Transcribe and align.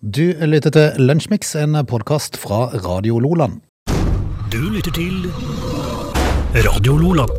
Du 0.00 0.32
lytter 0.32 0.72
til 0.72 1.02
Lunsjmix, 1.04 1.50
en 1.60 1.76
podkast 1.84 2.38
fra 2.40 2.70
Radio 2.72 3.18
Loland. 3.20 3.58
Du 4.48 4.56
lytter 4.72 4.94
til 4.96 5.26
Radio 6.56 6.96
Loland. 6.96 7.34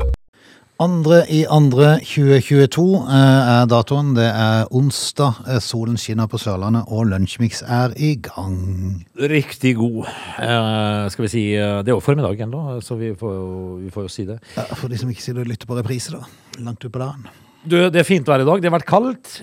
Andre 0.78 1.24
i 1.26 1.40
andre 1.50 1.96
2022 2.06 2.86
eh, 3.02 3.50
er 3.56 3.66
datoen. 3.66 4.14
Det 4.14 4.30
er 4.30 4.70
onsdag. 4.70 5.42
Eh, 5.50 5.58
Solen 5.58 5.98
skinner 5.98 6.30
på 6.30 6.38
Sørlandet, 6.38 6.86
og 6.86 7.10
Lunsjmix 7.10 7.64
er 7.66 7.98
i 7.98 8.14
gang. 8.22 9.08
Riktig 9.18 9.76
god. 9.82 10.06
Eh, 10.38 11.10
skal 11.10 11.26
vi 11.26 11.34
si 11.34 11.48
eh, 11.58 11.82
Det 11.82 11.90
er 11.90 11.98
jo 11.98 12.00
formiddag 12.00 12.46
ennå, 12.46 12.78
så 12.86 12.94
vi 12.96 13.16
får, 13.18 13.38
jo, 13.42 13.78
vi 13.82 13.90
får 13.90 14.06
jo 14.06 14.18
si 14.20 14.30
det. 14.30 14.38
Ja, 14.54 14.70
for 14.76 14.88
de 14.88 15.02
som 15.02 15.10
ikke 15.10 15.26
sitter 15.26 15.42
og 15.42 15.50
lytter 15.50 15.66
på 15.66 15.82
reprise, 15.82 16.14
da. 16.14 16.62
Langt 16.62 16.86
utpå 16.86 17.02
dagen. 17.02 17.26
Du, 17.62 17.76
det 17.94 18.00
er 18.02 18.06
fint 18.08 18.26
vær 18.26 18.42
i 18.42 18.46
dag. 18.48 18.62
Det 18.62 18.70
har 18.70 18.74
vært 18.74 18.90
kaldt. 18.90 19.36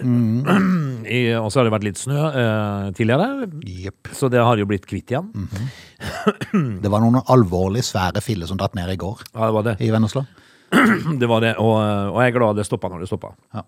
I, 1.18 1.21
og 1.39 1.53
så 1.53 1.61
har 1.61 1.68
det 1.68 1.75
vært 1.77 1.87
litt 1.87 2.00
snø 2.00 2.18
eh, 2.27 2.89
tidligere. 2.98 3.46
Yep. 3.62 4.11
Så 4.18 4.30
det 4.32 4.43
har 4.43 4.59
jo 4.59 4.67
blitt 4.68 4.89
kvitt 4.91 5.14
igjen. 5.14 5.31
Det 6.82 6.91
var 6.91 7.03
noen 7.03 7.21
alvorlig 7.31 7.82
svære 7.86 8.22
filler 8.22 8.46
som 8.50 8.58
datt 8.61 8.77
ned 8.79 8.91
i 8.93 8.99
går 9.00 9.25
Ja, 9.32 9.49
det 9.49 9.54
var 9.57 9.64
det. 9.67 9.72
i 9.82 9.89
Vennesla. 9.91 10.22
det, 11.21 11.27
var 11.31 11.43
det. 11.43 11.54
Og, 11.63 11.75
og 11.79 12.18
jeg 12.22 12.31
er 12.32 12.36
glad 12.36 12.58
det 12.58 12.67
stoppa 12.68 12.91
når 12.93 13.03
det 13.04 13.11
stoppa. 13.11 13.32
Ja. 13.54 13.64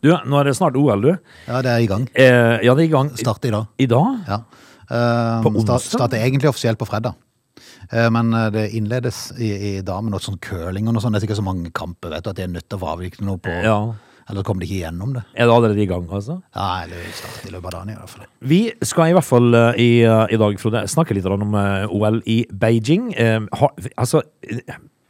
Du, 0.00 0.08
nå 0.10 0.38
er 0.40 0.48
det 0.48 0.56
snart 0.56 0.78
OL, 0.80 1.02
du. 1.04 1.12
ja, 1.46 1.60
det 1.62 1.70
er 1.74 1.82
i 1.84 1.88
gang. 1.90 2.06
Eh, 2.14 2.62
ja, 2.64 2.74
det 2.74 2.86
er 2.86 2.88
i 2.88 2.92
gang. 2.94 3.12
Start 3.18 3.44
i 3.46 3.52
dag. 3.52 3.68
I 3.82 3.88
dag? 3.90 4.22
Ja. 4.30 4.40
Uh, 4.92 5.42
På 5.44 5.52
onsdag? 5.52 5.84
Starter 5.84 6.22
egentlig 6.22 6.50
offisielt 6.50 6.80
på 6.80 6.88
fredag. 6.88 7.14
Eh, 7.90 8.08
Men 8.10 8.32
eh, 8.34 8.48
det 8.54 8.64
innledes 8.76 9.32
i, 9.38 9.50
i 9.78 9.82
dag 9.82 10.02
med 10.04 10.14
noe 10.14 10.22
sånn 10.22 10.38
curling 10.42 10.88
og 10.88 10.94
noe 10.96 11.02
sånt. 11.04 11.16
Det 11.16 11.22
er 11.22 11.26
sikkert 11.26 11.40
så 11.42 11.46
mange 11.46 11.72
kamper, 11.74 12.12
vet 12.14 12.24
du, 12.24 12.30
at 12.32 12.38
de 12.38 12.46
er 12.46 12.52
nødt 12.54 12.68
til 12.70 12.78
å 12.80 12.90
avvikle 12.94 13.26
noe 13.28 13.42
på 13.42 13.54
Ja. 13.64 13.76
Eller 14.30 14.44
kommer 14.46 14.62
de 14.62 14.68
ikke 14.68 14.84
gjennom 14.84 15.16
det? 15.16 15.24
Er 15.34 15.48
det 15.50 15.54
allerede 15.56 15.82
i 15.82 15.86
gang, 15.90 16.04
altså? 16.14 16.36
Ja, 16.54 16.84
eller 16.84 17.08
start 17.12 17.42
i 17.48 17.50
løpet 17.50 17.66
av 17.66 17.72
dagen 17.74 17.90
i 17.90 17.96
hvert 17.98 18.12
fall. 18.12 18.28
Vi 18.52 18.60
skal 18.86 19.10
i 19.10 19.16
hvert 19.16 19.26
fall 19.26 19.58
eh, 19.58 19.80
i, 19.82 19.88
i 20.06 20.38
dag, 20.38 20.60
Frode, 20.62 20.84
snakke 20.88 21.16
litt 21.18 21.26
om 21.26 21.56
OL 21.90 22.20
i 22.30 22.44
Beijing. 22.54 23.10
Ha, 23.18 23.72
altså, 23.98 24.22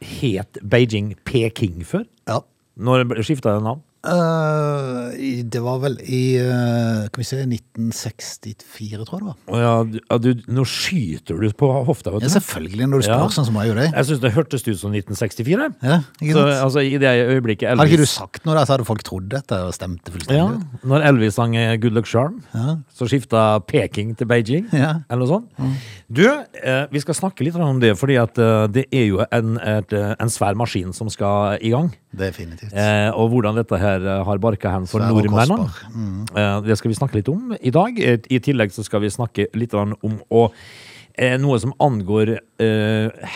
het 0.03 0.57
Beijing 0.65 1.13
Peking 1.29 1.83
før? 1.87 2.07
Ja. 2.27 2.41
Når 2.73 3.21
skifta 3.21 3.53
det 3.53 3.63
navn? 3.67 3.83
Eh, 4.03 5.13
i- 5.15 5.43
det 5.47 5.61
var 5.63 5.77
vel 5.79 5.93
i 6.03 6.35
uh, 6.43 7.07
Kan 7.07 7.21
vi 7.21 7.23
se 7.23 7.37
1964, 7.45 9.05
tror 9.07 9.15
jeg 9.15 9.23
det 9.23 9.27
var. 9.29 9.37
Oh, 9.47 9.59
ja, 9.61 9.73
du, 9.87 9.99
ja, 10.11 10.17
du, 10.19 10.41
nå 10.51 10.65
skyter 10.67 11.39
du 11.39 11.47
på 11.55 11.69
hofta, 11.87 12.11
vet 12.11 12.25
Ja, 12.25 12.31
selvfølgelig, 12.35 12.87
når 12.91 12.99
du 13.03 13.07
spør 13.07 13.21
Ja. 13.23 13.29
sånn, 13.31 13.45
som 13.47 13.55
jeg 13.61 13.69
gjorde. 13.71 13.85
det. 13.85 13.93
Jeg 13.95 14.05
syns 14.09 14.21
det 14.25 14.31
hørtes 14.35 14.67
ut 14.67 14.79
som 14.81 14.91
1964. 14.91 15.69
Ja, 15.83 15.99
ikke 16.21 16.33
Så, 16.35 16.43
altså, 16.65 16.83
I 16.83 16.97
det 16.99 17.13
øyeblikket 17.29 17.69
Hadde 17.77 17.87
ikke 17.87 18.01
du 18.03 18.05
sagt 18.11 18.45
noe 18.45 18.55
der, 18.57 18.65
så 18.67 18.75
hadde 18.75 18.85
folk 18.85 19.03
trodd 19.03 19.29
dette 19.31 19.51
og 19.69 19.73
stemte 19.73 20.11
ja, 20.11 20.17
fullstendig. 20.17 20.83
Når 20.83 21.07
Elvis 21.07 21.33
sang 21.39 21.55
eh, 21.55 21.77
Good 21.77 21.93
Luck 21.95 22.05
Charm, 22.11 22.41
Ja. 22.53 22.77
så 22.93 23.07
skifta 23.07 23.59
Peking 23.65 24.15
til 24.17 24.27
Beijing. 24.27 24.67
Ja. 24.73 24.99
Eller 25.09 25.25
noe 25.25 25.27
sånt. 25.27 25.49
Du, 26.13 26.27
uh, 26.27 26.85
vi 26.91 26.99
skal 26.99 27.15
snakke 27.15 27.43
litt 27.45 27.55
om 27.55 27.79
det, 27.79 27.95
fordi 27.97 28.17
at 28.21 28.37
eh, 28.37 28.67
det 28.67 28.85
er 28.91 29.07
jo 29.07 29.23
en, 29.31 29.55
et, 29.59 29.93
eh, 29.93 30.15
en 30.19 30.29
svær 30.29 30.55
maskin 30.59 30.91
som 30.93 31.09
skal 31.09 31.57
i 31.61 31.69
gang. 31.71 31.93
Definitivt. 32.13 32.73
Eh, 32.73 33.09
og 33.15 33.31
hvordan 33.31 33.55
dette 33.55 33.77
her 33.79 33.92
eh, 34.01 34.23
har 34.27 34.41
barka 34.41 34.71
hen 34.73 34.87
for 34.89 35.03
nordmennene. 35.03 35.69
Mm. 35.93 36.25
Eh, 36.31 36.57
det 36.67 36.77
skal 36.79 36.91
vi 36.91 36.97
snakke 36.97 37.19
litt 37.19 37.29
om 37.31 37.53
i 37.59 37.73
dag. 37.73 37.99
Eh, 37.99 38.19
I 38.29 38.41
tillegg 38.43 38.73
så 38.73 38.85
skal 38.85 39.03
vi 39.03 39.13
snakke 39.13 39.47
litt 39.57 39.73
om 39.77 39.95
å, 40.33 40.43
noe 41.43 41.57
som 41.61 41.75
angår 41.77 42.37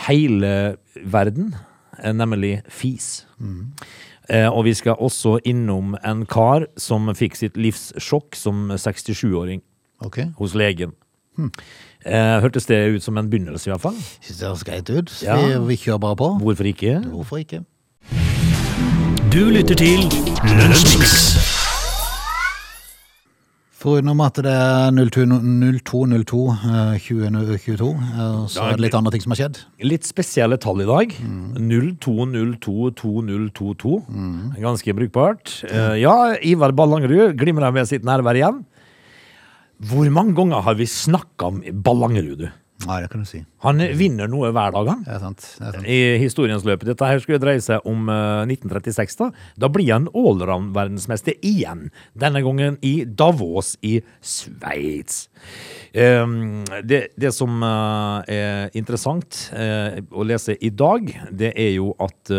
hele 0.07 0.53
verden, 1.05 1.51
nemlig 2.01 2.55
fis. 2.73 3.27
Mm. 3.37 3.75
Og 4.49 4.63
vi 4.65 4.73
skal 4.73 4.97
også 4.97 5.35
innom 5.45 5.93
en 6.01 6.25
kar 6.25 6.65
som 6.75 7.05
fikk 7.15 7.37
sitt 7.37 7.59
livssjokk 7.59 8.33
som 8.35 8.71
67-åring 8.73 9.61
okay. 10.01 10.31
hos 10.41 10.57
legen. 10.57 10.97
Hm. 11.37 11.51
Eh, 12.05 12.39
hørtes 12.41 12.65
det 12.65 12.79
ut 12.95 13.03
som 13.03 13.17
en 13.17 13.29
begynnelse, 13.29 13.67
i 13.69 13.73
hvert 13.73 13.83
fall? 13.83 13.97
Det 14.25 14.41
høres 14.41 14.63
greit 14.65 14.89
ut. 14.89 15.11
Ja. 15.25 15.37
Vi, 15.37 15.57
vi 15.69 15.77
kjører 15.77 16.01
bare 16.01 16.17
på. 16.19 16.29
Hvorfor 16.41 16.69
ikke? 16.69 16.99
Hvorfor 17.11 17.41
ikke? 17.43 17.61
Du 19.37 19.43
lytter 19.53 19.77
til 19.77 19.99
Lunsjmix. 20.57 21.11
Foruten 23.77 24.09
at 24.25 24.39
det 24.41 24.49
er 24.49 24.89
0202 24.97 26.39
eh, 26.55 26.97
2022, 26.97 27.91
eh, 27.93 28.39
så 28.49 28.65
er 28.65 28.73
det 28.73 28.81
litt 28.87 28.97
andre 28.97 29.13
ting 29.13 29.21
som 29.21 29.35
har 29.35 29.39
skjedd. 29.43 29.61
Litt 29.85 30.09
spesielle 30.09 30.57
tall 30.57 30.81
i 30.81 30.89
dag. 30.89 31.13
Mm. 31.21 31.69
02022022. 32.01 33.93
Ganske 34.57 34.97
brukbart. 35.03 35.53
Eh, 35.69 36.01
ja, 36.01 36.33
Ivar 36.41 36.73
Ballangerud 36.73 37.37
glimrer 37.37 37.69
med 37.77 37.85
sitt 37.93 38.01
nærvær 38.09 38.41
igjen. 38.41 38.65
Hvor 39.85 40.09
mange 40.17 40.33
ganger 40.41 40.65
har 40.65 40.81
vi 40.81 40.89
snakka 40.89 41.53
om 41.53 41.61
Ballangerud, 41.85 42.41
du? 42.41 42.49
Nei, 42.85 42.99
det 43.01 43.09
kan 43.09 43.23
du 43.23 43.27
si. 43.27 43.39
Han 43.65 43.81
vinner 43.97 44.29
noe 44.29 44.51
hver 44.53 44.75
dag, 44.75 44.89
han. 44.91 45.01
Det 45.05 45.13
er 45.15 45.21
sant. 45.23 45.45
Det 45.57 45.65
er 45.65 45.77
sant. 45.79 45.87
I 45.89 45.99
historiens 46.21 46.65
løp. 46.67 46.85
Dette 46.85 47.09
her 47.09 47.21
skulle 47.23 47.41
dreie 47.41 47.63
seg 47.63 47.85
om 47.89 48.05
eh, 48.13 48.53
1936. 48.53 49.17
Da 49.17 49.31
Da 49.57 49.71
blir 49.73 49.89
han 49.89 50.05
allround-verdensmester 50.13 51.39
igjen. 51.41 51.87
Denne 52.13 52.43
gangen 52.45 52.77
i 52.85 53.01
Davos 53.05 53.75
i 53.81 53.97
Sveits. 54.21 55.25
Um, 55.97 56.65
det, 56.85 57.07
det 57.17 57.33
som 57.33 57.63
eh, 57.65 58.35
er 58.37 58.77
interessant 58.77 59.47
eh, 59.57 60.03
å 60.13 60.27
lese 60.27 60.53
i 60.61 60.69
dag, 60.69 61.09
det 61.33 61.55
er 61.57 61.73
jo 61.79 61.95
at 62.03 62.35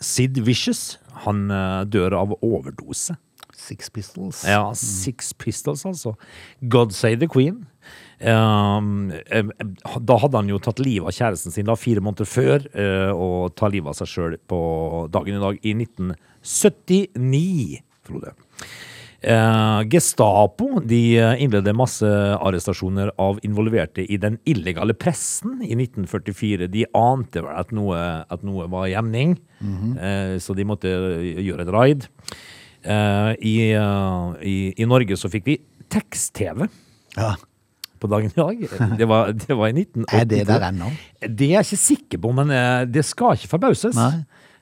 Sid 0.00 0.40
Vicious 0.46 0.98
han 1.24 1.50
eh, 1.50 1.82
dør 1.84 2.16
av 2.18 2.36
overdose. 2.40 3.16
Six 3.60 3.90
Pistols. 3.90 4.44
Ja, 4.48 4.72
Six 4.74 5.34
Pistols, 5.38 5.84
altså. 5.86 6.14
God 6.60 6.94
Save 6.96 7.20
the 7.20 7.28
Queen. 7.28 7.66
Eh, 8.20 9.42
da 10.04 10.16
hadde 10.20 10.36
han 10.36 10.50
jo 10.52 10.60
tatt 10.60 10.82
livet 10.84 11.08
av 11.08 11.16
kjæresten 11.16 11.54
sin 11.54 11.68
da, 11.68 11.76
fire 11.78 12.02
måneder 12.04 12.28
før, 12.28 12.66
eh, 12.76 13.10
og 13.14 13.54
ta 13.56 13.70
livet 13.72 13.94
av 13.94 14.00
seg 14.02 14.12
sjøl 14.12 14.36
på 14.50 14.60
dagen 15.12 15.38
i 15.38 15.42
dag 15.42 15.60
i 15.64 15.72
1979, 15.78 17.80
Frode. 18.04 18.34
Eh, 19.20 19.80
Gestapo 19.92 20.80
de 20.80 21.00
eh, 21.20 21.42
innleder 21.44 21.74
massearrestasjoner 21.76 23.10
av 23.20 23.36
involverte 23.44 24.00
i 24.00 24.16
den 24.20 24.38
illegale 24.48 24.94
pressen 24.96 25.58
i 25.60 25.74
1944. 25.76 26.70
De 26.72 26.86
ante 26.96 27.42
vel 27.44 27.58
at 27.60 27.74
noe, 27.76 27.98
at 28.24 28.46
noe 28.46 28.68
var 28.72 28.88
gjemning, 28.88 29.36
eh, 29.60 30.38
så 30.40 30.56
de 30.56 30.64
måtte 30.68 30.88
gjøre 30.88 31.66
et 31.66 31.74
raid. 31.76 32.08
Eh, 32.80 33.34
i, 33.44 33.54
i, 34.48 34.56
I 34.80 34.88
Norge 34.88 35.20
så 35.20 35.28
fikk 35.28 35.50
vi 35.50 35.58
tekst-TV 35.92 36.64
Ja. 37.18 37.34
På 38.00 38.10
dagen 38.10 38.32
i 38.32 38.38
dag. 38.40 38.66
Det 39.00 39.08
var, 39.08 39.32
det 39.36 39.56
var 39.56 39.70
i 39.70 39.76
1982. 39.76 40.18
Er 40.20 40.28
det 40.30 40.44
der 40.48 40.68
ennå? 40.68 40.92
Det 41.20 41.50
er 41.50 41.58
jeg 41.60 41.68
ikke 41.68 41.84
sikker 41.86 42.22
på, 42.24 42.32
men 42.36 42.52
eh, 42.54 42.84
det 42.88 43.04
skal 43.08 43.36
ikke 43.38 43.54
forbauses. 43.54 43.98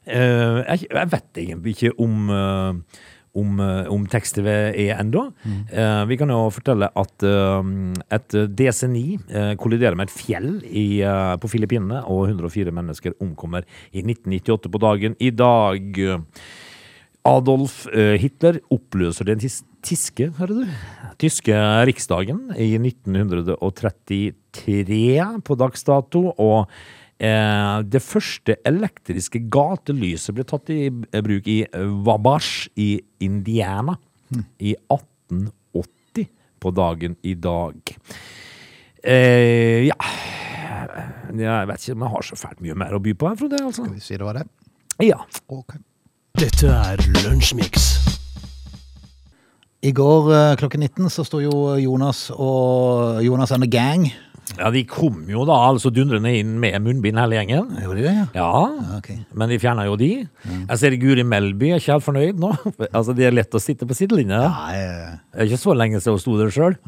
Eh, 0.09 0.59
jeg, 0.65 0.89
jeg 0.89 1.13
vet 1.13 1.41
egentlig 1.43 1.75
ikke 1.75 1.93
om, 2.01 2.31
eh, 2.33 3.01
om, 3.39 3.59
om 3.93 4.07
tekst-TV 4.11 4.49
er 4.51 4.95
ennå. 4.97 5.27
Mm. 5.45 5.59
Vi 6.11 6.17
kan 6.19 6.33
jo 6.33 6.39
fortelle 6.51 6.89
at 6.97 7.27
et 8.17 8.39
DC-9 8.59 9.03
eh, 9.29 9.53
kolliderer 9.61 9.99
med 9.99 10.09
et 10.09 10.17
fjell 10.17 10.49
i, 10.67 10.87
på 11.39 11.53
Filippinene, 11.53 12.03
og 12.09 12.33
104 12.33 12.75
mennesker 12.75 13.19
omkommer 13.23 13.69
i 13.93 14.03
1998 14.03 14.73
på 14.73 14.83
dagen 14.83 15.19
i 15.21 15.31
dag. 15.31 16.03
Adolf 17.29 17.83
Hitler 17.93 18.63
oppløser 18.73 19.29
den 19.29 19.43
tis 19.43 19.61
tiske, 19.85 20.31
hører 20.39 20.63
du? 20.63 20.67
Tyske 21.21 21.55
riksdagen 21.89 22.41
i 22.55 22.79
1933 22.79 25.43
på 25.45 25.55
dags 25.59 25.85
dato, 25.87 26.33
og 26.35 26.67
eh, 27.19 27.83
det 27.83 28.03
første 28.05 28.57
elektriske 28.69 29.39
gatelyset 29.53 30.35
ble 30.37 30.45
tatt 30.49 30.71
i 30.75 30.91
bruk 30.91 31.47
i 31.51 31.67
Wabash 32.07 32.69
i 32.79 33.01
Indiana 33.25 33.95
i 34.59 34.75
1880 34.77 36.29
på 36.59 36.71
dagen 36.75 37.17
i 37.23 37.35
dag. 37.39 37.79
Eh, 38.99 39.87
ja 39.87 39.95
Jeg 41.31 41.67
vet 41.71 41.85
ikke 41.85 41.95
om 41.95 42.03
jeg 42.03 42.13
har 42.17 42.23
så 42.27 42.35
fælt 42.37 42.61
mye 42.65 42.75
mer 42.75 42.95
å 42.97 43.01
by 43.03 43.15
på 43.15 43.29
her, 43.31 43.37
Frode. 43.39 43.59
Altså. 43.63 43.83
Skal 43.85 43.95
vi 43.95 44.01
si 44.03 44.17
det 44.19 44.27
var 44.27 44.35
det? 44.41 44.47
Ja. 45.07 45.21
Okay. 45.47 45.79
Dette 46.39 46.67
er 46.67 46.97
Lunsjmix. 47.23 48.08
I 49.89 49.93
går 49.97 50.33
eh, 50.35 50.55
klokken 50.61 50.83
19 50.85 51.13
så 51.13 51.25
sto 51.25 51.41
jo 51.41 51.53
Jonas 51.81 52.29
og 52.35 53.23
Jonas 53.25 53.55
and 53.55 53.65
the 53.65 53.71
gang. 53.71 54.09
Ja, 54.57 54.71
De 54.73 54.83
kom 54.89 55.27
jo 55.29 55.45
da 55.49 55.57
altså 55.69 55.91
dundrende 55.93 56.31
inn 56.39 56.55
med 56.61 56.77
munnbind 56.85 57.21
hele 57.21 57.37
gjengen. 57.39 57.69
Gjorde 57.83 57.99
de 58.01 58.07
det, 58.07 58.15
ja? 58.17 58.27
Ja, 58.37 58.95
okay. 58.97 59.19
men 59.37 59.53
de 59.53 59.59
fjerna 59.61 59.85
jo 59.89 59.97
de. 60.01 60.11
Jeg 60.55 60.81
ser 60.81 60.97
Guri 61.01 61.25
Melby 61.27 61.73
er 61.75 61.83
ikke 61.83 61.99
helt 61.99 62.07
fornøyd 62.07 62.41
nå. 62.41 62.55
Altså, 62.97 63.15
Det 63.17 63.29
er 63.29 63.37
lett 63.37 63.55
å 63.55 63.63
sitte 63.63 63.89
på 63.89 63.97
sidelinja. 63.97 64.41
Nei, 64.49 64.79
jeg... 64.79 65.19
Det 65.33 65.45
er 65.45 65.51
ikke 65.53 65.63
så 65.67 65.77
lenge 65.77 66.01
siden 66.01 66.17
hun 66.17 66.25
sto 66.25 66.39
der 66.41 66.55
sjøl. 66.55 66.79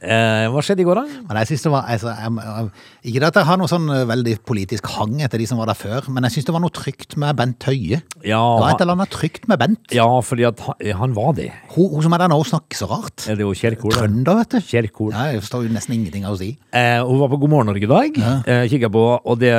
Eh, 0.00 0.46
hva 0.48 0.62
skjedde 0.64 0.80
i 0.80 0.86
går, 0.88 0.96
da? 0.96 1.20
Men 1.28 1.38
jeg 1.42 1.50
synes 1.50 1.64
det 1.66 1.72
var, 1.74 1.88
altså, 1.92 2.12
jeg, 2.16 2.32
jeg, 2.40 2.70
Ikke 3.10 3.26
at 3.28 3.36
jeg 3.36 3.48
har 3.50 3.58
noe 3.60 3.68
sånn 3.68 3.88
eh, 3.92 4.04
veldig 4.08 4.34
politisk 4.48 4.88
hang 4.96 5.18
etter 5.20 5.42
de 5.42 5.48
som 5.50 5.60
var 5.60 5.68
der 5.68 5.76
før, 5.76 6.08
men 6.08 6.24
jeg 6.24 6.38
syns 6.38 6.48
det 6.48 6.54
var 6.56 6.62
noe 6.64 6.72
trygt 6.72 7.16
med 7.20 7.36
Bent 7.36 7.66
Høie. 7.68 8.00
Det 8.00 8.32
var 8.32 8.70
et 8.70 8.80
Ja, 8.80 8.80
eller 8.80 8.96
annet 8.96 9.12
trygt 9.12 9.44
med 9.50 9.60
Bent. 9.60 9.92
ja 9.92 10.06
fordi 10.24 10.46
han, 10.48 10.56
han 11.02 11.16
var 11.16 11.34
det. 11.36 11.50
Hun, 11.74 11.90
hun 11.92 12.06
som 12.06 12.16
er 12.16 12.24
der 12.24 12.32
nå, 12.32 12.38
snakker 12.48 12.80
så 12.80 12.88
rart. 12.88 13.26
Er 13.28 13.36
det 13.36 13.44
jo 13.44 13.52
Kjerkol? 13.56 13.92
Trønder, 13.92 14.40
vet 14.40 14.56
du. 14.56 14.60
Kjerkol. 14.70 15.12
Ja, 15.12 15.26
jeg 15.34 15.44
forstår 15.44 15.66
jo 15.68 15.74
nesten 15.74 15.98
ingenting 15.98 16.24
av 16.24 16.38
å 16.38 16.40
si. 16.40 16.54
Eh, 16.72 16.96
hun 17.04 17.20
var 17.20 17.32
på 17.34 17.40
God 17.44 17.52
morgen 17.52 17.70
Norge 17.74 17.84
i 17.84 17.90
dag, 17.90 18.16
eh, 18.48 18.64
kikket 18.72 18.94
på, 18.96 19.04
og, 19.20 19.36
det, 19.42 19.52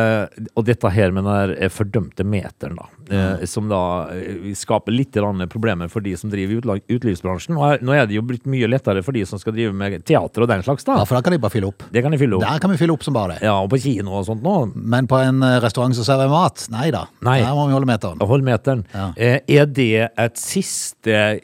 og 0.55 0.65
dette 0.65 0.89
her 0.95 1.13
med 1.13 1.29
den 1.29 1.55
eh, 1.59 1.69
fordømte 1.69 2.25
meteren, 2.25 2.79
da, 2.81 2.89
eh, 3.13 3.45
som 3.49 3.69
da 3.69 3.83
eh, 4.15 4.49
skaper 4.57 4.95
litt 4.95 5.13
problemer 5.51 5.89
for 5.91 6.01
de 6.01 6.15
som 6.17 6.31
driver 6.31 6.77
i 6.79 6.95
utlivsbransjen. 6.95 7.55
nå 7.83 7.93
er 7.93 8.07
det 8.07 8.15
jo 8.15 8.25
blitt 8.25 8.47
mye 8.49 8.69
lettere 8.71 9.03
for 9.05 9.11
de 9.13 9.25
som 9.27 9.37
skal 9.41 9.53
drive 9.53 9.73
med 9.75 10.01
teater 10.07 10.30
og 10.39 10.47
den 10.47 10.63
slags, 10.63 10.85
da. 10.87 10.95
Ja, 11.01 11.03
for 11.05 11.17
da 11.17 11.21
kan 11.25 11.33
de 11.35 11.39
bare 11.43 11.51
fylle 11.51 11.67
opp. 11.67 11.83
Det 11.91 12.01
kan 12.05 12.11
de 12.15 12.17
fylle 12.21 12.37
opp. 12.37 12.45
Der 12.45 12.59
kan 12.63 12.71
vi 12.71 12.77
fylle 12.79 12.93
opp 12.95 13.03
som 13.03 13.13
bare 13.13 13.33
det. 13.35 13.41
Ja, 13.43 13.57
og 13.59 13.69
på 13.73 13.79
kino 13.83 14.13
og 14.21 14.25
sånt 14.29 14.41
nå. 14.45 14.55
Men 14.75 15.07
på 15.11 15.19
en 15.19 15.43
eh, 15.43 15.57
restaurant 15.63 15.93
som 15.97 16.07
serverer 16.07 16.31
mat, 16.31 16.63
nei 16.71 16.87
da. 16.95 17.05
Nei. 17.27 17.39
Der 17.43 17.51
må 17.57 17.67
vi 17.67 17.75
holde 17.75 17.89
meteren. 17.91 18.23
Hold 18.31 18.45
meteren. 18.47 18.85
Ja. 18.95 19.09
Eh, 19.17 19.39
er 19.59 19.65
det 19.67 19.89
et 20.15 20.37
siste 20.39 21.39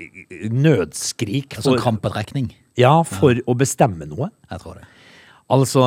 nødskrik 0.52 1.58
En 1.58 1.64
sånn 1.66 1.76
for, 1.76 1.84
krampetrekning. 1.84 2.52
ja, 2.80 3.02
for 3.04 3.36
å 3.48 3.56
bestemme 3.58 4.08
noe? 4.08 4.30
Jeg 4.52 4.64
tror 4.64 4.80
det. 4.80 4.88
Altså 5.48 5.80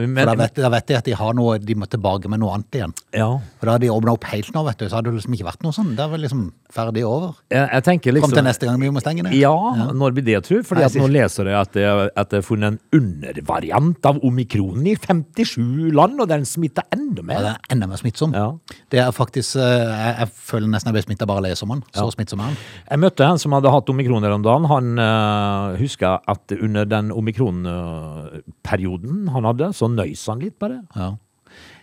men, 0.00 0.22
For 0.22 0.30
da 0.30 0.34
vet, 0.40 0.58
da 0.64 0.68
vet 0.72 0.86
de 0.88 0.96
at 0.96 1.08
de 1.10 1.14
har 1.18 1.34
noe, 1.36 1.58
de 1.60 1.74
må 1.76 1.84
tilbake 1.90 2.30
med 2.32 2.40
noe 2.40 2.54
annet 2.56 2.78
igjen. 2.78 2.94
Ja. 3.12 3.28
For 3.60 3.68
da 3.68 3.74
har 3.74 3.82
de 3.82 3.90
åpna 3.92 4.14
opp 4.16 4.24
helt 4.30 4.48
nå, 4.54 4.62
vet 4.64 4.80
du, 4.80 4.86
så 4.88 4.98
hadde 4.98 5.10
det 5.10 5.18
liksom 5.18 5.36
ikke 5.36 5.48
vært 5.50 5.66
noe 5.66 5.76
sånn. 5.76 5.90
Det 5.98 6.04
er 6.04 6.12
vel 6.14 6.24
liksom 6.24 6.46
ferdig 6.72 7.02
over. 7.04 7.34
Jeg, 7.52 7.66
jeg 7.68 7.84
tenker 7.84 8.14
liksom 8.16 8.30
Kom 8.30 8.38
til 8.38 8.46
neste 8.46 8.64
gang 8.68 8.80
vi 8.80 8.88
må 8.94 9.02
stenge 9.04 9.26
ned. 9.26 9.34
Ja, 9.36 9.52
når 9.92 10.14
blir 10.16 10.24
det, 10.24 10.38
jeg? 10.38 10.62
Nei, 10.72 10.84
at 10.86 10.96
nå 10.96 11.08
leser 11.12 11.50
jeg 11.52 11.58
at 11.58 11.76
det, 11.76 11.84
at 12.22 12.32
det 12.32 12.40
er 12.40 12.46
funnet 12.46 12.72
en 12.72 12.78
undervariant 12.96 14.08
av 14.08 14.22
omikronen 14.24 14.88
i 14.88 14.96
57 14.96 15.92
land, 15.92 16.16
og 16.22 16.26
den 16.32 16.48
smitter 16.48 16.88
enda 16.96 17.20
mer. 17.20 17.36
Ja, 17.36 17.42
den 17.44 17.52
er 17.52 17.58
enda 17.76 17.90
mer 17.92 18.00
smittsom. 18.00 18.32
Ja. 18.36 18.48
Det 18.92 19.00
er 19.02 19.12
faktisk 19.12 19.56
eh, 19.60 19.82
Jeg, 19.92 20.12
jeg 20.22 20.28
føler 20.48 20.68
nesten 20.72 20.88
jeg 20.88 20.96
ble 20.96 21.04
smitta 21.04 21.28
bare 21.28 21.42
av 21.42 21.44
å 21.44 21.48
lese 21.50 21.62
om 21.66 21.72
den. 21.74 21.82
Så 21.92 22.08
smittsom 22.16 22.40
er 22.40 22.46
han. 22.48 22.56
Jeg 22.88 22.98
møtte 23.04 23.28
en 23.28 23.40
som 23.44 23.52
hadde 23.58 23.74
hatt 23.76 23.92
omikron 23.92 24.24
her 24.24 24.32
om 24.38 24.44
dagen. 24.46 24.64
Han 24.72 24.86
øh, 25.04 25.76
huska 25.82 26.08
at 26.32 26.44
under 26.56 26.88
den 26.88 27.12
omikronperioden 27.12 29.01
han 29.32 29.44
hadde, 29.50 29.72
så 29.76 29.88
nøys 29.92 30.26
han 30.30 30.40
litt 30.40 30.58
bare. 30.62 30.82
Ja. 30.96 31.12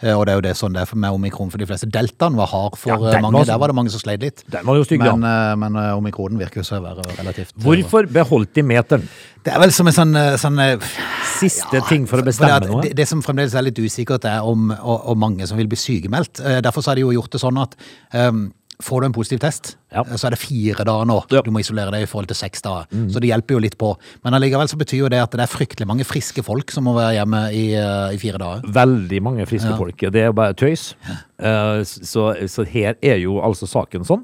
Eh, 0.01 0.16
Og 0.18 0.25
det 0.25 0.31
er 0.31 0.38
jo 0.39 0.42
det 0.42 0.51
sånn 0.57 0.74
det 0.74 0.81
er 0.81 0.86
for- 0.89 0.98
med 0.98 1.12
omikron 1.13 1.51
for 1.51 1.57
de 1.62 1.66
fleste. 1.68 1.86
Deltaen 1.92 2.36
var 2.36 2.48
hard 2.48 2.77
for 2.77 2.89
Ja, 2.89 2.95
eh, 2.95 3.21
mange. 3.21 3.33
var- 3.33 3.45
Der 3.45 3.57
var 3.60 3.68
det 3.68 3.75
mange 3.75 3.92
som 3.92 4.00
sleit 4.00 4.21
litt. 4.21 4.44
Den 4.50 4.66
var 4.66 4.75
jo 4.75 4.83
stygg. 4.83 5.00
Men, 5.00 5.21
ja. 5.21 5.56
men 5.56 5.75
eh, 5.75 5.92
omikronen 5.95 6.39
virker 6.39 6.63
jo 6.63 6.80
å 6.80 6.81
være 6.81 7.04
relativt 7.19 7.54
Hvorfor 7.60 8.07
beholdt 8.12 8.54
de 8.54 8.63
meteren? 8.63 9.07
Det 9.44 9.54
er 9.54 9.60
vel 9.60 9.71
som 9.71 9.88
en 9.88 9.94
sånn, 9.94 10.13
sånn 10.38 10.81
Siste 10.81 11.69
Siste 11.69 11.88
ting 11.88 12.06
for 12.07 12.18
å 12.18 12.25
bestemme 12.25 12.51
at 12.51 12.68
noe? 12.68 12.81
Det, 12.81 12.95
det 12.95 13.07
som 13.07 13.22
fremdeles 13.22 13.54
er 13.54 13.62
litt 13.62 13.75
usikkert, 13.77 14.25
er 14.25 14.42
om 14.42 14.72
og, 14.72 15.01
og 15.10 15.18
mange 15.18 15.48
som 15.48 15.57
vil 15.57 15.68
bli 15.68 15.77
sykemeldt. 15.77 16.42
Derfor 16.63 16.81
så 16.81 16.88
har 16.92 16.95
de 16.95 17.01
jo 17.01 17.12
gjort 17.12 17.30
det 17.31 17.42
sånn 17.42 17.62
at 17.62 17.75
um, 18.13 18.51
får 18.83 19.01
du 19.01 19.05
en 19.05 19.13
positiv 19.13 19.39
test, 19.43 19.77
Ja. 19.91 20.03
så 20.03 20.27
er 20.27 20.31
det 20.31 20.39
fire 20.39 20.85
dager 20.85 21.05
nå. 21.05 21.17
Ja. 21.29 21.41
Mm. 21.41 21.45
Du 21.45 21.51
må 21.51 21.59
isolere 21.59 21.91
deg 21.91 22.03
i 22.03 22.05
forhold 22.07 22.27
til 22.27 22.35
seks 22.35 22.61
dager. 22.61 22.87
Så 23.11 23.19
det 23.19 23.27
hjelper 23.27 23.57
jo 23.57 23.59
litt 23.59 23.77
på. 23.77 23.97
Men 24.23 24.33
allikevel 24.33 24.69
så 24.71 24.77
betyr 24.79 25.03
jo 25.03 25.09
det 25.09 25.19
at 25.19 25.31
det 25.31 25.41
er 25.41 25.51
fryktelig 25.51 25.87
mange 25.87 26.05
friske 26.07 26.43
folk 26.43 26.71
som 26.71 26.85
må 26.87 26.93
være 26.95 27.17
hjemme 27.19 27.41
i, 27.51 27.73
eh, 27.75 28.15
i 28.15 28.17
fire 28.17 28.39
dager. 28.39 28.63
Veldig 28.63 29.21
mange 29.21 29.45
friske 29.45 29.75
folk. 29.77 29.97
Det 29.97 30.21
er 30.21 30.31
jo 30.31 30.33
bare 30.33 30.53
tøys. 30.53 30.95
Uh, 31.39 31.83
så, 31.83 32.47
så 32.47 32.63
her 32.63 32.95
er 33.01 33.17
jo 33.19 33.41
altså 33.43 33.67
saken 33.67 34.05
sånn. 34.07 34.23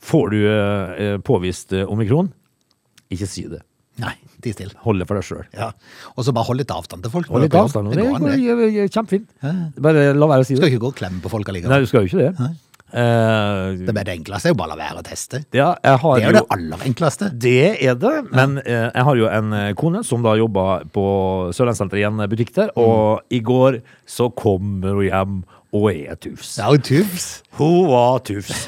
Får 0.00 0.30
du 0.30 0.44
uh, 0.44 1.16
påvist 1.24 1.72
uh, 1.72 1.86
omikron, 1.88 2.28
ikke 3.10 3.26
si 3.26 3.46
det. 3.48 3.62
Nei, 3.96 4.12
ti 4.44 4.52
stille. 4.52 4.76
Hold 4.84 5.00
det 5.00 5.06
for 5.08 5.16
deg 5.16 5.24
sjøl. 5.24 5.44
Ja. 5.56 5.70
Og 6.16 6.26
så 6.26 6.34
bare 6.36 6.44
hold 6.44 6.60
litt 6.60 6.72
avstand 6.74 7.06
til 7.06 7.12
folk. 7.14 7.30
Hold 7.32 7.46
litt 7.46 7.54
avstand. 7.56 7.88
Det 7.88 7.96
Det 7.96 8.04
går 8.04 8.16
an, 8.20 8.60
det. 8.60 8.88
kjempefint. 8.92 9.30
Bare 9.80 10.10
la 10.12 10.28
være 10.28 10.44
å 10.44 10.46
si 10.46 10.52
det. 10.52 10.60
skal 10.60 10.74
ikke 10.74 10.84
gå 10.84 10.90
og 10.92 10.98
klemme 11.00 11.22
på 11.24 11.32
folk 11.32 11.48
Nei, 11.48 11.80
du 11.80 11.88
skal 11.88 12.04
jo 12.04 12.12
ikke 12.12 12.26
det. 12.26 12.50
Eh, 12.96 13.76
Det, 13.86 13.92
det 13.92 14.14
enkleste 14.14 14.48
er 14.48 14.54
jo 14.54 14.58
bare 14.58 14.72
å 14.72 14.76
la 14.76 14.78
være 14.80 15.02
å 15.02 15.04
teste. 15.06 15.42
ja, 15.52 15.74
Det 15.82 15.90
er 15.92 15.98
jo 16.00 16.30
jo 16.30 16.36
det 16.38 16.44
aller 16.56 16.86
enkleste. 16.88 17.28
Det 17.36 17.56
er 17.84 17.98
det, 18.00 18.14
men 18.32 18.58
eh, 18.64 18.88
jeg 18.94 19.04
har 19.08 19.16
jo 19.20 19.28
en 19.28 19.52
eh, 19.52 19.74
kone 19.76 20.02
som 20.06 20.24
da 20.24 20.36
jobber 20.38 20.86
på 20.94 21.04
Sørlandssenteret 21.56 22.00
i 22.00 22.08
en 22.08 22.24
butikk 22.30 22.54
der, 22.56 22.72
og 22.80 23.20
i 23.30 23.42
går 23.44 23.82
så 24.08 24.30
kommer 24.32 24.96
hun 24.96 25.04
hjem 25.10 25.36
og 25.76 25.90
er 25.92 26.16
tufs. 26.22 26.54
Ja, 26.56 26.70
hun 26.70 26.80
tufs. 26.80 27.42
Hun 27.58 27.88
var 27.90 28.22
tufs. 28.24 28.64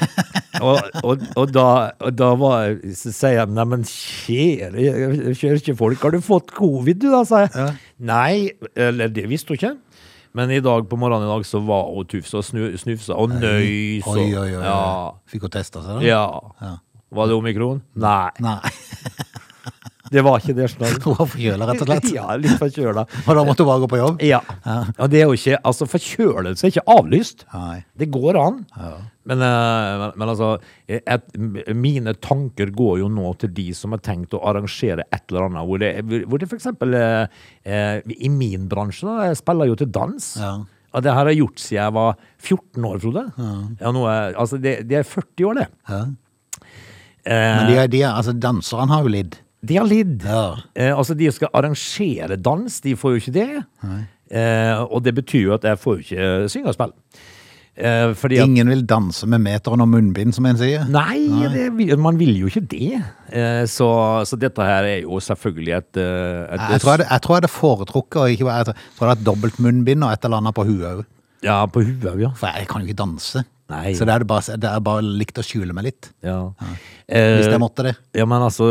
og, 0.61 0.77
og, 1.01 1.23
og, 1.39 1.53
da, 1.55 1.67
og 2.03 2.13
da 2.13 2.29
var, 2.37 2.75
så 2.93 3.13
sier 3.15 3.39
jeg 3.39 3.53
Neimen, 3.55 3.85
kjære 3.87 5.75
folk 5.79 6.03
har 6.05 6.13
du 6.13 6.21
fått 6.21 6.53
covid, 6.53 7.01
du, 7.01 7.09
da? 7.13 7.23
sa 7.25 7.47
jeg. 7.47 7.69
Nei, 7.97 8.51
eller 8.77 9.09
det 9.13 9.25
visste 9.31 9.55
hun 9.55 9.57
ikke. 9.61 9.73
Men 10.37 10.51
i 10.53 10.59
dag 10.61 10.85
på 10.89 10.97
morgenen 10.99 11.25
i 11.25 11.31
dag 11.31 11.45
så 11.47 11.59
var 11.65 11.87
hun 11.93 12.05
tufsa 12.05 12.37
og 12.37 12.45
snu, 12.45 12.67
snufsa 12.77 13.15
og 13.17 13.29
nøys. 13.33 14.05
og- 14.07 14.17
Oi, 14.17 14.27
oi, 14.37 14.51
oi. 14.55 14.63
Ja. 14.63 15.11
Fikk 15.31 15.41
hun 15.47 15.49
testa 15.55 15.81
seg, 15.81 15.99
da? 15.99 16.05
ja. 16.05 16.75
Var 17.11 17.25
det 17.27 17.33
omikron? 17.39 17.81
Nei, 17.97 18.29
Nei. 18.39 18.59
det 20.11 20.23
var 20.25 20.39
ikke 20.41 20.55
det. 20.57 20.69
Snart. 20.73 21.01
Hun 21.05 21.15
var 21.19 21.29
forkjøla, 21.29 21.67
rett 21.69 21.83
og 21.85 21.91
slett. 21.91 22.09
Ja, 22.19 22.25
litt 22.39 22.57
forkjøla. 22.59 23.05
Og 23.25 23.29
da 23.37 23.43
måtte 23.47 23.63
hun 23.63 23.69
bare 23.69 23.83
gå 23.83 23.89
på 23.91 23.99
jobb? 24.01 24.23
Ja. 24.25 24.39
Og 24.97 25.07
det 25.11 25.21
er 25.21 25.29
jo 25.29 25.37
ikke 25.37 25.59
Altså, 25.69 25.87
forkjølelse 25.89 26.65
er 26.67 26.73
ikke 26.73 26.85
avlyst. 26.95 27.45
Nei. 27.53 27.79
Det 27.99 28.09
går 28.13 28.39
an. 28.41 28.59
Men, 29.29 29.43
eh, 29.45 29.89
men, 30.01 30.13
men 30.17 30.31
altså 30.31 30.47
et, 30.89 31.27
Mine 31.77 32.15
tanker 32.23 32.71
går 32.73 33.01
jo 33.03 33.09
nå 33.13 33.33
til 33.41 33.51
de 33.53 33.67
som 33.77 33.93
har 33.93 34.01
tenkt 34.05 34.33
å 34.33 34.41
arrangere 34.49 35.05
et 35.13 35.21
eller 35.29 35.45
annet, 35.49 35.67
hvor 35.69 35.81
det, 35.83 35.91
hvor 36.25 36.41
det 36.41 36.49
for 36.49 36.57
eksempel 36.57 36.95
eh, 36.97 37.43
eh, 37.67 37.99
I 38.25 38.31
min 38.33 38.65
bransje, 38.71 39.05
da, 39.05 39.27
jeg 39.29 39.37
spiller 39.43 39.69
jo 39.69 39.77
til 39.77 39.91
dans. 39.93 40.31
Ja. 40.41 40.55
Og 40.89 41.05
det 41.05 41.13
her 41.13 41.21
har 41.21 41.29
jeg 41.29 41.43
gjort 41.43 41.61
siden 41.61 41.83
jeg 41.83 41.95
var 41.99 42.15
14 42.41 42.87
år, 42.89 42.97
Frode. 43.03 43.25
Ja, 43.37 43.91
nå 43.93 44.07
er, 44.09 44.33
altså 44.41 44.57
det, 44.57 44.79
det 44.89 45.03
er 45.03 45.05
40 45.05 45.45
år, 45.51 45.59
det. 45.61 45.67
Ja. 45.91 46.01
Eh, 47.29 47.59
Men 47.59 47.69
de, 47.69 47.77
de, 47.93 48.01
altså, 48.09 48.33
danserne 48.33 48.95
har 48.95 49.05
jo 49.05 49.13
lidd. 49.13 49.37
De 49.65 49.75
har 49.79 49.87
lidd. 49.89 50.23
Ja. 50.23 50.45
Eh, 50.75 50.93
altså, 50.95 51.15
de 51.19 51.31
skal 51.35 51.51
arrangere 51.53 52.37
dans, 52.39 52.79
de 52.81 52.95
får 52.95 53.15
jo 53.15 53.23
ikke 53.23 53.35
det. 53.35 53.49
Eh, 54.29 54.79
og 54.85 55.03
det 55.03 55.15
betyr 55.17 55.49
jo 55.49 55.57
at 55.57 55.67
jeg 55.67 55.81
får 55.81 55.97
jo 55.99 56.05
ikke 56.05 56.49
synge 56.53 56.71
og 56.71 56.77
spille. 56.77 56.95
Eh, 57.79 58.13
fordi 58.19 58.39
at 58.41 58.47
Ingen 58.49 58.67
vil 58.73 58.81
danse 58.87 59.27
med 59.29 59.39
meteren 59.39 59.79
og 59.83 59.87
munnbind, 59.87 60.33
som 60.35 60.47
en 60.49 60.57
sier. 60.59 60.83
Nei, 60.91 61.21
Det, 61.53 61.97
man 61.99 62.17
vil 62.19 62.35
jo 62.41 62.49
ikke 62.51 62.65
det. 62.67 62.99
Eh, 63.31 63.63
så, 63.71 63.87
så 64.27 64.39
dette 64.39 64.65
her 64.65 64.83
er 64.83 64.97
jo 65.05 65.19
selvfølgelig 65.23 65.75
et, 65.77 66.01
eh, 66.01 66.55
et 66.55 66.65
Jeg 66.75 66.81
tror 66.83 66.97
jeg, 66.97 67.07
jeg 67.07 67.21
tror 67.23 67.35
jeg 67.35 67.41
hadde 67.43 67.53
foretrukket 67.53 68.19
å 68.19 68.27
ikke 68.33 68.49
være 68.49 68.73
Jeg 68.73 68.97
tror 68.97 69.05
jeg 69.05 69.07
hadde 69.07 69.15
hatt 69.15 69.29
dobbelt 69.29 69.61
munnbind 69.63 70.03
og 70.03 70.11
et 70.11 70.27
eller 70.27 70.41
annet 70.43 70.57
på 70.57 70.67
huet 70.67 70.89
òg. 70.89 71.05
Ja, 71.45 71.61
på 71.71 71.85
huet, 71.87 72.09
ja. 72.19 72.33
For 72.35 72.51
jeg 72.51 72.67
kan 72.67 72.83
jo 72.83 72.89
ikke 72.91 72.99
danse. 72.99 73.45
Nei. 73.69 73.93
Så 73.93 74.05
det 74.05 74.13
er, 74.15 74.23
bare, 74.25 74.57
det 74.57 74.69
er 74.69 74.79
bare 74.81 75.01
likt 75.05 75.37
å 75.37 75.43
skjule 75.45 75.73
meg 75.77 75.89
litt. 75.91 76.11
ja. 76.25 76.39
Hvis 77.09 77.45
Eh, 77.45 77.51
jeg 77.53 77.59
måtte 77.61 77.83
det. 77.85 77.95
ja, 78.17 78.25
men 78.25 78.41
altså, 78.45 78.65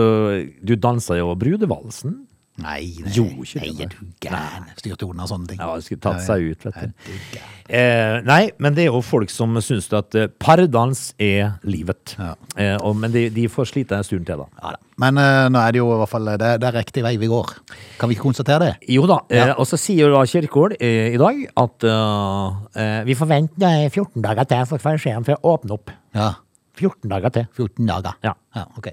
du 0.63 0.75
dansa 0.77 1.17
jo 1.19 1.33
brudevalsen. 1.39 2.28
Nei, 2.59 2.91
nei, 3.05 3.13
Jo, 3.15 3.25
nei, 3.29 3.71
det, 3.79 3.85
er 3.87 3.93
du 3.93 3.99
gæren? 4.25 4.67
Styrte 4.81 5.07
unna 5.07 5.29
sånne 5.31 5.53
ting. 5.53 5.61
Ja, 5.63 5.77
det 5.79 5.87
skulle 5.87 6.03
tatt 6.03 6.25
seg 6.27 6.49
ut, 6.51 6.67
vet 6.67 6.81
du. 6.83 7.39
Eh, 7.69 8.19
nei, 8.27 8.41
men 8.59 8.75
det 8.75 8.87
er 8.87 8.91
jo 8.91 9.03
folk 9.05 9.31
som 9.31 9.55
syns 9.63 9.87
at 9.95 10.17
eh, 10.19 10.31
pardans 10.43 11.13
er 11.23 11.59
livet. 11.69 12.17
Ja. 12.19 12.33
Eh, 12.57 12.75
og, 12.81 12.97
men 12.99 13.15
de, 13.15 13.29
de 13.35 13.47
får 13.53 13.71
slite 13.71 13.99
en 13.99 14.07
stund 14.07 14.27
til, 14.27 14.43
da. 14.43 14.49
Ja, 14.59 14.75
da. 14.75 14.89
Men 14.99 15.21
eh, 15.23 15.45
nå 15.53 15.61
er 15.63 15.77
det 15.77 15.83
jo 15.83 15.93
i 15.95 15.99
hvert 16.01 16.11
fall 16.11 16.33
det, 16.33 16.51
det 16.59 16.69
er 16.73 16.79
riktig 16.81 17.05
vei 17.07 17.15
vi 17.21 17.31
går. 17.31 17.55
Kan 18.01 18.11
vi 18.11 18.17
ikke 18.17 18.27
konstatere 18.27 18.65
det? 18.65 18.91
Jo 18.97 19.07
da, 19.11 19.21
eh, 19.31 19.53
og 19.55 19.69
så 19.71 19.79
sier 19.79 20.09
jo 20.09 20.17
da 20.17 20.25
Kirkegård 20.27 20.75
eh, 20.81 21.13
i 21.15 21.21
dag 21.21 21.45
at 21.63 21.87
eh, 21.87 22.59
eh, 22.83 23.01
vi 23.07 23.19
forventer 23.19 23.87
14 23.93 24.25
dager 24.25 24.51
til 24.51 24.67
for 24.73 24.91
om 25.15 25.29
for 25.29 25.39
å 25.39 25.55
åpne 25.55 25.79
opp. 25.79 25.95
Ja. 26.19 26.33
14 26.79 27.07
dager 27.15 27.39
til. 27.39 27.47
14 27.55 27.87
dager. 27.87 28.19
Ja. 28.27 28.35
ja 28.57 28.67
ok. 28.75 28.91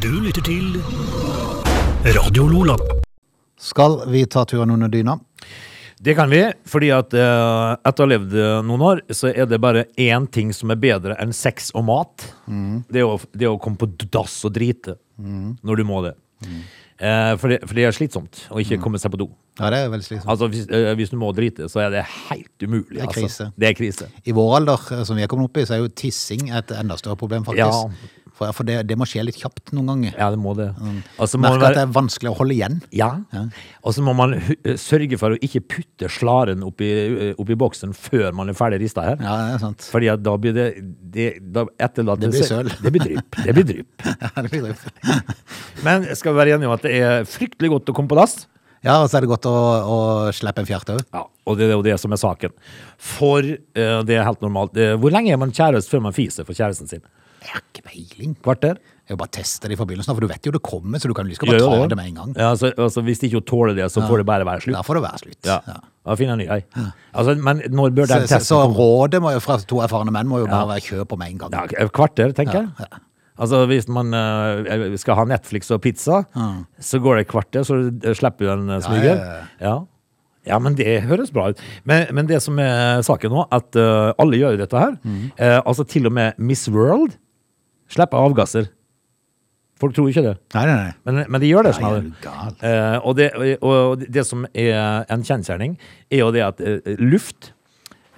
Du 0.00 0.12
lytter 0.22 0.44
til 0.44 1.65
Radio 2.06 2.46
Lola. 2.46 2.76
Skal 3.58 4.10
vi 4.10 4.26
ta 4.26 4.44
turen 4.44 4.70
under 4.70 4.88
dyna? 4.88 5.18
Det 5.98 6.14
kan 6.14 6.30
vi, 6.30 6.52
fordi 6.68 6.90
at 6.94 7.14
eh, 7.18 7.72
etter 7.88 8.04
å 8.04 8.06
ha 8.06 8.10
levd 8.12 8.36
eh, 8.38 8.58
noen 8.62 8.84
år, 8.86 9.00
så 9.10 9.32
er 9.32 9.48
det 9.50 9.58
bare 9.58 9.88
én 9.98 10.28
ting 10.30 10.52
som 10.54 10.70
er 10.70 10.78
bedre 10.78 11.16
enn 11.18 11.32
sex 11.34 11.72
og 11.74 11.88
mat. 11.88 12.28
Det, 12.46 13.00
er 13.02 13.08
å, 13.08 13.16
det 13.34 13.48
er 13.48 13.56
å 13.56 13.58
komme 13.58 13.80
på 13.80 13.88
dass 14.04 14.36
og 14.46 14.54
drite 14.54 14.94
når 15.18 15.80
du 15.80 15.84
må 15.88 16.04
det. 16.04 16.12
Eh, 16.46 17.32
for, 17.40 17.50
det 17.50 17.58
for 17.66 17.74
det 17.74 17.88
er 17.88 17.96
slitsomt 17.96 18.44
å 18.54 18.60
ikke 18.62 18.78
komme 18.84 19.00
seg 19.02 19.10
på 19.10 19.18
do. 19.24 19.26
Ja, 19.58 19.72
det 19.72 19.80
er 19.82 19.90
veldig 19.90 20.06
slitsomt. 20.06 20.30
Altså, 20.30 20.50
hvis, 20.52 20.68
eh, 20.70 20.92
hvis 21.00 21.10
du 21.10 21.18
må 21.18 21.32
drite, 21.34 21.66
så 21.72 21.82
er 21.88 21.90
det 21.96 22.04
helt 22.28 22.62
umulig. 22.62 23.00
er 23.00 23.10
altså. 23.10 23.50
Det 23.56 23.72
er 23.72 23.74
krise. 23.80 24.12
I 24.22 24.36
vår 24.36 24.60
alder, 24.60 24.86
som 25.08 25.18
vi 25.18 25.26
er 25.26 25.32
kommet 25.32 25.50
opp 25.50 25.58
i, 25.58 25.66
så 25.66 25.74
er 25.74 25.82
jo 25.82 25.90
tissing 25.90 26.52
et 26.54 26.70
enda 26.76 27.00
større 27.00 27.18
problem, 27.18 27.48
faktisk. 27.48 27.66
Ja. 27.66 28.22
For, 28.36 28.52
for 28.52 28.68
det, 28.68 28.82
det 28.90 28.98
må 29.00 29.06
skje 29.08 29.22
litt 29.24 29.38
kjapt 29.40 29.72
noen 29.72 29.88
ganger. 29.94 30.16
Ja, 30.18 30.28
det 30.32 30.40
må 30.40 30.52
det. 30.58 30.68
Og 31.16 31.28
så 31.30 31.40
være... 31.40 31.70
at 31.70 31.78
det 31.78 31.84
er 31.86 31.92
vanskelig 31.94 32.32
å 32.34 32.36
holde 32.36 32.56
igjen. 32.56 32.80
ja. 32.92 33.14
Og 33.86 33.94
så 33.96 34.02
må 34.04 34.12
man 34.18 34.34
eh, 34.36 34.74
sørge 34.80 35.16
for 35.20 35.32
å 35.32 35.38
ikke 35.40 35.62
putte 35.76 36.10
slaren 36.12 36.64
oppi, 36.66 36.88
eh, 36.90 37.30
oppi 37.40 37.56
boksen 37.58 37.94
før 37.96 38.34
man 38.36 38.52
er 38.52 38.58
ferdig 38.58 38.82
rista 38.82 39.04
her. 39.06 39.20
Ja, 39.22 39.36
det 39.40 39.54
er 39.54 39.62
sant. 39.62 39.86
Fordi 39.92 40.10
at 40.12 40.24
da 40.26 40.34
blir 40.40 40.56
det, 40.56 40.66
det 41.14 41.28
da 41.54 41.64
etterlater 41.86 42.26
Det 42.26 42.34
blir 42.34 42.50
søl. 42.50 42.72
Det 42.82 42.92
blir 42.92 43.06
drypp. 43.06 43.40
Det 43.46 43.56
blir 43.56 43.70
drypp. 43.72 43.94
Ja, 44.26 44.42
det 44.42 44.50
blir 44.50 44.66
drypp. 44.66 45.32
Men 45.86 46.04
skal 46.18 46.34
vi 46.34 46.40
være 46.40 46.56
enige 46.56 46.68
om 46.68 46.74
at 46.76 46.84
det 46.84 46.92
er 46.98 47.26
fryktelig 47.30 47.72
godt 47.72 47.92
å 47.92 47.96
komme 47.96 48.10
på 48.10 48.18
dass? 48.18 48.44
Ja, 48.84 49.00
og 49.00 49.08
så 49.10 49.18
er 49.18 49.24
det 49.24 49.30
godt 49.30 49.46
å, 49.48 49.54
å 49.56 49.98
slippe 50.36 50.62
en 50.62 50.68
fjert 50.68 50.90
òg. 50.92 51.00
Ja, 51.14 51.24
og 51.26 51.58
det 51.58 51.66
er 51.68 51.74
jo 51.74 51.84
det 51.86 51.96
som 52.02 52.12
er 52.14 52.20
saken. 52.20 52.54
For 53.02 53.42
uh, 53.42 54.00
det 54.06 54.18
er 54.18 54.26
helt 54.26 54.44
normalt. 54.44 54.76
Uh, 54.78 54.94
hvor 55.00 55.14
lenge 55.14 55.32
er 55.34 55.40
man 55.40 55.54
kjæreste 55.54 55.90
før 55.90 56.04
man 56.06 56.16
fiser 56.16 56.46
for 56.46 56.56
kjæresten 56.56 56.90
sin? 56.90 57.02
Jeg 57.42 57.52
har 57.52 57.62
ikke 57.62 57.84
peiling. 57.86 58.36
Kvarter? 58.42 58.78
Jeg 59.06 59.18
bare 59.20 59.30
teste 59.36 59.68
det 59.70 59.76
i 59.76 59.78
forbindelsen, 59.78 60.16
for 60.16 60.24
du 60.24 60.26
vet 60.26 60.46
jo 60.48 60.50
det 60.56 60.60
kommer, 60.66 60.98
så 60.98 61.06
du 61.06 61.14
kan 61.14 61.28
Gjør 61.30 61.46
bare 61.46 61.58
ta 61.62 61.90
det 61.92 61.98
med 61.98 62.08
en 62.10 62.16
gang. 62.18 62.30
Ja, 62.34 62.48
altså, 62.50 62.72
altså, 62.74 63.04
hvis 63.06 63.20
ikke 63.22 63.38
tåler 63.46 63.76
det, 63.78 63.86
så 63.94 64.02
får 64.02 64.22
det 64.22 64.26
bare 64.26 64.46
være 64.48 64.64
slutt. 64.64 64.74
Da 64.74 64.82
får 64.82 64.98
det 64.98 65.02
være 65.04 65.20
slutt. 65.22 65.40
Ja. 65.46 65.58
Ja. 65.70 65.76
Da 66.06 66.16
finner 66.18 66.34
en 66.34 66.42
ny 66.42 66.46
ei. 66.50 66.86
Altså, 67.14 67.36
men 67.38 67.62
når 67.70 67.92
bør 67.94 68.08
den 68.10 68.24
så, 68.24 68.30
testen 68.32 68.48
så 68.48 68.62
komme? 68.64 68.78
rådet 68.80 69.20
må 69.22 69.30
jo, 69.36 69.42
fra 69.44 69.58
to 69.62 69.78
erfarne 69.84 70.14
menn 70.14 70.26
må 70.26 70.40
jo 70.42 70.48
bare 70.50 70.66
være 70.72 70.82
kjøp 70.88 71.12
på 71.12 71.18
med 71.20 71.34
en 71.34 71.44
gang. 71.44 71.54
Ja, 71.54 71.86
kvarter, 71.94 72.34
tenker 72.34 72.64
jeg. 72.64 72.88
Altså, 73.36 73.60
hvis 73.70 73.86
man 73.92 74.10
uh, 74.16 74.96
skal 74.98 75.18
ha 75.20 75.26
Netflix 75.28 75.70
og 75.74 75.82
pizza, 75.84 76.22
så 76.80 77.00
går 77.04 77.20
det 77.20 77.26
et 77.26 77.30
kvarter, 77.30 77.66
så 77.68 77.78
slipper 78.16 78.48
du 78.48 78.52
en 78.54 78.72
eh, 78.78 78.80
smyger. 78.86 79.20
ja, 79.20 79.44
Ja, 79.60 79.76
ja. 80.48 80.58
men 80.62 80.74
det 80.78 81.02
høres 81.06 81.30
bra 81.34 81.50
ut. 81.52 81.60
Men, 81.84 82.08
men 82.16 82.26
det 82.30 82.40
som 82.42 82.58
er 82.58 83.04
saken 83.06 83.34
nå, 83.34 83.44
at 83.54 83.76
uh, 83.78 84.14
alle 84.18 84.40
gjør 84.40 84.56
jo 84.56 84.62
dette 84.64 84.82
her. 84.82 84.98
Eh, 85.36 85.60
altså 85.60 85.84
til 85.86 86.08
og 86.10 86.16
med 86.16 86.38
Miss 86.42 86.66
World 86.72 87.18
slipper 87.92 88.18
avgasser. 88.18 88.70
Folk 89.76 89.92
tror 89.92 90.08
ikke 90.08 90.22
det. 90.24 90.34
Nei, 90.56 90.62
nei, 90.64 90.76
nei. 90.86 90.92
Men, 91.04 91.18
men 91.34 91.42
de 91.42 91.50
gjør 91.50 91.66
det. 91.68 91.74
Nei, 91.82 91.90
gal? 92.24 92.54
Eh, 92.64 92.96
og, 93.04 93.12
det, 93.18 93.26
og 93.60 94.00
det 94.08 94.24
som 94.24 94.46
er 94.56 95.04
en 95.12 95.24
kjensgjerning, 95.26 95.74
er 96.08 96.22
jo 96.22 96.30
det 96.32 96.44
at 96.46 96.62
eh, 96.64 96.94
luft 97.02 97.50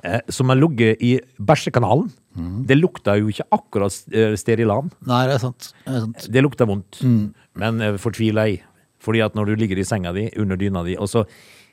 eh, 0.07 0.21
som 0.31 0.53
har 0.53 0.61
ligget 0.63 1.03
i 1.05 1.17
bæsjekanalen, 1.43 2.11
Mm. 2.39 2.61
det 2.69 2.77
lukter 2.79 3.17
jo 3.19 3.33
ikke 3.33 3.49
akkurat 3.51 3.91
eh, 4.15 4.37
Sterilan. 4.39 4.93
Nei, 5.11 5.25
det 5.27 5.33
er 5.35 5.41
sant. 5.43 5.73
Det 5.83 5.91
er 5.97 6.03
sant. 6.05 6.27
Det 6.31 6.43
lukter 6.45 6.69
vondt. 6.71 7.01
Mm. 7.03 7.33
Men 7.59 7.81
eh, 7.83 7.97
fortvil 7.99 8.39
ei. 8.39 8.61
Fordi 9.03 9.25
at 9.25 9.35
når 9.35 9.49
du 9.49 9.55
ligger 9.65 9.81
i 9.81 9.87
senga 9.89 10.13
di, 10.15 10.29
under 10.39 10.55
dyna 10.61 10.85
di, 10.87 10.95
og 11.03 11.09
så 11.11 11.25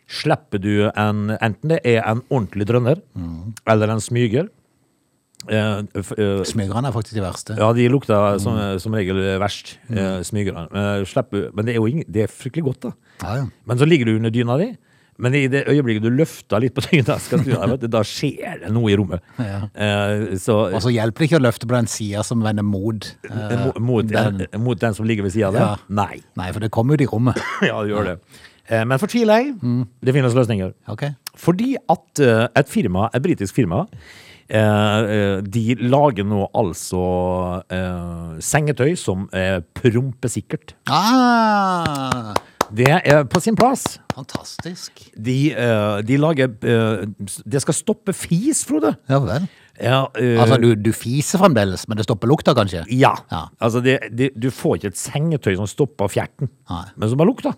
slipper 0.10 0.58
du 0.64 0.88
en 0.90 1.36
Enten 1.38 1.70
det 1.75 1.78
er 1.86 2.00
en 2.10 2.24
ordentlig 2.34 2.66
drønner, 2.72 2.98
Mm. 3.14 3.54
eller 3.70 3.94
en 3.94 4.02
smyger. 4.02 4.50
Eh, 5.50 5.84
eh, 6.02 6.44
Smygerne 6.48 6.88
er 6.90 6.96
faktisk 6.96 7.16
de 7.18 7.22
verste. 7.25 7.58
ja, 7.60 7.72
de 7.74 7.88
lukter 7.92 8.40
som, 8.42 8.58
som 8.80 8.94
regel 8.98 9.20
verst, 9.42 9.78
Mm. 9.90 10.24
smygerne. 10.25 10.68
Eh, 10.74 11.06
slipper, 11.06 11.50
men 11.56 11.66
det 11.66 11.75
er 11.75 11.88
ingen, 11.88 12.06
det 12.12 12.24
er 12.24 12.28
fryktelig 12.32 12.64
godt, 12.64 12.82
da. 12.82 12.92
Ja, 13.22 13.36
ja. 13.42 13.46
Men 13.66 13.78
så 13.78 13.86
ligger 13.88 14.06
du 14.10 14.16
under 14.18 14.30
dyna 14.34 14.58
di. 14.58 14.72
Men 15.18 15.32
i 15.34 15.46
det 15.48 15.62
øyeblikket 15.72 16.04
du 16.04 16.10
løfter 16.12 16.60
litt 16.60 16.74
på 16.75 16.82
dyna, 16.90 17.16
du, 17.80 17.88
da 17.88 18.02
skjer 18.04 18.66
det 18.66 18.72
noe 18.75 18.90
i 18.92 18.98
rommet. 19.00 19.22
Ja. 19.40 19.62
Eh, 19.72 20.34
så 20.42 20.58
Og 20.75 20.82
så 20.84 20.92
hjelper 20.92 21.24
det 21.24 21.30
ikke 21.30 21.40
å 21.40 21.46
løfte 21.46 21.70
på 21.70 21.78
den 21.78 21.88
sida 21.88 22.24
som 22.28 22.42
vender 22.44 22.64
mot 22.68 23.08
eh, 23.30 23.70
mot, 23.80 24.04
den. 24.12 24.42
den, 24.44 24.60
mot 24.66 24.78
den 24.82 24.94
som 24.98 25.08
ligger 25.08 25.24
ved 25.24 25.32
sida 25.38 25.48
av 25.48 25.56
deg? 25.56 25.62
Ja. 25.64 25.78
Nei. 26.02 26.20
Nei, 26.36 26.50
for 26.52 26.60
det 26.60 26.72
kommer 26.75 27.00
ut 27.00 27.06
i 27.06 27.08
rommet. 27.08 27.40
Ja, 27.70 27.80
det 27.86 27.94
gjør 27.94 28.10
det. 28.12 28.18
Eh, 28.68 28.84
men 28.84 29.00
fortvil 29.00 29.30
ei. 29.32 29.54
Mm. 29.56 29.86
Det 30.04 30.14
finnes 30.18 30.36
løsninger. 30.36 30.74
Okay. 30.92 31.14
Fordi 31.40 31.75
at 31.96 32.20
eh, 32.25 32.48
et 32.60 32.68
firma, 32.75 33.08
et 33.16 33.24
britisk 33.24 33.56
firma, 33.56 33.86
eh, 33.94 33.96
eh, 33.96 34.25
de 34.48 35.64
lager 35.82 36.25
nå 36.28 36.46
altså 36.56 37.04
eh, 37.74 38.36
sengetøy 38.46 38.94
som 39.00 39.28
er 39.34 39.64
prompesikkert. 39.78 40.75
Ah, 40.88 42.34
Det 42.75 42.88
er 42.90 43.24
på 43.30 43.40
sin 43.42 43.56
plass. 43.56 44.00
fantastisk. 44.16 45.04
De, 45.18 45.52
eh, 45.54 46.02
de 46.08 46.18
lager 46.18 46.50
eh, 46.64 47.06
Det 47.46 47.62
skal 47.62 47.74
stoppe 47.78 48.14
fis, 48.14 48.64
Frode. 48.66 48.96
Ja 49.10 49.20
vel. 49.20 49.48
Ja, 49.82 50.06
eh, 50.16 50.40
Altså, 50.40 50.58
du, 50.62 50.75
du 50.75 50.92
fiser 50.96 51.38
fremdeles, 51.42 51.88
men 51.88 51.98
det 51.98 52.06
stopper 52.08 52.28
lukta, 52.32 52.54
kanskje? 52.56 52.86
ja. 52.90 53.14
Ja. 53.32 53.48
Altså, 53.60 53.82
det, 53.84 54.00
det, 54.16 54.30
du 54.40 54.50
får 54.52 54.78
ikke 54.78 54.88
et 54.94 54.98
sengetøy 55.02 55.56
som 55.58 55.68
stopper 55.68 56.08
fjerten, 56.08 56.50
Nei. 56.70 56.86
men 56.96 57.10
som 57.12 57.18
bare 57.20 57.28
lukter. 57.34 57.54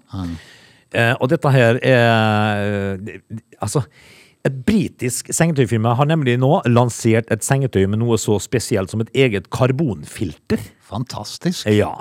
Eh, 0.95 1.13
og 1.19 1.27
dette 1.29 1.51
her 1.51 1.79
er 1.83 2.97
Altså, 3.61 3.83
et 4.47 4.57
britisk 4.67 5.29
sengetøyfirma 5.35 5.93
har 5.99 6.07
nemlig 6.09 6.37
nå 6.41 6.49
lansert 6.71 7.29
et 7.33 7.43
sengetøy 7.45 7.85
med 7.91 8.01
noe 8.01 8.17
så 8.21 8.39
spesielt 8.43 8.91
som 8.93 9.03
et 9.03 9.11
eget 9.17 9.49
karbonfilter. 9.53 10.61
Fantastisk. 10.87 11.67
Ja. 11.75 11.91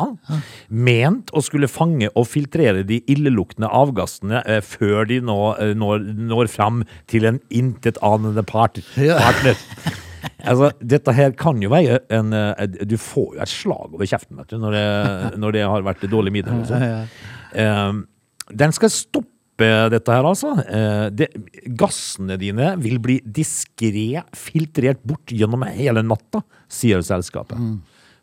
Ment 0.70 1.32
å 1.34 1.42
skulle 1.42 1.66
fange 1.70 2.08
og 2.14 2.28
filtrere 2.30 2.84
de 2.86 3.00
illeluktende 3.10 3.66
avgassene 3.74 4.42
eh, 4.46 4.60
før 4.62 5.08
de 5.10 5.18
nå 5.26 5.38
eh, 5.58 5.72
når, 5.78 6.04
når 6.30 6.50
fram 6.52 6.84
til 7.10 7.26
en 7.32 7.40
intetanende 7.50 8.44
part, 8.46 8.78
Ja. 9.00 9.18
partner. 9.22 9.58
Altså, 10.46 10.72
dette 10.82 11.12
her 11.14 11.32
kan 11.38 11.58
jo 11.62 11.68
være 11.70 12.00
en 12.14 12.32
eh, 12.34 12.66
Du 12.86 12.96
får 12.98 13.36
jo 13.36 13.42
et 13.42 13.50
slag 13.50 13.94
over 13.94 14.06
kjeften 14.06 14.38
vet 14.40 14.50
du, 14.50 14.58
når, 14.62 14.74
det, 14.74 15.38
når 15.42 15.54
det 15.58 15.62
har 15.66 15.86
vært 15.86 16.06
dårlig 16.10 16.32
middag. 16.38 16.60
og 16.62 16.68
sånn. 16.70 16.84
Eh, 17.54 18.52
den 18.62 18.74
skal 18.74 18.90
stoppe 18.94 19.32
dette 19.64 20.12
her, 20.12 20.26
altså. 20.28 20.52
Eh, 20.62 21.06
det, 21.16 21.30
gassene 21.78 22.36
dine 22.40 22.74
vil 22.82 22.98
bli 23.02 23.20
diskré 23.24 24.22
filtrert 24.36 25.00
bort 25.06 25.32
gjennom 25.32 25.64
hele 25.70 26.04
natta, 26.04 26.42
sier 26.68 27.00
selskapet. 27.06 27.56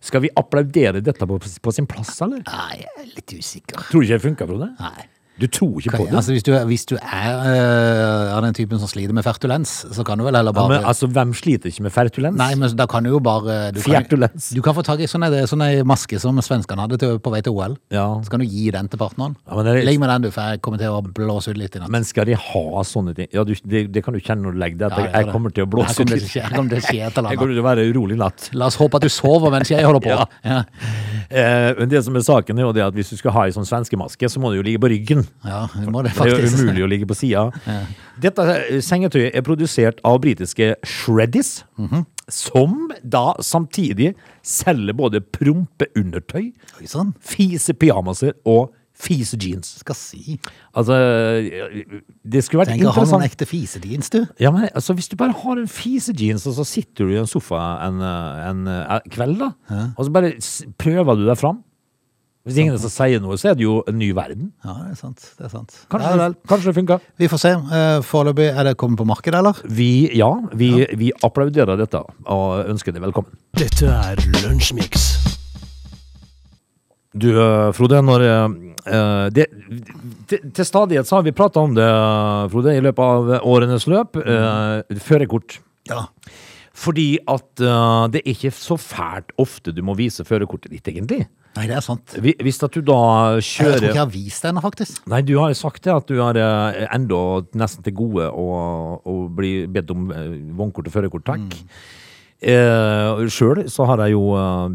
Skal 0.04 0.26
vi 0.26 0.34
applaudere 0.36 1.02
dette 1.02 1.26
på, 1.28 1.40
på 1.40 1.72
sin 1.74 1.88
plass, 1.88 2.18
eller? 2.26 2.44
Nei, 2.50 2.84
jeg 2.84 2.94
er 3.00 3.10
litt 3.16 3.34
usikker. 3.40 3.86
Tror 3.88 4.04
du 4.04 4.08
ikke 4.08 4.18
det 4.18 4.26
funker, 4.28 4.52
Frode? 4.52 4.70
Nei. 4.80 5.10
Du 5.44 5.48
tror 5.52 5.82
ikke 5.82 5.98
på 5.98 6.06
det? 6.08 6.16
Altså, 6.16 6.32
hvis 6.36 6.46
du, 6.48 6.52
hvis 6.70 6.86
du 6.88 6.94
er 6.96 7.32
øh, 7.52 8.34
av 8.38 8.42
den 8.46 8.56
typen 8.56 8.80
som 8.80 8.88
sliter 8.88 9.16
med 9.18 9.26
fertulens, 9.26 9.74
så 9.92 10.06
kan 10.08 10.22
du 10.22 10.24
vel 10.28 10.38
heller 10.40 10.54
ja, 10.54 10.58
bare 10.62 10.72
men 10.78 10.88
altså, 10.88 11.10
hvem 11.12 11.34
sliter 11.36 11.68
ikke 11.74 11.84
med 11.88 11.94
fertulens? 11.96 12.38
Nei, 12.40 12.54
men 12.62 12.72
da 12.80 12.88
kan 12.90 13.04
du 13.04 13.12
jo 13.12 13.20
bare 13.24 13.58
du 13.76 13.82
kan, 13.84 14.08
Du 14.56 14.62
kan 14.64 14.78
få 14.78 14.86
tak 14.88 15.04
i 15.04 15.10
sånn 15.12 15.26
en 15.28 15.36
sånn 15.50 15.66
maske 15.90 16.20
som 16.24 16.40
svenskene 16.46 16.86
hadde 16.86 17.00
til, 17.02 17.20
på 17.24 17.34
vei 17.34 17.42
til 17.44 17.58
OL. 17.58 17.76
Ja. 17.94 18.06
Så 18.24 18.32
kan 18.32 18.40
du 18.44 18.48
gi 18.48 18.70
den 18.74 18.88
til 18.92 19.02
partneren. 19.02 19.36
Ja, 19.48 19.58
men 19.60 19.68
det 19.68 19.76
er- 19.82 19.86
Legg 19.90 20.00
med 20.00 20.10
den, 20.14 20.22
du, 20.28 20.32
for 20.32 20.54
jeg 20.54 20.62
kommer 20.64 20.80
til 20.80 20.96
å 20.96 21.02
blåse 21.04 21.52
ut 21.52 21.60
litt 21.60 21.76
i 21.76 21.84
natt. 21.84 21.92
Men 21.92 22.08
skal 22.08 22.26
de 22.30 22.38
ha 22.40 22.64
sånne 22.88 23.16
ting? 23.18 23.28
Ja, 23.36 23.44
du, 23.44 23.54
det, 23.68 23.84
det 23.92 24.04
kan 24.06 24.16
du 24.16 24.22
kjenne 24.24 24.48
når 24.48 24.56
du 24.56 24.60
legger 24.64 24.78
deg. 24.86 24.98
Ja, 24.98 25.10
jeg 25.12 25.26
jeg 25.26 25.34
kommer 25.34 25.52
til 25.54 25.66
å 25.68 25.70
blåse 25.70 26.00
ut 26.02 26.08
det 26.08 26.22
litt. 26.22 26.32
her 26.40 26.56
kommer 26.56 26.70
til 26.76 26.80
å 26.80 26.88
skje 26.88 27.02
et 27.08 27.18
eller 27.18 27.34
Jeg 27.36 27.42
kommer 27.44 27.54
til 27.58 27.64
å 27.64 27.68
være 27.68 27.88
urolig 27.92 28.16
i 28.16 28.22
natt. 28.24 28.50
La 28.54 28.68
oss 28.72 28.78
håpe 28.80 28.96
at 29.02 29.06
du 29.06 29.12
sover 29.12 29.52
mens 29.52 29.70
jeg 29.74 29.84
holder 29.84 30.00
på. 30.08 30.14
Ja. 30.14 30.26
Ja. 30.44 30.64
Eh, 31.34 31.74
men 31.80 31.90
det 31.90 32.04
som 32.06 32.16
er 32.16 32.22
saken, 32.26 32.58
er 32.60 32.68
jo 32.68 32.74
det 32.76 32.84
at 32.86 32.94
hvis 32.94 33.10
du 33.14 33.18
skal 33.18 33.32
ha 33.34 33.46
ei 33.48 33.54
sånn 33.56 33.66
svenskemaske, 33.66 34.28
så 34.30 34.42
må 34.44 34.52
du 34.52 34.60
jo 34.60 34.66
ligge 34.68 34.82
på 34.84 34.90
ryggen. 34.92 35.24
Ja, 35.44 35.66
det 35.76 35.92
må 35.92 36.04
det 36.06 36.14
Det 36.16 36.34
er 36.34 36.46
umulig 36.54 36.84
å 36.86 36.90
ligge 36.90 37.08
på 37.10 37.18
sida. 37.18 37.50
Dette 38.22 38.46
eh, 38.54 38.78
sengetøyet 38.84 39.36
er 39.36 39.44
produsert 39.46 40.00
av 40.08 40.22
britiske 40.24 40.76
Shreddies, 40.84 41.66
mm 41.78 41.88
-hmm. 41.90 42.06
som 42.30 42.92
da 43.04 43.34
samtidig 43.40 44.14
selger 44.44 44.94
både 44.94 45.22
prompeundertøy, 45.22 46.54
sånn. 46.86 47.14
fisepyjamaser 47.20 48.34
og 48.46 48.74
fisejeans. 48.94 49.80
Skal 49.80 49.96
si. 49.96 50.40
Altså, 50.76 50.94
det 52.24 52.44
skulle 52.44 52.64
vært 52.64 52.74
Tenk 52.76 52.86
å 52.88 52.92
ha 52.92 53.06
noen 53.06 53.26
ekte 53.26 53.44
ekte 53.44 53.50
fisejeans, 53.50 54.10
du. 54.10 54.26
Ja, 54.40 54.52
men 54.52 54.70
altså, 54.74 54.94
Hvis 54.94 55.10
du 55.10 55.16
bare 55.16 55.34
har 55.34 55.58
en 55.58 55.68
fisejeans, 55.68 56.48
og 56.48 56.54
så 56.54 56.64
sitter 56.64 57.06
du 57.06 57.16
i 57.16 57.20
en 57.20 57.28
sofa 57.28 57.88
en, 57.88 58.02
en, 58.02 58.68
en, 58.68 58.68
eh, 58.68 59.00
kveld, 59.10 59.40
da, 59.40 59.52
og 59.98 60.06
så 60.06 60.12
bare 60.12 60.34
prøver 60.78 61.16
du 61.16 61.26
deg 61.28 61.38
fram 61.38 61.64
Hvis 62.44 62.58
ingen 62.60 62.76
som 62.76 62.92
sier 62.92 63.22
noe, 63.24 63.38
så 63.40 63.54
er 63.54 63.56
det 63.56 63.64
jo 63.64 63.78
en 63.88 63.96
ny 63.96 64.10
verden. 64.18 64.50
Ja, 64.66 64.74
det 64.84 64.90
er 64.92 64.98
sant. 65.00 65.22
Det 65.40 65.46
er 65.48 65.52
sant. 65.54 65.76
Kanskje, 65.92 66.10
Ja, 66.12 66.18
vel. 66.20 66.34
kanskje 66.52 66.72
det 66.74 66.76
funker. 66.76 67.00
Vi 67.22 67.30
får 67.32 67.40
se. 67.40 67.52
Eh, 67.56 68.00
Foreløpig 68.04 68.50
er 68.52 68.64
det 68.68 68.74
kommet 68.82 69.00
på 69.00 69.06
markedet, 69.08 69.40
eller? 69.40 69.62
Vi, 69.64 70.10
ja, 70.20 70.28
vi, 70.52 70.72
vi 71.00 71.14
applauderer 71.24 71.80
dette 71.80 72.02
og 72.28 72.68
ønsker 72.68 72.92
deg 72.92 73.06
velkommen. 73.06 73.32
Dette 73.56 73.88
er 73.88 74.20
Lunsjmix. 74.44 75.06
Du, 77.16 77.30
eh, 77.32 77.72
Frode, 77.78 78.02
når 78.04 78.26
eh, 78.28 79.30
det, 79.32 79.48
til, 80.28 80.44
til 80.52 80.66
stadighet 80.68 81.08
så 81.08 81.22
har 81.22 81.24
vi 81.24 81.32
prata 81.32 81.64
om 81.64 81.76
det, 81.78 81.88
Frode, 82.52 82.76
i 82.76 82.84
løpet 82.84 83.04
av 83.08 83.48
årenes 83.48 83.88
løp. 83.88 84.20
Uh, 84.20 84.84
førerkort. 85.00 85.62
Ja. 85.88 86.10
Fordi 86.74 87.08
at 87.30 87.62
uh, 87.62 88.10
det 88.10 88.24
er 88.24 88.34
ikke 88.34 88.54
så 88.56 88.80
fælt 88.82 89.34
ofte 89.42 89.74
du 89.76 89.84
må 89.86 89.94
vise 89.98 90.26
førerkortet 90.26 90.74
ditt, 90.74 90.88
egentlig. 90.90 91.28
Nei, 91.54 91.68
det 91.70 91.76
er 91.78 91.84
sant. 91.86 92.16
Hvis 92.18 92.58
at 92.66 92.74
du 92.74 92.82
da 92.82 93.00
kjører 93.38 93.76
Jeg 93.76 93.78
tror 93.78 93.84
ikke 93.86 93.90
jeg 93.92 94.02
har 94.02 94.14
vist 94.14 94.46
det 94.46 94.50
ennå, 94.50 94.64
faktisk. 94.64 95.04
Nei, 95.14 95.20
du 95.22 95.36
har 95.38 95.52
jo 95.54 95.60
sagt 95.60 95.84
det 95.86 95.94
at 95.94 96.08
du 96.10 96.18
er 96.26 96.40
eh, 96.42 96.86
enda 96.96 97.20
nesten 97.62 97.86
til 97.86 97.94
gode 98.00 98.26
å, 98.26 98.48
å 99.06 99.18
bli 99.30 99.52
bedt 99.70 99.94
om 99.94 100.08
eh, 100.10 100.32
vognkort 100.58 100.90
og 100.90 100.96
førerkort, 100.96 101.28
takk. 101.30 101.60
Eh, 102.44 103.22
Sjøl 103.32 103.62
så 103.72 103.86
har 103.88 104.02
jeg 104.04 104.18
jo 104.18 104.34
uh, 104.36 104.66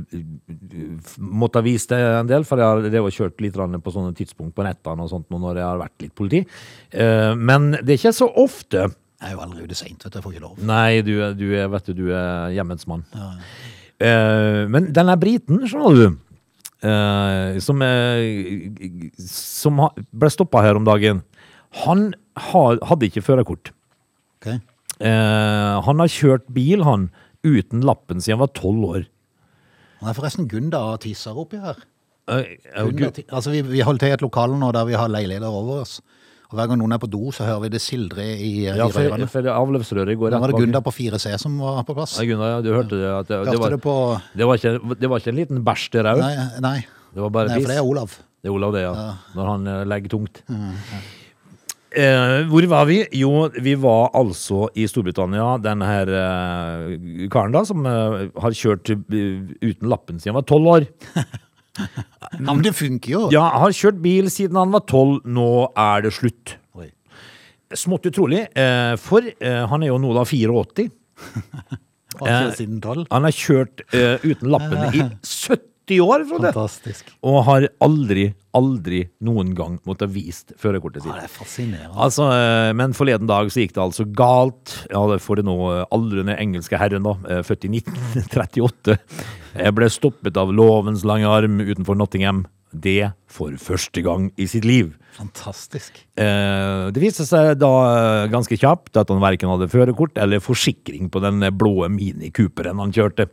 måttet 1.20 1.66
vise 1.66 1.90
det 1.90 1.98
en 2.00 2.30
del, 2.30 2.46
for 2.48 2.62
jeg 2.62 2.94
har 2.94 3.16
kjørt 3.18 3.42
litt 3.44 3.58
på 3.58 3.92
sånne 3.92 4.14
tidspunkt 4.16 4.54
på 4.56 4.64
nettene 4.64 5.04
og 5.04 5.10
sånt 5.12 5.28
nå 5.28 5.42
når 5.42 5.60
jeg 5.60 5.66
har 5.66 5.82
vært 5.82 6.06
litt 6.06 6.14
politi. 6.16 6.40
Eh, 6.94 7.34
men 7.36 7.74
det 7.74 7.92
er 7.92 8.00
ikke 8.00 8.16
så 8.16 8.30
ofte. 8.40 8.86
Jeg 9.18 9.34
er 9.34 9.56
jo 9.58 9.64
ute 9.66 9.74
seint, 9.74 10.04
vet 10.04 10.12
du. 10.12 10.18
Jeg 10.18 10.24
får 10.24 10.34
ikke 10.36 10.44
lov. 10.44 10.58
Nei, 10.62 11.00
du, 11.02 11.12
er- 11.26 11.34
du 11.34 11.46
er, 11.58 11.66
vet 11.72 11.88
du, 11.90 11.92
du 11.98 12.06
er 12.14 12.52
hjemmets 12.54 12.86
mann. 12.86 13.02
Eh, 13.98 14.62
men 14.70 14.92
denne 14.94 15.16
briten, 15.18 15.64
skjønner 15.66 15.96
du, 15.98 16.18
eh, 16.86 17.58
som, 17.64 17.82
eh, 17.82 19.10
som 19.18 19.80
ha- 19.82 19.94
ble 20.14 20.30
stoppa 20.30 20.62
her 20.62 20.78
om 20.78 20.86
dagen, 20.86 21.24
han 21.82 22.12
ha, 22.36 22.62
hadde 22.86 23.08
ikke 23.10 23.24
førerkort. 23.26 23.72
Ok. 24.38 24.52
Eh, 25.00 25.80
han 25.88 25.98
har 26.04 26.08
kjørt 26.14 26.46
bil, 26.54 26.84
han, 26.86 27.08
uten 27.42 27.82
lappen 27.86 28.20
siden 28.22 28.38
han 28.38 28.46
var 28.46 28.54
tolv 28.54 28.86
år. 28.92 29.06
Han 30.00 30.10
er 30.10 30.14
forresten 30.14 30.46
Gunda 30.50 30.78
og 30.92 31.00
tisser 31.02 31.34
oppi 31.34 31.58
her. 31.58 31.74
Eh, 32.28 32.54
eh, 32.70 32.84
Gunda, 32.84 33.08
Gud, 33.10 33.14
ti- 33.18 33.26
altså 33.34 33.50
vi, 33.50 33.62
vi 33.66 33.80
holder 33.82 33.98
til 34.04 34.12
i 34.12 34.14
et 34.14 34.22
lokale 34.22 34.58
nå 34.58 34.70
der 34.72 34.86
vi 34.86 34.94
har 34.94 35.08
leiligheter 35.10 35.50
over 35.50 35.82
oss. 35.82 35.98
Og 36.48 36.56
hver 36.56 36.68
gang 36.70 36.78
noen 36.80 36.94
er 36.96 37.00
på 37.02 37.10
do, 37.12 37.26
så 37.34 37.44
hører 37.44 37.66
vi 37.66 37.68
det 37.74 37.80
sildre 37.84 38.24
i, 38.24 38.52
ja, 38.64 38.72
i 38.80 38.84
for, 38.88 39.04
rørene. 39.04 39.26
for 39.28 39.48
avløpsrøret 39.52 40.16
går 40.16 40.32
rett 40.32 40.40
var 40.40 40.52
det. 40.54 40.60
Gunda 40.62 40.80
på 40.86 40.94
4C 40.96 41.34
som 41.42 41.58
var 41.60 41.82
på 41.84 41.96
plass. 41.98 42.14
Ja, 42.16 42.24
Gunda, 42.30 42.48
ja, 42.54 42.62
du 42.64 42.70
hørte 42.72 42.96
det? 42.96 43.10
At 43.12 43.28
det, 43.28 43.40
det, 43.50 43.58
var, 43.60 43.74
det 43.74 43.80
på 43.84 43.96
det, 44.32 44.48
var 44.48 44.60
ikke, 44.62 44.96
det 44.96 45.10
var 45.12 45.20
ikke 45.20 45.34
en 45.34 45.40
liten 45.42 45.60
bæsj 45.66 45.84
der 45.98 46.08
òg? 46.14 46.22
Nei, 46.24 46.46
nei, 46.64 46.78
Det 47.12 47.24
var 47.26 47.34
bare 47.34 47.52
nei 47.52 47.60
for 47.60 47.74
det 47.74 47.76
er 47.76 47.90
Olav. 47.92 48.16
Det 48.38 48.48
er 48.48 48.54
Olav, 48.54 48.72
det, 48.78 48.84
ja. 48.86 48.94
Når 49.36 49.50
han 49.52 49.68
eh, 49.74 49.82
legger 49.92 50.14
tungt. 50.14 50.40
Eh, 51.88 52.48
hvor 52.48 52.68
var 52.68 52.88
vi? 52.88 52.98
Jo, 53.16 53.48
vi 53.64 53.74
var 53.80 54.08
altså 54.16 54.70
i 54.76 54.86
Storbritannia. 54.88 55.50
Den 55.64 55.84
her 55.84 56.14
eh, 56.22 57.28
karen 57.32 57.52
da, 57.52 57.62
som 57.68 57.84
eh, 57.88 58.28
har 58.40 58.56
kjørt 58.56 58.92
eh, 58.92 59.52
uten 59.64 59.88
lappen 59.88 60.16
siden 60.20 60.32
han 60.32 60.40
var 60.40 60.48
tolv 60.48 60.72
år. 60.78 60.88
Ja, 62.28 62.52
men 62.52 62.60
det 62.62 62.74
funker 62.76 63.12
jo. 63.12 63.20
Ja, 63.32 63.46
har 63.62 63.72
kjørt 63.74 64.00
bil 64.04 64.28
siden 64.32 64.58
han 64.60 64.72
var 64.74 64.82
tolv. 64.88 65.22
Nå 65.24 65.48
er 65.78 66.02
det 66.04 66.12
slutt. 66.16 66.56
Oi. 66.76 66.90
Smått 67.76 68.08
utrolig, 68.10 68.42
eh, 68.52 68.94
for 69.00 69.24
eh, 69.24 69.62
han 69.70 69.84
er 69.84 69.92
jo 69.92 69.98
nå 70.02 70.12
da 70.16 70.26
84. 70.28 70.88
Har 72.18 72.28
kjørt 72.28 72.58
siden 72.58 72.82
12. 72.82 73.06
Han 73.14 73.26
har 73.28 73.36
kjørt 73.36 73.82
eh, 73.96 74.26
uten 74.26 74.52
lappen 74.52 74.84
i 74.92 75.06
70 75.88 76.00
år, 76.04 76.24
Frode. 76.28 76.50
Fantastisk. 76.52 77.08
Og 77.24 77.38
har 77.46 77.66
aldri, 77.84 78.28
aldri 78.56 79.00
noen 79.24 79.54
gang 79.56 79.78
måttet 79.88 80.12
vist 80.12 80.52
førerkortet 80.60 81.02
sitt. 81.04 81.12
Ja, 81.12 81.22
det 81.22 81.28
er 81.30 81.32
fascinerende. 81.32 81.96
Altså, 81.96 82.28
eh, 82.34 82.72
men 82.76 82.92
forleden 82.96 83.28
dag 83.30 83.48
så 83.52 83.62
gikk 83.62 83.74
det 83.76 83.82
altså 83.82 84.04
galt. 84.04 84.74
Ja, 84.92 85.02
for 85.22 85.40
den 85.40 85.48
nå 85.48 85.56
eh, 85.72 85.84
aldrende 85.94 86.36
engelske 86.38 86.78
herren, 86.80 87.06
da, 87.08 87.16
eh, 87.28 87.42
født 87.46 87.64
i 87.68 87.72
1938, 87.80 88.98
jeg 89.58 89.74
ble 89.74 89.88
stoppet 89.90 90.36
av 90.40 90.52
lovens 90.54 91.04
lange 91.08 91.28
arm 91.28 91.60
utenfor 91.64 91.96
Nottingham. 91.98 92.44
Det 92.68 93.14
for 93.32 93.54
første 93.56 94.02
gang 94.04 94.26
i 94.36 94.44
sitt 94.44 94.66
liv. 94.68 94.90
Fantastisk. 95.16 96.02
Eh, 96.20 96.90
Det 96.92 97.00
viste 97.00 97.24
seg 97.24 97.54
da 97.56 98.26
ganske 98.28 98.58
kjapt 98.60 98.98
at 99.00 99.08
han 99.08 99.22
verken 99.24 99.48
hadde 99.48 99.70
førerkort 99.72 100.20
eller 100.20 100.44
forsikring 100.44 101.08
på 101.08 101.22
den 101.24 101.40
blå 101.56 101.88
Mini 101.88 102.28
Cooperen 102.28 102.78
han 102.84 102.92
kjørte. 102.92 103.30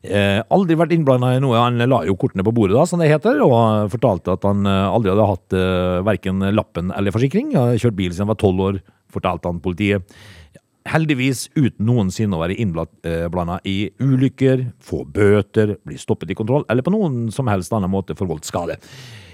Eh, 0.00 0.40
aldri 0.48 0.78
vært 0.80 0.94
innblanda 0.96 1.34
i 1.36 1.40
noe. 1.44 1.58
Han 1.60 1.76
la 1.84 2.00
jo 2.08 2.16
kortene 2.20 2.44
på 2.46 2.54
bordet, 2.56 2.72
da, 2.78 2.86
som 2.88 3.02
det 3.02 3.10
heter, 3.10 3.42
og 3.44 3.90
fortalte 3.92 4.32
at 4.32 4.46
han 4.48 4.64
eh, 4.64 4.88
aldri 4.88 5.12
hadde 5.12 5.28
hatt 5.28 5.56
eh, 5.56 6.00
verken 6.08 6.46
lappen 6.56 6.92
eller 6.96 7.12
forsikring. 7.12 7.52
Han 7.58 7.76
kjørt 7.80 7.98
bil 7.98 8.14
siden 8.14 8.24
han 8.24 8.32
var 8.32 8.40
tolv 8.40 8.64
år, 8.64 8.80
fortalte 9.12 9.52
han 9.52 9.60
politiet. 9.60 10.20
Heldigvis 10.88 11.50
uten 11.52 11.84
noensinne 11.84 12.38
å 12.38 12.40
være 12.40 12.56
innblanda 12.56 13.58
i 13.68 13.90
ulykker, 14.00 14.70
få 14.80 15.02
bøter, 15.04 15.76
bli 15.84 16.00
stoppet 16.00 16.32
i 16.32 16.38
kontroll, 16.38 16.64
eller 16.72 16.86
på 16.86 16.94
noen 16.94 17.26
som 17.34 17.50
helst 17.52 17.74
annen 17.76 17.92
måte 17.92 18.16
forvoldt 18.16 18.48
skade. 18.48 18.80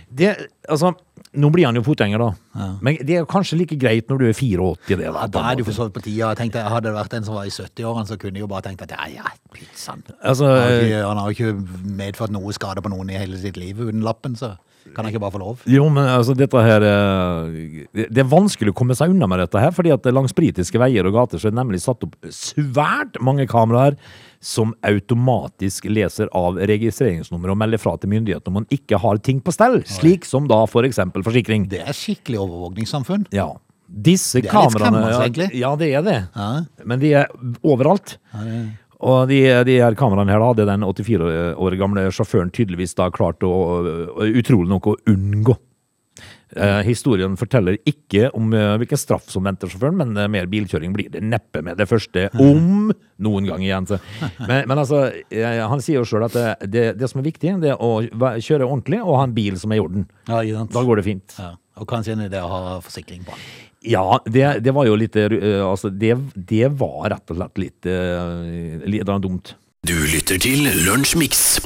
Det, 0.07 0.29
altså, 0.71 0.93
nå 1.37 1.49
blir 1.53 1.67
han 1.67 1.77
jo 1.77 1.83
fotgjenger, 1.85 2.23
da. 2.23 2.67
Men 2.85 2.99
det 3.07 3.17
er 3.19 3.27
kanskje 3.29 3.59
like 3.59 3.79
greit 3.81 4.11
når 4.11 4.21
du 4.21 4.27
er 4.29 4.37
84. 4.37 4.69
Det, 4.87 4.99
da, 5.03 5.25
da 5.35 5.43
er 5.51 5.59
du 5.59 5.65
for 5.67 5.77
så 5.77 5.89
vidt 5.89 5.97
på 5.97 6.05
tida. 6.05 6.31
Jeg 6.31 6.41
tenkte, 6.41 6.63
Hadde 6.63 6.89
det 6.89 6.95
vært 6.97 7.17
en 7.19 7.27
som 7.27 7.37
var 7.37 7.49
i 7.49 7.53
70-årene, 7.53 8.07
så 8.09 8.19
kunne 8.21 8.39
jeg 8.39 8.47
jo 8.47 8.51
bare 8.53 8.69
tenkt 8.69 8.85
at 8.87 8.95
ja, 8.95 9.09
ja, 9.19 9.35
pizzaen. 9.55 10.05
Altså, 10.21 10.47
Han 10.47 10.79
har, 10.79 11.09
han 11.09 11.21
har 11.23 11.33
jo 11.33 11.37
ikke 11.37 11.91
medført 11.99 12.35
noe 12.35 12.55
skade 12.57 12.85
på 12.85 12.93
noen 12.93 13.11
i 13.11 13.19
hele 13.19 13.41
sitt 13.43 13.59
liv 13.61 13.83
uten 13.83 14.05
lappen, 14.07 14.39
så 14.39 14.55
kan 14.95 15.05
han 15.05 15.12
ikke 15.12 15.23
bare 15.23 15.35
få 15.35 15.40
lov. 15.43 15.64
Jo, 15.71 15.88
men 15.93 16.07
altså, 16.09 16.35
dette 16.37 16.62
her 16.62 16.85
eh, 16.87 17.83
Det 17.90 18.07
det 18.16 18.23
er 18.23 18.31
vanskelig 18.31 18.73
å 18.73 18.76
komme 18.76 18.97
seg 18.97 19.12
unna 19.12 19.28
med 19.28 19.43
dette 19.43 19.61
her, 19.61 19.75
fordi 19.75 19.93
at 19.95 20.07
langs 20.12 20.35
britiske 20.37 20.81
veier 20.81 21.09
og 21.09 21.16
gater 21.16 21.40
så 21.40 21.49
er 21.49 21.55
det 21.55 21.61
nemlig 21.61 21.83
satt 21.85 22.07
opp 22.07 22.16
svært 22.33 23.19
mange 23.25 23.47
kameraer 23.50 23.99
som 24.40 24.73
automatisk 24.87 25.88
leser 25.90 26.31
av 26.37 26.59
registreringsnummer 26.71 27.52
og 27.52 27.61
melder 27.61 27.83
fra 27.83 27.97
til 28.00 28.12
myndighetene 28.12 28.52
om 28.52 28.61
man 28.61 28.69
ikke 28.73 29.00
har 29.02 29.21
ting 29.25 29.40
på 29.45 29.55
stell, 29.55 29.81
slik 29.88 30.26
som 30.28 30.49
da 30.50 30.62
for 30.71 30.87
eksempel 30.88 31.25
forsikring. 31.26 31.69
Det 31.73 31.83
er 31.83 31.97
skikkelig 31.97 32.43
overvåkningssamfunn. 32.45 33.28
Ja. 33.37 33.50
Disse 33.87 34.40
Det 34.40 34.49
er 34.49 34.49
litt 34.49 34.52
kameraene 34.52 34.81
skremmende, 34.81 35.11
ja, 35.11 35.19
egentlig. 35.23 35.49
Ja, 35.61 35.75
det 35.78 35.90
er 35.95 36.07
det. 36.07 36.16
Ja. 36.35 36.87
Men 36.90 37.02
de 37.02 37.12
er 37.23 37.28
overalt. 37.62 38.16
Og 39.05 39.29
de, 39.29 39.41
de 39.69 39.79
her 39.83 39.97
kameraene 39.99 40.33
her 40.33 40.41
da, 40.41 40.50
hadde 40.53 40.69
den 40.71 40.87
84 40.87 41.31
år 41.61 41.79
gamle 41.81 42.07
sjåføren 42.15 42.53
tydeligvis 42.55 42.97
da 42.97 43.11
klart 43.12 43.45
å, 43.45 43.53
utrolig 44.25 44.73
nok 44.73 44.93
å 44.93 44.99
unngå. 45.12 45.57
Eh, 46.57 46.81
historien 46.87 47.35
forteller 47.37 47.75
ikke 47.91 48.29
om 48.38 48.53
eh, 48.55 48.76
hvilken 48.79 49.00
straff 49.00 49.26
som 49.33 49.45
venter 49.45 49.69
sjåføren, 49.69 49.99
men 49.99 50.15
eh, 50.15 50.29
mer 50.31 50.47
bilkjøring 50.49 50.95
blir 50.95 51.11
det 51.12 51.21
neppe 51.26 51.61
med 51.66 51.77
det 51.81 51.88
første, 51.90 52.29
om 52.49 52.92
noen 53.27 53.51
gang 53.51 53.64
igjen. 53.66 53.88
Så. 53.90 53.99
Men, 54.38 54.62
men 54.70 54.79
altså, 54.79 55.03
han 55.35 55.85
sier 55.85 56.01
jo 56.01 56.07
sjøl 56.09 56.29
at 56.29 56.37
det, 56.38 56.47
det, 56.70 56.87
det 57.01 57.11
som 57.11 57.20
er 57.20 57.29
viktig, 57.29 57.59
det 57.64 57.75
er 57.75 57.83
å 57.83 57.99
kjøre 58.38 58.68
ordentlig 58.68 59.03
og 59.03 59.18
ha 59.18 59.27
en 59.27 59.37
bil 59.37 59.59
som 59.61 59.75
er 59.75 59.83
i 59.83 59.85
orden. 59.85 60.07
Ja. 60.31 60.40
Da 60.70 60.87
går 60.87 61.03
det 61.03 61.09
fint. 61.11 61.37
Ja. 61.42 61.57
Og 61.77 61.90
kanskje 61.90 62.14
en 62.14 62.25
idé 62.25 62.40
å 62.40 62.49
ha 62.49 62.77
forsikring 62.81 63.27
på. 63.27 63.37
Ja, 63.87 64.20
det, 64.27 64.46
det 64.66 64.75
var 64.75 64.88
jo 64.88 64.96
litt 64.99 65.16
eh, 65.20 65.62
Altså, 65.62 65.90
det, 65.90 66.16
det 66.35 66.72
var 66.81 67.11
rett 67.12 67.31
og 67.31 67.38
slett 67.38 67.61
litt, 67.62 67.87
eh, 67.87 68.83
litt 68.90 69.07
dumt. 69.07 69.55
Du 69.87 69.94
lytter 70.11 70.40
til 70.42 70.66
Lunsjmix. 70.87 71.61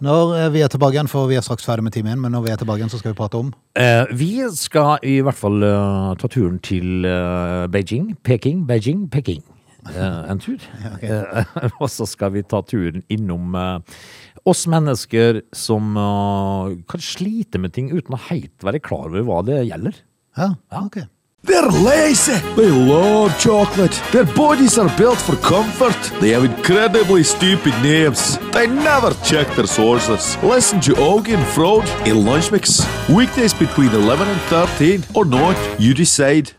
Når 0.00 0.34
eh, 0.38 0.48
vi 0.54 0.64
er 0.64 0.72
tilbake 0.72 0.96
igjen, 0.96 1.10
for 1.12 1.28
vi 1.30 1.36
er 1.38 1.44
straks 1.44 1.66
ferdig 1.68 1.84
med 1.86 1.94
time 1.94 2.14
én, 2.14 2.20
men 2.22 2.32
når 2.34 2.46
vi 2.46 2.52
er 2.54 2.60
tilbake 2.60 2.80
igjen, 2.80 2.90
så 2.92 2.98
skal 2.98 3.12
vi 3.12 3.20
prate 3.20 3.38
om 3.38 3.52
Eh, 3.78 4.10
vi 4.16 4.32
skal 4.56 4.98
i 5.06 5.20
hvert 5.22 5.38
fall 5.38 5.62
uh, 5.62 6.16
ta 6.18 6.28
turen 6.28 6.58
til 6.64 7.06
uh, 7.06 7.68
Beijing, 7.70 8.16
Peking, 8.26 8.64
Beijing, 8.66 9.06
Peking. 9.12 9.44
Uh, 9.86 10.26
en 10.28 10.40
tur. 10.40 10.60
Eh, 11.00 11.54
og 11.80 11.88
så 11.88 12.04
skal 12.08 12.34
vi 12.34 12.42
ta 12.44 12.60
turen 12.66 13.04
innom 13.12 13.54
eh, 13.56 14.02
oss 14.48 14.66
mennesker 14.70 15.40
som 15.56 15.94
eh, 15.96 16.74
kan 16.90 17.02
slite 17.04 17.60
med 17.62 17.72
ting 17.76 17.88
uten 17.92 18.16
å 18.16 18.20
helt 18.28 18.66
være 18.66 18.82
klar 18.84 19.08
over 19.08 19.24
hva 19.24 19.40
det 19.46 19.62
gjelder. 19.70 19.96
Ja, 20.36 20.54
okay. 20.84 21.02
They're 21.42 21.70
lazy. 21.70 22.38
They 22.54 22.70
love 22.70 23.38
chocolate. 23.38 23.94
Their 24.12 24.26
bodies 24.36 24.78
are 24.78 24.90
built 24.96 25.18
for 25.18 25.36
comfort. 25.36 25.96
They 26.20 26.32
have 26.34 26.44
incredibly 26.44 27.22
stupid 27.22 27.72
names. 27.82 28.38
They 28.52 28.66
never 28.66 29.14
check 29.24 29.46
their 29.54 29.66
sources. 29.66 30.36
Listen 30.42 30.80
to 30.82 30.92
Augie 30.92 31.34
and 31.34 31.46
Frode 31.46 31.88
in 32.04 32.26
Lunch 32.26 32.52
Mix. 32.52 32.82
Weekdays 33.08 33.54
between 33.54 33.90
11 33.90 34.28
and 34.28 34.40
13 34.40 35.04
or 35.14 35.24
not, 35.24 35.56
you 35.78 35.94
decide. 35.94 36.54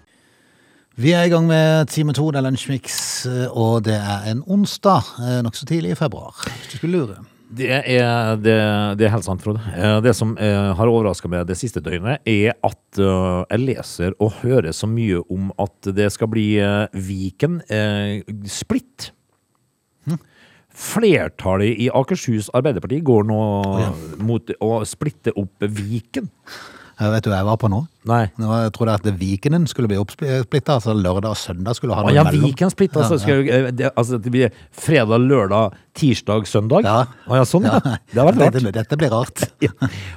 Vi 0.95 1.11
er 1.11 1.23
i 1.23 1.29
gang 1.29 1.47
med 1.47 1.85
time 1.85 2.13
to, 2.13 2.31
det 2.31 2.37
er 2.37 2.41
Lunsjmix, 2.41 3.25
eh, 3.25 3.57
og 3.57 3.85
det 3.85 3.95
er 3.95 4.31
en 4.31 4.43
onsdag 4.47 5.01
eh, 5.19 5.39
nokså 5.43 5.65
tidlig 5.65 5.91
i 5.91 5.95
februar, 5.95 6.35
hvis 6.43 6.67
du 6.73 6.77
skulle 6.77 6.97
lure. 6.97 7.15
Det 7.51 7.67
er, 7.67 8.37
det, 8.39 8.53
det 8.95 9.05
er 9.07 9.11
helt 9.11 9.25
sant, 9.27 9.41
Frode. 9.43 9.59
Eh, 9.75 9.97
Det 10.05 10.13
som 10.15 10.37
eh, 10.39 10.69
har 10.77 10.87
overraska 10.87 11.27
meg 11.27 11.43
det 11.49 11.57
siste 11.59 11.81
døgnet, 11.83 12.21
er 12.23 12.53
at 12.63 12.99
eh, 13.01 13.41
jeg 13.51 13.63
leser 13.65 14.15
og 14.23 14.37
hører 14.39 14.71
så 14.75 14.87
mye 14.87 15.19
om 15.31 15.49
at 15.59 15.91
det 15.97 16.07
skal 16.15 16.31
bli 16.31 16.45
Viken 16.95 17.59
eh, 17.67 18.21
splitt. 18.47 19.11
Flertallet 20.71 21.75
i 21.83 21.89
Akershus 21.91 22.47
Arbeiderparti 22.55 23.01
går 23.03 23.25
nå 23.27 23.39
mot 24.23 24.53
å 24.63 24.69
splitte 24.87 25.33
opp 25.35 25.65
Viken. 25.67 26.29
Vet 27.01 27.25
du 27.25 27.31
hva 27.31 27.39
jeg 27.39 27.47
var 27.47 27.57
på 27.57 27.69
nå? 27.71 27.79
Nei. 28.09 28.23
Nå 28.37 28.49
jeg 28.61 28.73
trodde 28.75 28.93
at 28.99 29.07
Vikenen 29.17 29.63
skulle 29.69 29.89
bli 29.89 29.97
oppsplitta, 29.97 30.75
altså 30.75 30.93
lørdag 30.93 31.31
og 31.31 31.39
søndag 31.39 31.77
skulle 31.77 31.97
ha 31.97 32.03
noe 32.05 32.13
ja, 32.13 32.25
mellom. 32.27 32.45
Viken 32.45 32.73
splitt. 32.73 32.93
Altså, 32.97 33.17
Ja, 33.17 33.21
skal, 33.23 33.41
jo, 33.41 33.53
eh, 33.57 33.69
det, 33.73 33.89
altså, 33.95 34.19
det 34.21 34.33
blir 34.33 34.53
fredag, 34.77 35.25
lørdag, 35.25 35.77
tirsdag, 35.97 36.45
søndag? 36.49 36.85
Ja. 36.85 37.07
Å 37.25 37.41
ja, 37.41 37.47
sånn, 37.47 37.65
ja. 37.65 37.79
Det 37.81 38.21
har 38.21 38.29
vært 38.29 38.41
rart. 38.43 38.57
Dette, 38.59 38.73
dette 38.77 38.99
blir 39.01 39.13
rart. 39.13 39.45
Ja. 39.65 39.73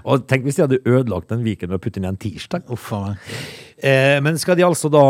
Og 0.08 0.24
tenk 0.28 0.46
hvis 0.46 0.56
de 0.56 0.64
hadde 0.64 0.80
ødelagt 0.88 1.28
den 1.32 1.44
Viken 1.44 1.72
ved 1.72 1.80
å 1.80 1.84
putte 1.84 2.00
inn 2.00 2.08
en 2.08 2.20
tirsdag. 2.20 2.64
Uff. 2.72 2.90
Eh, 3.84 4.16
men 4.24 4.40
skal 4.40 4.56
de 4.56 4.64
altså 4.64 4.88
da 4.92 5.04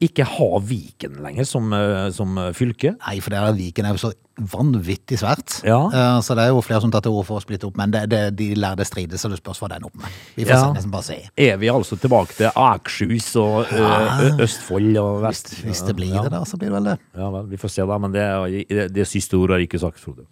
ikke 0.00 0.24
ha 0.24 0.46
Viken 0.64 1.18
lenger 1.22 1.44
som, 1.44 1.72
eh, 1.76 2.08
som 2.16 2.36
fylke? 2.56 2.94
Nei, 3.06 3.18
for 3.20 3.30
det 3.34 3.38
er 3.38 3.52
Viken 3.58 3.84
er 3.84 3.96
jo 3.96 4.00
så 4.08 4.12
vanvittig 4.40 5.18
svært. 5.20 5.58
Ja. 5.66 5.82
Eh, 5.92 6.20
Så 6.24 6.34
det 6.34 6.46
er 6.46 6.48
jo 6.54 6.62
flere 6.64 6.80
som 6.80 6.90
tar 6.90 7.02
til 7.04 7.12
orde 7.12 7.26
for 7.28 7.36
å 7.36 7.42
splitte 7.44 7.66
opp, 7.68 7.76
men 7.76 7.90
det, 7.92 8.06
det, 8.08 8.20
de 8.36 8.54
lærde 8.54 8.86
strides, 8.88 9.20
så 9.20 9.28
det 9.28 9.36
spørs 9.42 9.60
hva 9.60 9.68
den 9.74 9.84
opp 9.84 9.94
med. 10.00 10.06
Vi 10.36 10.44
får 10.44 10.50
Ja. 10.54 10.60
se, 10.62 10.72
nesten 10.78 10.90
bare 10.90 11.02
se. 11.02 11.18
Er 11.36 11.56
vi 11.60 11.68
altså 11.68 11.98
tilbake 12.00 12.32
til 12.38 12.50
Akershus 12.56 13.36
og 13.36 13.66
eh, 13.72 14.24
Ø- 14.30 14.40
Østfold 14.46 14.96
og 15.02 15.20
Vest? 15.26 15.52
Hvis 15.64 15.82
det 15.86 15.96
blir 15.96 16.14
ja. 16.14 16.22
det, 16.22 16.30
da, 16.32 16.44
så 16.44 16.56
blir 16.56 16.70
det 16.72 16.76
vel 16.78 16.84
det. 16.94 16.98
Ja 17.16 17.28
vel, 17.30 17.46
vi 17.52 17.56
får 17.60 17.70
se 17.76 17.86
da, 17.86 17.98
men 17.98 18.12
det, 18.12 18.66
det, 18.70 18.88
det 18.94 19.06
siste 19.06 19.36
ordet 19.36 19.58
har 19.58 19.66
ikke 19.68 19.80
sagt, 19.84 20.00
Frode. 20.00 20.24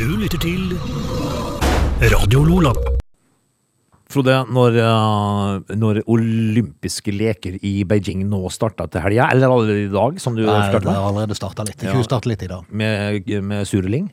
Du 0.00 0.08
lytter 0.16 0.38
til 0.40 0.72
Radio 2.00 2.44
Lola. 2.48 2.72
Frode, 4.10 4.34
når, 4.50 4.78
eh, 4.82 5.76
når 5.78 6.02
olympiske 6.10 7.14
leker 7.14 7.60
i 7.62 7.84
Beijing 7.86 8.24
nå 8.30 8.42
starta 8.50 8.88
til 8.90 9.04
helga, 9.04 9.28
eller 9.30 9.54
allerede 9.54 9.86
i 9.86 9.92
dag, 9.92 10.18
som 10.22 10.34
du 10.34 10.42
Nei, 10.42 10.56
fortalte 10.66 10.88
det 10.88 10.96
har 10.96 11.08
allerede 11.12 11.38
starta 11.38 11.66
litt. 11.68 11.86
Ja. 11.86 11.94
Ikke 11.94 12.08
starta 12.08 12.32
litt 12.32 12.42
i 12.42 12.50
dag. 12.50 12.66
med, 12.70 13.30
med 13.46 13.70
Sureling, 13.70 14.10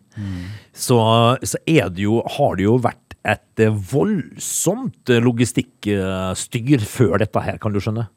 så, 0.73 1.01
så 1.41 1.61
er 1.65 1.89
det 1.89 2.05
jo, 2.05 2.21
har 2.37 2.57
det 2.59 2.67
jo 2.67 2.77
vært 2.83 3.07
et 3.27 3.63
eh, 3.63 3.73
voldsomt 3.91 5.11
eh, 5.11 5.21
logistikkstyr 5.23 6.85
før 6.87 7.17
dette 7.23 7.43
her, 7.43 7.59
kan 7.61 7.75
du 7.75 7.81
skjønne. 7.83 8.07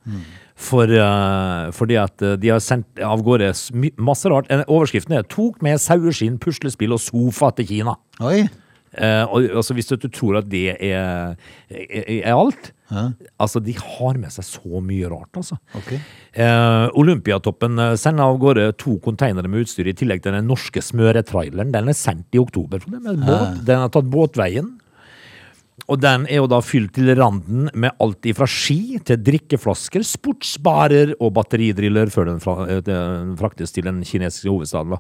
For, 0.61 0.91
eh, 0.93 1.71
fordi 1.75 1.99
at 2.01 2.27
de 2.41 2.53
har 2.53 2.63
sendt 2.65 3.01
av 3.05 3.25
gårde 3.27 3.51
masse 3.99 4.31
rart. 4.31 4.51
Overskriften 4.67 5.17
er 5.17 5.27
'Tok 5.27 5.63
med 5.65 5.81
saueskinn, 5.83 6.39
puslespill 6.39 6.95
og 6.95 7.03
sofa 7.03 7.55
til 7.57 7.67
Kina'. 7.73 7.97
Oi! 8.21 8.45
Eh, 8.91 9.23
altså 9.55 9.75
Hvis 9.77 9.87
du 9.87 10.09
tror 10.09 10.41
at 10.41 10.49
det 10.51 10.65
er, 10.75 11.37
er, 11.71 12.09
er 12.19 12.35
alt 12.35 12.73
Altså, 13.39 13.61
de 13.63 13.75
har 13.79 14.19
med 14.19 14.33
seg 14.35 14.47
så 14.47 14.81
mye 14.83 15.07
rart, 15.11 15.31
altså. 15.39 15.59
Okay. 15.79 16.01
Eh, 16.35 16.87
Olympiatoppen 16.99 17.79
eh, 17.79 17.95
sender 18.01 18.27
av 18.27 18.41
gårde 18.43 18.65
to 18.83 18.97
konteinere 19.05 19.51
med 19.51 19.63
utstyr 19.63 19.93
i 19.93 19.95
tillegg 19.95 20.25
til 20.25 20.35
den 20.35 20.51
norske 20.51 20.83
smøretraileren. 20.83 21.71
Den 21.75 21.93
er 21.93 21.99
sendt 21.99 22.35
i 22.35 22.43
oktober. 22.43 22.83
Den, 22.91 23.23
båt. 23.23 23.63
Den 23.69 23.85
har 23.85 23.93
tatt 23.95 24.11
båtveien. 24.11 24.73
Og 25.89 25.99
den 26.03 26.27
er 26.31 26.37
jo 26.39 26.47
da 26.51 26.61
fylt 26.63 26.93
til 26.95 27.09
randen 27.19 27.69
med 27.75 27.91
alt 28.03 28.27
ifra 28.31 28.47
ski 28.51 28.99
til 29.07 29.19
drikkeflasker, 29.27 30.05
sportsbarer 30.07 31.15
og 31.19 31.33
batteridriller 31.39 32.11
før 32.15 32.29
den, 32.31 32.39
fra, 32.43 32.55
eh, 32.69 32.81
den 32.87 33.33
fraktes 33.41 33.73
til 33.75 33.89
den 33.89 34.03
kinesiske 34.07 34.51
hovedstaden. 34.53 34.99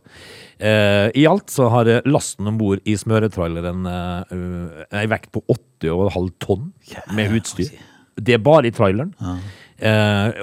Eh, 0.58 1.10
I 1.14 1.26
alt 1.30 1.50
så 1.52 1.68
har 1.70 1.86
eh, 1.86 2.00
lasten 2.10 2.48
om 2.50 2.58
bord 2.58 2.82
i 2.84 2.96
smøretraileren 2.98 3.86
eh, 3.86 4.98
ei 5.02 5.06
vekt 5.10 5.30
på 5.36 5.44
8,5 5.46 6.30
tonn 6.42 6.72
med 7.14 7.36
utstyr. 7.38 7.70
Det 8.20 8.34
er 8.36 8.42
bare 8.44 8.66
i 8.68 8.74
traileren. 8.74 9.14
Eh, 9.80 10.42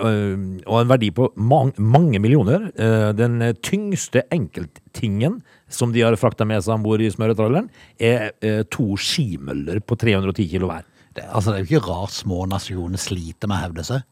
og- 0.66 0.80
en 0.82 0.88
verdi 0.90 1.12
på 1.14 1.28
mang, 1.36 1.74
mange 1.78 2.18
millioner. 2.24 2.72
Den 3.14 3.40
tyngste 3.62 4.24
enkelttingen 4.34 5.42
som 5.70 5.92
de 5.94 6.04
har 6.06 6.16
frakta 6.20 6.48
med 6.48 6.64
seg 6.64 6.78
om 6.78 6.86
bord 6.86 7.04
i 7.04 7.10
smøretralleren, 7.12 7.70
er 8.00 8.32
eh, 8.46 8.64
to 8.72 8.96
skimøller 9.00 9.82
på 9.84 9.98
310 10.00 10.48
kilo 10.54 10.72
hver. 10.72 10.88
Det, 11.18 11.26
altså, 11.28 11.52
det 11.52 11.60
er 11.60 11.66
jo 11.66 11.78
ikke 11.78 11.92
rart 11.92 12.16
små 12.16 12.46
nasjoner 12.50 13.02
sliter 13.02 13.50
med 13.50 13.58
å 13.58 13.64
hevde 13.66 13.88
seg. 13.88 14.04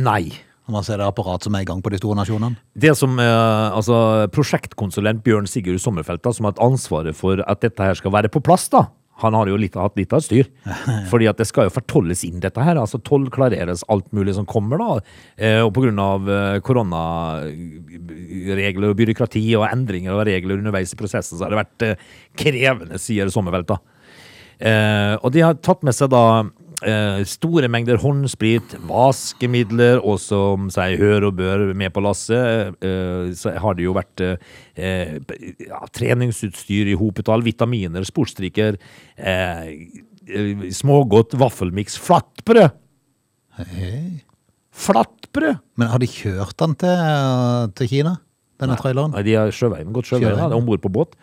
Nei. 0.00 0.22
Når 0.68 0.74
man 0.74 0.84
ser 0.84 1.00
det 1.00 1.06
apparat 1.08 1.44
som 1.46 1.54
er 1.56 1.64
i 1.64 1.68
gang 1.68 1.80
på 1.80 1.92
de 1.92 2.00
store 2.00 2.18
nasjonene. 2.18 2.58
Det 2.76 2.92
som 2.98 3.14
eh, 3.22 3.68
altså 3.72 4.28
Prosjektkonsulent 4.34 5.22
Bjørn 5.24 5.48
Sigurd 5.48 5.80
Sommerfelt, 5.80 6.20
da, 6.24 6.32
som 6.36 6.44
har 6.44 6.52
hatt 6.54 6.64
ansvaret 6.66 7.16
for 7.16 7.40
at 7.40 7.62
dette 7.64 7.84
her 7.84 7.96
skal 7.96 8.12
være 8.12 8.32
på 8.32 8.42
plass, 8.44 8.66
da. 8.72 8.84
Han 9.22 9.34
har 9.34 9.46
jo 9.50 9.56
litt, 9.58 9.74
hatt 9.78 9.96
litt 9.98 10.12
av 10.14 10.18
et 10.22 10.28
styr. 10.28 10.46
Fordi 11.10 11.26
at 11.30 11.38
det 11.40 11.48
skal 11.50 11.64
jo 11.68 11.74
fortolles 11.74 12.20
inn, 12.28 12.42
dette 12.42 12.60
her. 12.64 12.76
altså 12.80 12.98
Tollklareres 13.02 13.84
alt 13.92 14.08
mulig 14.16 14.32
som 14.38 14.46
kommer, 14.48 14.76
da. 14.80 14.88
Eh, 15.36 15.60
og 15.64 15.70
pga. 15.76 15.86
Eh, 15.88 16.60
koronaregler 16.64 18.88
og 18.90 18.98
byråkrati 18.98 19.44
og 19.58 19.68
endringer 19.68 20.12
av 20.14 20.26
regler 20.28 20.60
underveis 20.60 20.94
i 20.94 21.00
prosessen, 21.00 21.36
så 21.38 21.42
har 21.46 21.52
det 21.52 21.62
vært 21.62 21.80
eh, 21.86 22.00
krevende, 22.38 22.96
sier 23.02 23.26
Sommerfelt, 23.32 23.68
da. 23.70 23.76
Eh, 24.58 25.14
og 25.22 25.28
de 25.34 25.40
har 25.44 25.54
tatt 25.62 25.82
med 25.86 25.94
seg 25.94 26.08
da 26.10 26.24
eh, 26.86 27.22
store 27.28 27.68
mengder 27.72 27.98
håndsprit, 28.02 28.76
vaskemidler, 28.88 30.00
og 30.02 30.18
som 30.22 30.68
seg 30.74 30.98
hør 31.00 31.28
og 31.30 31.38
bør 31.40 31.64
med 31.78 31.92
på 31.94 32.02
lasset, 32.04 32.76
eh, 32.84 33.32
så 33.38 33.54
har 33.58 33.78
det 33.78 33.86
jo 33.86 33.96
vært 33.96 34.22
eh, 34.24 35.16
ja, 35.66 35.80
treningsutstyr 35.94 36.92
i 36.92 36.96
hopetall, 36.98 37.42
vitaminer, 37.46 38.06
sportsdrikker, 38.06 38.78
smågodt, 40.78 41.34
vaffelmiks, 41.40 41.98
flatbrød! 42.04 42.70
Hey. 43.58 44.22
Flatbrød! 44.78 45.58
Men 45.80 45.90
har 45.90 45.98
de 46.02 46.06
kjørt 46.10 46.54
den 46.62 46.76
til, 46.78 47.04
til 47.80 47.90
Kina, 47.90 48.16
denne 48.62 48.76
traileren? 48.78 49.14
Nei, 49.16 49.24
de 49.26 49.34
har 49.38 49.50
sjøveien, 49.54 49.90
gått 49.94 50.10
sjøveien, 50.10 50.36
Sjøveien. 50.36 50.54
om 50.60 50.66
bord 50.68 50.82
på 50.84 50.92
båt. 50.94 51.16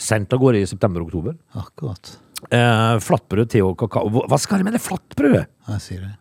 Sendt 0.00 0.34
av 0.34 0.42
gårde 0.42 0.64
i 0.64 0.70
september-oktober. 0.70 1.36
Akkurat. 1.62 2.16
Eh, 2.52 2.98
flatbrød, 3.02 3.48
te 3.50 3.62
og 3.64 3.76
kakao. 3.80 4.10
Hva- 4.12 4.38
skal 4.38 4.58
de 4.60 4.64
med 4.68 4.76
det 4.76 4.82
flatbrødet? 4.84 5.46
Jeg 5.68 5.80
sier 5.80 6.00
det. 6.04 6.12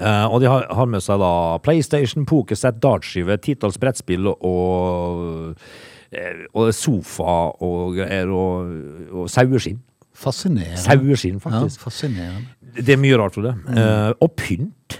Eh, 0.00 0.24
og 0.32 0.40
de 0.40 0.48
har, 0.48 0.64
har 0.72 0.86
med 0.88 1.02
seg 1.04 1.18
da 1.20 1.58
PlayStation, 1.60 2.24
pokersett, 2.26 2.78
dartskive, 2.80 3.36
titalls 3.44 3.76
brettspill 3.78 4.30
og, 4.32 5.56
eh, 6.16 6.46
og 6.56 6.70
sofa 6.72 7.34
og 7.60 7.94
greier 7.98 8.32
og, 8.32 8.72
og 9.12 9.28
saueskinn. 9.28 9.82
Fascinerende. 10.20 10.80
Saueskinn, 10.80 11.38
Ja, 11.44 11.62
fascinerende. 11.80 12.48
Det 12.80 12.94
er 12.94 13.00
mye 13.02 13.16
rart, 13.20 13.34
Frode. 13.36 13.54
Eh, 13.76 14.12
og 14.20 14.34
pynt. 14.36 14.98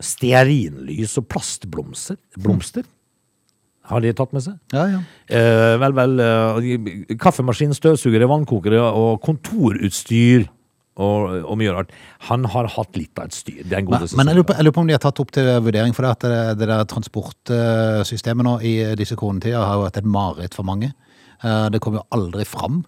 Stearinlys 0.00 1.16
og 1.20 1.26
plastblomster. 1.28 2.16
Blomster. 2.40 2.86
Har 3.90 4.00
de 4.04 4.12
tatt 4.16 4.32
med 4.36 4.44
seg? 4.44 4.56
Ja, 4.72 4.86
ja. 4.94 5.00
Eh, 5.26 5.74
vel, 5.82 5.92
vel. 5.98 6.16
Eh, 6.22 7.14
kaffemaskin, 7.20 7.74
støvsugere, 7.76 8.28
vannkokere 8.30 8.80
og 8.86 9.20
kontorutstyr. 9.26 10.46
Og, 11.00 11.30
og 11.48 11.54
mye 11.56 11.72
rart. 11.72 11.92
Han 12.28 12.42
har 12.52 12.66
hatt 12.74 12.96
litt 12.98 13.16
av 13.16 13.30
et 13.30 13.32
styr. 13.36 13.62
Det 13.64 13.72
er 13.72 13.78
en 13.78 13.86
god 13.88 14.02
Men, 14.02 14.18
men 14.18 14.28
jeg, 14.32 14.36
lurer 14.36 14.48
på, 14.50 14.56
jeg 14.58 14.66
lurer 14.66 14.74
på 14.76 14.82
om 14.82 14.88
de 14.90 14.96
har 14.98 15.00
tatt 15.00 15.20
opp 15.22 15.30
til 15.32 15.46
vurdering, 15.64 15.94
for 15.96 16.04
det, 16.04 16.10
at 16.10 16.26
det, 16.26 16.40
det 16.60 16.68
der 16.68 16.82
transportsystemet 16.90 18.44
nå 18.44 18.56
i 18.66 18.72
disse 19.00 19.16
kronetider 19.16 19.62
har 19.64 19.78
jo 19.78 19.86
vært 19.86 20.00
et 20.02 20.08
mareritt 20.18 20.56
for 20.58 20.66
mange. 20.68 20.90
Eh, 21.40 21.68
Det 21.72 21.80
kom 21.80 21.96
jo 21.96 22.02
aldri 22.12 22.44
fram. 22.44 22.82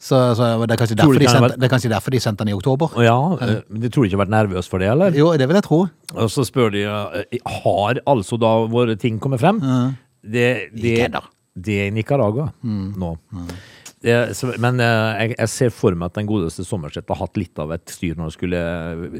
Så, 0.00 0.16
så 0.32 0.46
det, 0.64 0.78
er 0.80 0.86
de 0.96 1.26
sendte, 1.28 1.56
det 1.60 1.66
er 1.66 1.72
kanskje 1.74 1.90
derfor 1.92 2.14
de 2.14 2.20
sendte 2.24 2.46
den 2.46 2.54
i 2.54 2.56
oktober. 2.56 2.94
Ja, 3.04 3.18
eh, 3.36 3.58
men 3.68 3.82
de 3.82 3.90
tror 3.92 4.06
ikke 4.06 4.16
har 4.16 4.22
vært 4.22 4.32
nervøs 4.32 4.70
for 4.72 4.80
det, 4.80 4.88
eller? 4.88 5.16
Jo, 5.16 5.34
det 5.36 5.48
vil 5.50 5.58
jeg 5.58 5.66
tro. 5.66 5.80
Og 6.14 6.30
så 6.32 6.44
spør 6.48 6.72
de 6.72 6.86
eh, 6.88 7.42
har 7.60 8.00
altså 8.08 8.38
da 8.40 8.54
våre 8.72 8.96
ting 9.00 9.18
kommet 9.20 9.42
frem. 9.42 9.60
Det, 9.60 10.46
det, 10.72 10.94
Ikke 10.94 11.10
ennå. 11.10 11.20
det 11.52 11.76
er 11.82 11.90
i 11.90 11.92
Nicaragua 11.96 12.48
nå. 12.64 13.10
Det, 14.00 14.14
så, 14.36 14.54
men 14.56 14.80
eh, 14.80 15.20
jeg, 15.20 15.34
jeg 15.36 15.52
ser 15.52 15.74
for 15.76 15.92
meg 15.92 16.08
at 16.08 16.16
den 16.16 16.30
godeste 16.30 16.64
Sommerseth 16.64 17.12
har 17.12 17.20
hatt 17.20 17.36
litt 17.36 17.60
av 17.60 17.74
et 17.76 17.92
styr 17.92 18.14
når 18.16 18.30
han 18.30 18.32
skulle 18.32 18.62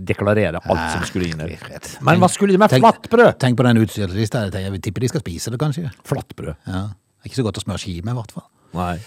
deklarere 0.08 0.62
alt 0.64 0.86
som 0.94 1.04
skulle 1.10 1.28
inn 1.28 1.42
her. 1.44 1.90
Men 2.08 2.22
hva 2.24 2.30
skulle 2.32 2.56
de 2.56 2.62
med 2.62 2.72
flatbrød? 2.72 3.34
Tenk 3.42 3.60
på 3.60 3.68
den 3.68 3.82
utstyrslista. 3.82 4.46
Jeg 4.56 4.80
tipper 4.80 5.04
de 5.04 5.12
skal 5.12 5.24
spise 5.26 5.52
det, 5.52 5.60
kanskje. 5.60 5.92
Flatbrød. 6.08 6.56
Ja. 6.64 6.86
Det 7.20 7.28
ikke 7.28 7.42
så 7.42 7.44
godt 7.50 7.60
å 7.60 7.64
smøre 7.66 7.84
ski 7.84 7.98
med, 8.00 8.14
i 8.14 8.18
hvert 8.22 8.32
fall. 8.32 8.48
Nei. 8.76 8.98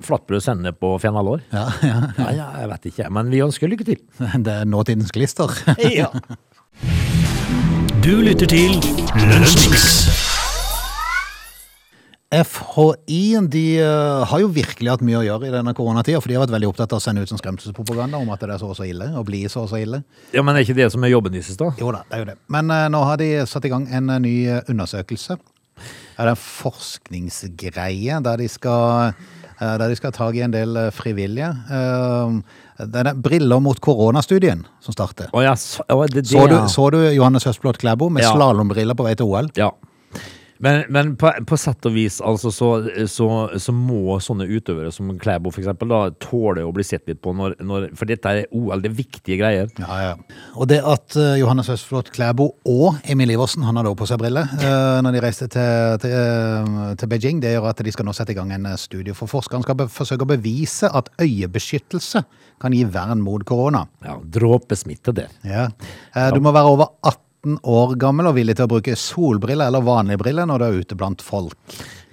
Flatbrød 0.00 0.40
sender 0.40 0.72
på 0.72 0.94
fenalår? 1.02 1.42
Ja, 1.52 1.66
ja. 1.84 2.00
Ja, 2.18 2.28
ja, 2.32 2.48
jeg 2.62 2.70
vet 2.72 2.90
ikke, 2.92 3.10
men 3.12 3.30
vi 3.32 3.42
ønsker 3.44 3.68
lykke 3.70 3.86
til. 3.86 4.00
Det 4.46 4.60
er 4.60 4.68
nåtidens 4.68 5.12
glister. 5.14 5.52
Ja. 6.00 6.10
Du 8.04 8.18
lytter 8.20 8.44
til 8.44 8.74
Lønnsmiks. 9.16 10.34
FHI 12.34 13.38
de 13.48 13.62
eh, 13.78 14.24
har 14.28 14.40
jo 14.42 14.48
virkelig 14.52 14.90
hatt 14.90 15.04
mye 15.06 15.20
å 15.20 15.24
gjøre 15.24 15.48
i 15.48 15.52
denne 15.54 15.72
koronatida, 15.76 16.20
for 16.20 16.28
de 16.28 16.36
har 16.36 16.44
vært 16.44 16.54
veldig 16.56 16.68
opptatt 16.72 16.92
av 16.92 17.00
å 17.00 17.04
sende 17.04 17.22
ut 17.22 17.32
en 17.32 17.40
skremselspropaganda 17.40 18.18
om 18.20 18.32
at 18.34 18.42
det 18.42 18.56
er 18.56 18.60
så 18.60 18.72
og 18.72 18.76
så 18.76 18.88
ille, 18.90 19.06
og 19.16 19.24
blir 19.28 19.48
så 19.52 19.62
og 19.64 19.70
så 19.70 19.80
ille. 19.80 20.02
ja, 20.34 20.42
men 20.42 20.56
er 20.56 20.66
ikke 20.66 20.76
det 20.76 20.90
som 20.92 21.04
er 21.06 21.14
jobben 21.14 21.32
deres, 21.32 21.54
da? 21.60 21.70
Jo 21.80 21.92
da, 21.94 22.02
det 22.10 22.18
er 22.18 22.24
jo 22.24 22.28
det. 22.32 22.36
Men 22.52 22.74
uh, 22.74 22.88
nå 22.92 23.04
har 23.06 23.20
de 23.22 23.30
satt 23.48 23.68
i 23.68 23.72
gang 23.72 23.86
en 23.88 24.10
eh, 24.16 24.22
ny 24.26 24.34
eh, 24.50 24.72
undersøkelse. 26.14 26.18
Det 26.18 26.24
er 26.24 26.30
en 26.30 26.36
forskningsgreie 26.36 28.20
der 28.24 28.36
de 28.36 28.48
skal, 28.48 29.14
eh, 29.60 29.78
der 29.78 29.88
de 29.88 29.96
skal 29.96 30.12
ta 30.12 30.30
i 30.32 30.40
en 30.42 30.52
del 30.52 30.76
eh, 30.76 30.90
frivillige. 30.90 31.50
Eh, 31.70 32.40
Det 32.76 33.06
er 33.06 33.14
Briller 33.14 33.60
mot 33.60 33.78
koronastudien 33.80 34.64
som 34.82 34.92
starter. 34.92 35.28
Oh, 35.32 35.40
ja, 35.44 35.54
så, 35.54 35.82
oh, 35.90 36.04
det, 36.06 36.24
det, 36.24 36.26
Så 36.26 36.46
du, 36.48 36.54
ja. 36.56 36.66
så 36.66 36.90
du 36.90 36.98
Johannes 37.14 37.44
Høstblot 37.44 37.78
Klæbo 37.78 38.08
med 38.08 38.22
Ja. 38.24 38.32
slalåmbriller 38.34 38.94
på 38.94 39.04
vei 39.04 39.14
til 39.14 39.26
OL? 39.26 39.48
Ja. 39.56 39.70
Men, 40.64 40.84
men 40.88 41.12
på, 41.20 41.30
på 41.48 41.58
sett 41.60 41.84
og 41.88 41.94
vis, 41.96 42.20
altså, 42.24 42.50
så, 42.54 42.68
så, 43.10 43.28
så 43.60 43.74
må 43.76 44.18
sånne 44.24 44.46
utøvere 44.48 44.92
som 44.94 45.12
Klæbo 45.20 45.52
for 45.52 45.62
eksempel, 45.62 45.92
da, 45.92 46.00
tåle 46.22 46.64
å 46.64 46.72
bli 46.74 46.86
sett 46.86 47.04
litt 47.10 47.20
på 47.24 47.34
når, 47.36 47.58
når 47.64 47.88
For 47.98 48.08
dette 48.08 48.32
er 48.32 48.48
OL, 48.54 48.82
det 48.82 48.90
er 48.90 48.96
viktige 48.96 49.38
greier. 49.40 49.68
Ja, 49.82 49.98
ja. 50.02 50.40
Og 50.56 50.70
det 50.70 50.80
at 50.80 51.18
uh, 51.20 51.34
Johannes 51.40 51.68
Høstflot 51.72 52.10
Klæbo 52.14 52.50
og 52.70 53.00
Emil 53.10 53.34
Iversen, 53.34 53.66
han 53.66 53.76
hadde 53.76 53.92
også 53.92 54.02
på 54.02 54.10
seg 54.12 54.22
briller, 54.24 54.48
uh, 54.62 55.02
når 55.04 55.18
de 55.18 55.24
reiste 55.24 55.50
til, 55.52 55.98
til, 56.02 56.16
uh, 56.16 56.94
til 56.98 57.12
Beijing, 57.12 57.42
det 57.44 57.54
gjør 57.54 57.70
at 57.70 57.84
de 57.84 57.94
skal 57.94 58.08
nå 58.08 58.14
sette 58.16 58.34
i 58.34 58.38
gang 58.38 58.52
en 58.54 58.70
eh, 58.70 58.78
studie. 58.80 59.14
For 59.16 59.30
forskere. 59.30 59.60
Han 59.60 59.66
skal 59.66 59.90
forsøke 59.92 60.26
å 60.26 60.30
bevise 60.30 60.90
at 60.90 61.10
øyebeskyttelse 61.22 62.24
kan 62.62 62.74
gi 62.74 62.84
vern 62.88 63.22
mot 63.24 63.42
korona. 63.46 63.84
Ja, 64.04 64.16
Dråpesmitte 64.36 65.14
der. 65.16 65.32
Ja. 65.46 65.68
Eh, 66.14 66.30
Du 66.34 66.40
må 66.44 66.54
være 66.54 66.72
over 66.72 66.92
18 67.02 67.23
år 67.62 67.92
gammel 68.00 68.26
og 68.30 68.34
villig 68.38 68.56
til 68.58 68.66
å 68.66 68.70
bruke 68.72 68.94
solbriller 68.98 69.68
eller 69.70 69.84
vanlige 69.84 70.20
briller 70.22 70.48
når 70.50 70.62
du 70.62 70.64
er 70.66 70.78
ute 70.84 70.96
blant 70.98 71.22
folk. 71.24 71.56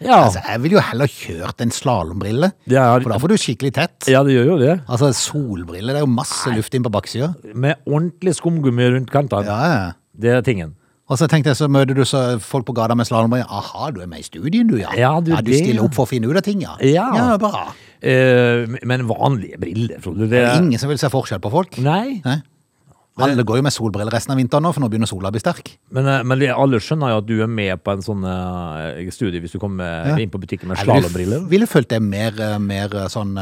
Ja, 0.01 0.23
Altså, 0.25 0.41
jeg 0.47 0.61
vil 0.63 0.75
jo 0.77 0.81
heller 0.81 1.07
kjørt 1.11 1.61
en 1.61 1.69
slalåmbrille, 1.71 2.51
Ja, 2.73 2.87
for 2.99 3.13
da 3.13 3.19
får 3.21 3.33
du 3.33 3.37
skikkelig 3.37 3.73
tett. 3.75 4.07
ja 4.09 4.23
det 4.25 4.33
gjør 4.33 4.53
jo 4.53 4.57
det. 4.61 4.75
Altså, 4.89 5.11
solbriller, 5.13 5.93
det 5.93 6.01
er 6.01 6.05
jo 6.07 6.11
masse 6.11 6.49
luft 6.55 6.73
inn 6.73 6.83
på 6.83 6.89
baksida. 6.93 7.33
Med 7.53 7.77
ordentlig 7.85 8.33
skumgummi 8.39 8.89
rundt 8.95 9.11
kantene. 9.13 9.45
Ja, 9.45 9.73
ja. 9.73 9.91
Det 10.17 10.31
er 10.37 10.41
tingen. 10.41 10.75
Og 11.11 11.17
så 11.19 11.27
tenkte 11.27 11.51
jeg, 11.51 11.57
så 11.59 11.67
møter 11.67 11.93
du 11.97 12.05
så 12.07 12.39
folk 12.39 12.65
på 12.69 12.73
gata 12.77 12.95
med 12.95 13.05
slalåmbriller. 13.05 13.45
Aha, 13.51 13.89
du 13.91 13.99
er 14.01 14.07
med 14.07 14.23
i 14.23 14.23
studien, 14.23 14.67
du, 14.69 14.77
ja. 14.79 14.93
Ja, 14.95 15.13
du, 15.19 15.33
du 15.35 15.51
stiller 15.53 15.81
ja. 15.81 15.87
opp 15.87 15.93
for 15.97 16.07
å 16.07 16.09
finne 16.09 16.29
ut 16.31 16.37
av 16.39 16.45
ting, 16.45 16.61
ja. 16.63 16.77
Ja. 16.87 17.09
ja 17.17 17.37
bra. 17.41 17.65
Eh, 18.01 18.63
men 18.87 19.03
vanlige 19.09 19.59
briller, 19.61 19.99
Frode. 20.01 20.25
Det 20.25 20.31
Det 20.31 20.39
er 20.41 20.53
er 20.55 20.61
ingen 20.63 20.79
som 20.79 20.89
vil 20.89 20.97
se 21.01 21.09
forskjell 21.11 21.41
på 21.43 21.51
folk. 21.53 21.77
Nei. 21.83 22.21
Nei. 22.25 22.39
Alle 23.19 23.43
går 23.43 23.59
jo 23.59 23.63
med 23.65 23.73
solbriller 23.75 24.13
resten 24.13 24.31
av 24.31 24.39
vinteren 24.39 24.63
nå, 24.63 24.71
for 24.73 24.81
nå 24.83 24.87
begynner 24.89 25.09
sola 25.09 25.29
å 25.29 25.35
bli 25.35 25.41
sterk. 25.43 25.73
Men, 25.91 26.07
eh, 26.07 26.23
men 26.23 26.41
alle 26.55 26.79
skjønner 26.79 27.11
jo 27.11 27.17
at 27.19 27.25
du 27.27 27.41
er 27.43 27.47
med 27.51 27.83
på 27.83 27.91
en 27.91 28.01
sånn 28.05 28.23
eh, 28.23 29.09
studie 29.11 29.41
hvis 29.43 29.51
du 29.51 29.59
kommer 29.59 30.07
Ja. 30.07 30.15
inn 30.17 30.29
på 30.31 30.39
butikken 30.39 30.67
med 30.71 30.77
slalåmbriller. 30.77 31.47
Ville 31.49 31.67
følt 31.67 31.89
det 31.89 32.01
mer, 32.01 32.31
eh, 32.39 32.57
mer 32.57 32.87
sånn 33.11 33.35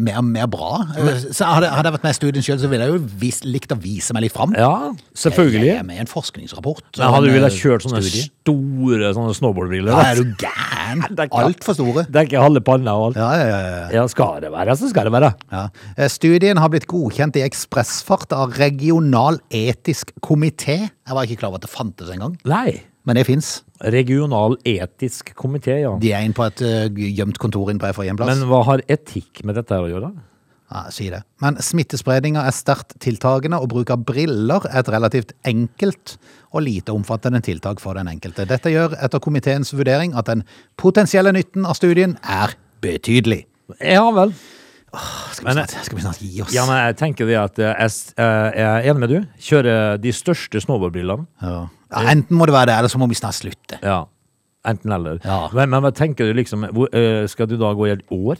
mer, 0.00 0.20
mer 0.24 0.46
bra. 0.48 0.70
Eh, 0.96 1.18
Så 1.34 1.44
hadde, 1.44 1.68
hadde 1.68 1.90
jeg 1.90 1.94
vært 1.98 2.04
med 2.06 2.14
i 2.14 2.18
studien 2.18 2.44
sjøl, 2.46 2.58
så 2.62 2.68
ville 2.72 2.86
jeg 2.86 2.94
jo 2.94 3.00
vis, 3.20 3.40
likt 3.44 3.72
å 3.74 3.78
vise 3.80 4.14
meg 4.16 4.24
litt 4.26 4.34
fram. 4.34 4.54
Ja, 4.56 4.92
selvfølgelig. 5.18 5.66
Jeg 5.68 5.80
er 5.82 5.88
med 5.88 5.98
i 5.98 6.02
en 6.04 6.10
forskningsrapport. 6.10 6.86
Men 6.98 7.12
hadde 7.14 7.28
du 7.28 7.34
villet 7.36 7.52
eh, 7.52 7.58
kjørt 7.60 7.84
sånne 7.86 8.00
studie. 8.04 8.28
store 8.44 9.10
sånne 9.18 9.34
snowboardbriller? 9.36 9.92
Ja, 9.92 10.14
er 10.14 10.22
du 10.22 10.32
gæren? 10.40 11.04
Altfor 11.44 11.76
store. 11.76 12.06
Dekker 12.14 12.40
halve 12.44 12.62
panna 12.64 12.94
og 12.96 13.10
alt. 13.10 13.20
Ja, 13.20 13.28
ja, 13.40 13.44
ja, 13.50 13.60
ja. 13.74 13.84
Ja, 14.00 14.06
skal 14.12 14.40
det 14.44 14.52
være, 14.54 14.76
så 14.80 14.88
skal 14.92 15.08
det 15.10 15.14
være. 15.16 15.32
Ja. 15.52 15.66
Eh, 15.98 16.08
Studien 16.12 16.60
har 16.62 16.72
blitt 16.72 16.88
godkjent 16.90 17.36
i 17.40 17.44
ekspressfart 17.46 18.32
av 18.36 18.56
Regional 18.60 19.40
etisk 19.52 20.12
komité. 20.24 20.80
Jeg 20.88 21.16
var 21.18 21.28
ikke 21.28 21.40
klar 21.42 21.52
over 21.52 21.60
at 21.62 21.68
det 21.68 21.72
fantes 21.74 22.10
engang, 22.14 22.36
Nei. 22.48 22.80
Men 23.04 23.18
det 23.18 23.26
fins. 23.28 23.62
Regional 23.94 24.56
etisk 24.64 25.34
komité, 25.36 25.80
ja. 25.82 25.94
De 26.00 26.12
er 26.12 26.24
inne 26.24 26.36
på 26.36 26.46
et 26.46 26.62
uh, 26.64 26.86
gjemt 27.14 27.38
kontor 27.42 27.70
inne 27.72 27.82
på 27.82 27.90
FHI 27.92 28.12
en 28.12 28.20
plass. 28.20 28.30
Men 28.32 28.48
hva 28.48 28.62
har 28.70 28.84
etikk 28.88 29.42
med 29.44 29.58
dette 29.60 29.76
å 29.76 29.90
gjøre? 29.90 30.12
Ja, 30.72 30.86
si 30.90 31.10
det. 31.12 31.20
Men 31.44 31.58
smittespredninga 31.62 32.46
er 32.48 32.54
sterkt 32.56 32.96
tiltagende, 33.04 33.60
og 33.60 33.68
bruk 33.70 33.92
av 33.92 34.02
briller 34.08 34.64
er 34.70 34.80
et 34.80 34.90
relativt 34.90 35.34
enkelt 35.46 36.16
og 36.54 36.64
lite 36.64 36.94
omfattende 36.96 37.42
tiltak 37.44 37.82
for 37.82 37.94
den 37.98 38.08
enkelte. 38.10 38.46
Dette 38.48 38.72
gjør 38.72 38.96
etter 39.04 39.22
komiteens 39.22 39.74
vurdering 39.76 40.16
at 40.18 40.30
den 40.32 40.42
potensielle 40.80 41.34
nytten 41.36 41.68
av 41.68 41.76
studien 41.78 42.16
er 42.24 42.56
betydelig. 42.82 43.44
Ja 43.84 44.08
vel. 44.16 44.32
Skal 45.34 45.44
vi 45.44 45.44
Men- 45.44 45.56
snart, 45.66 45.84
skal 45.84 45.96
vi 45.98 46.02
snart 46.02 46.20
gi 46.22 46.42
oss? 46.42 46.52
Ja, 46.54 46.64
men 46.66 46.76
jeg 46.86 46.96
tenker 46.96 47.26
det 47.26 47.36
at 47.38 47.58
eh, 47.58 47.74
jeg, 47.74 47.90
eh, 48.16 48.50
jeg 48.54 48.66
er 48.66 48.90
enig 48.90 49.00
med 49.00 49.08
du. 49.10 49.16
Kjøre 49.42 50.00
de 50.00 50.12
største 50.14 50.60
snowboardbrillene. 50.62 51.26
Ja. 51.42 51.66
Ja, 51.94 52.10
enten 52.14 52.36
må 52.38 52.46
det 52.50 52.54
være 52.56 52.66
det, 52.72 52.74
eller 52.82 52.92
så 52.92 52.98
må 53.00 53.08
vi 53.10 53.14
snart 53.18 53.38
slutte. 53.38 53.78
Ja. 53.82 54.02
Enten 54.66 54.92
eller. 54.96 55.18
Ja. 55.24 55.48
Men, 55.52 55.70
men 55.70 55.82
hva 55.84 55.90
tenker 55.94 56.24
du 56.30 56.34
liksom 56.38 56.62
hvor, 56.72 56.88
øh, 56.96 57.26
Skal 57.28 57.46
du 57.50 57.56
da 57.60 57.72
gå 57.76 57.86
i 57.86 57.90
et 57.94 58.04
år 58.10 58.38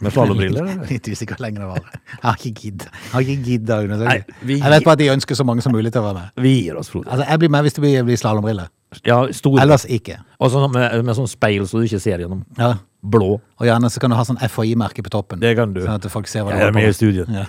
med 0.00 0.12
slalåmbriller? 0.12 0.64
eller? 0.72 0.86
Litt 0.88 1.08
usikker 1.12 1.36
hvor 1.36 1.44
lenge 1.44 1.60
det 1.60 1.68
varer. 1.68 1.98
Jeg 2.14 2.22
har 2.24 2.36
ikke 2.40 2.62
gidda. 2.62 2.88
Jeg 2.92 3.12
har 3.12 3.20
ikke 3.26 3.44
gidd 3.50 3.70
å 3.74 3.78
undersøke. 3.84 4.08
Nei, 4.08 4.40
vi- 4.48 4.58
Jeg 4.60 4.70
vet 4.72 4.84
bare 4.88 4.96
at 4.96 5.02
de 5.04 5.10
ønsker 5.12 5.36
så 5.38 5.44
mange 5.44 5.62
som 5.64 5.72
mulig 5.76 5.92
til 5.92 6.00
å 6.00 6.06
være 6.08 6.14
med. 6.22 6.42
Vi 6.46 6.54
gir 6.62 6.76
oss, 6.80 6.88
Frode. 6.92 7.08
Altså, 7.12 7.26
jeg 7.28 7.38
blir 7.44 7.52
med 7.52 7.62
hvis 7.68 7.76
det 7.76 7.84
blir, 7.84 8.02
blir 8.08 8.16
slalåmbriller. 8.20 8.68
Ja. 9.04 9.18
Ellers 9.60 9.84
ikke. 9.90 10.16
Og 10.40 10.50
sånn 10.54 10.70
med, 10.72 11.04
med 11.04 11.16
sånn 11.18 11.28
speil 11.28 11.66
så 11.68 11.80
du 11.82 11.84
ikke 11.88 12.00
ser 12.00 12.22
gjennom. 12.24 12.44
Ja. 12.56 12.72
Blå. 13.04 13.34
Og 13.60 13.66
gjerne 13.68 13.90
så 13.92 14.00
kan 14.00 14.10
du 14.10 14.16
ha 14.16 14.24
sånn 14.24 14.40
FHI-merke 14.40 15.04
på 15.04 15.12
toppen. 15.12 15.40
Det 15.44 15.52
kan 15.58 15.74
du. 15.76 15.82
Sånn 15.84 16.00
at 16.00 16.08
folk 16.12 16.26
ser 16.30 16.46
hva 16.46 16.54
du 16.54 16.56
Jeg 16.56 16.62
er 16.62 16.72
holder 16.72 16.80
på 16.80 16.86
med 16.86 16.88
i 16.88 16.96
studiet. 16.96 17.28
Ja. 17.28 17.44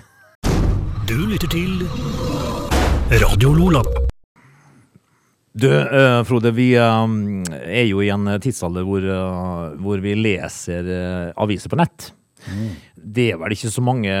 Du 1.08 1.16
lytter 1.32 1.48
til 1.48 1.88
Radio 3.24 3.52
Lola. 3.56 4.07
Du, 5.58 5.66
uh, 5.66 6.20
Frode, 6.28 6.52
vi 6.54 6.68
uh, 6.78 7.08
er 7.66 7.88
jo 7.88 8.02
i 8.04 8.12
en 8.14 8.30
tidsalder 8.42 8.86
hvor, 8.86 9.02
uh, 9.02 9.74
hvor 9.82 10.02
vi 10.04 10.14
leser 10.18 10.86
aviser 11.34 11.72
på 11.72 11.78
nett. 11.80 12.12
Det 12.94 13.32
er 13.32 13.40
vel 13.40 13.52
ikke 13.52 13.68
så 13.68 13.82
mange 13.82 14.12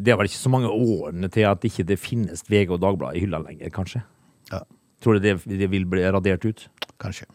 Det 0.00 0.12
er 0.12 0.16
vel 0.16 0.28
ikke 0.30 0.38
så 0.38 0.52
mange 0.52 0.70
årene 0.70 1.28
til 1.34 1.48
at 1.50 1.64
ikke 1.66 1.84
det 1.88 1.98
finnes 2.00 2.44
VG 2.46 2.70
og 2.70 2.78
Dagbladet 2.80 3.18
i 3.18 3.24
hylla 3.24 3.40
lenger, 3.42 3.72
kanskje. 3.74 4.04
ja, 4.52 4.62
Tror 5.02 5.18
du 5.18 5.24
det, 5.24 5.34
det 5.44 5.68
vil 5.72 5.88
bli 5.90 6.06
radert 6.06 6.46
ut? 6.46 6.68
kanskje. 7.00 7.26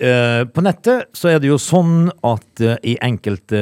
Uh, 0.00 0.46
på 0.48 0.62
nettet 0.64 1.10
så 1.12 1.28
er 1.28 1.42
det 1.42 1.50
jo 1.50 1.58
sånn 1.60 2.08
at 2.24 2.62
uh, 2.64 2.78
i 2.88 2.94
enkelte, 3.04 3.60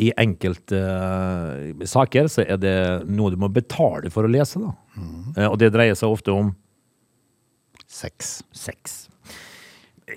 i 0.00 0.08
enkelte 0.16 0.78
uh, 0.80 1.84
saker 1.84 2.30
så 2.32 2.46
er 2.46 2.60
det 2.60 2.76
noe 3.12 3.34
du 3.34 3.36
må 3.40 3.50
betale 3.52 4.08
for 4.12 4.24
å 4.24 4.32
lese, 4.32 4.62
da. 4.62 4.72
Eh, 5.36 5.46
og 5.48 5.58
det 5.60 5.70
dreier 5.72 5.96
seg 5.96 6.12
ofte 6.12 6.32
om 6.32 6.50
Seks. 7.92 8.38
Seks. 8.56 9.02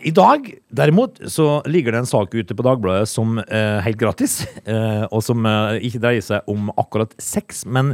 I 0.04 0.12
dag, 0.16 0.48
derimot, 0.76 1.20
så 1.32 1.62
ligger 1.70 1.94
det 1.94 2.04
en 2.04 2.10
sak 2.10 2.34
ute 2.36 2.56
på 2.58 2.64
Dagbladet 2.66 3.08
som 3.10 3.38
er 3.46 3.84
helt 3.86 4.00
gratis, 4.02 4.42
eh, 4.72 5.06
og 5.12 5.22
som 5.24 5.46
eh, 5.48 5.84
ikke 5.88 6.02
dreier 6.04 6.26
seg 6.26 6.50
om 6.52 6.72
akkurat 6.76 7.14
sex, 7.22 7.64
men 7.68 7.94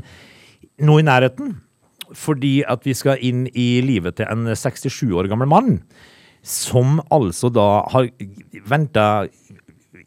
noe 0.81 1.01
i 1.01 1.05
nærheten. 1.05 1.57
Fordi 2.17 2.59
at 2.67 2.83
vi 2.83 2.95
skal 2.97 3.21
inn 3.23 3.45
i 3.55 3.79
livet 3.85 4.17
til 4.17 4.27
en 4.27 4.49
67 4.51 5.13
år 5.15 5.29
gammel 5.31 5.47
mann, 5.47 5.77
som 6.43 6.99
altså 7.13 7.51
da 7.53 7.85
har 7.93 8.09
venta 8.67 9.05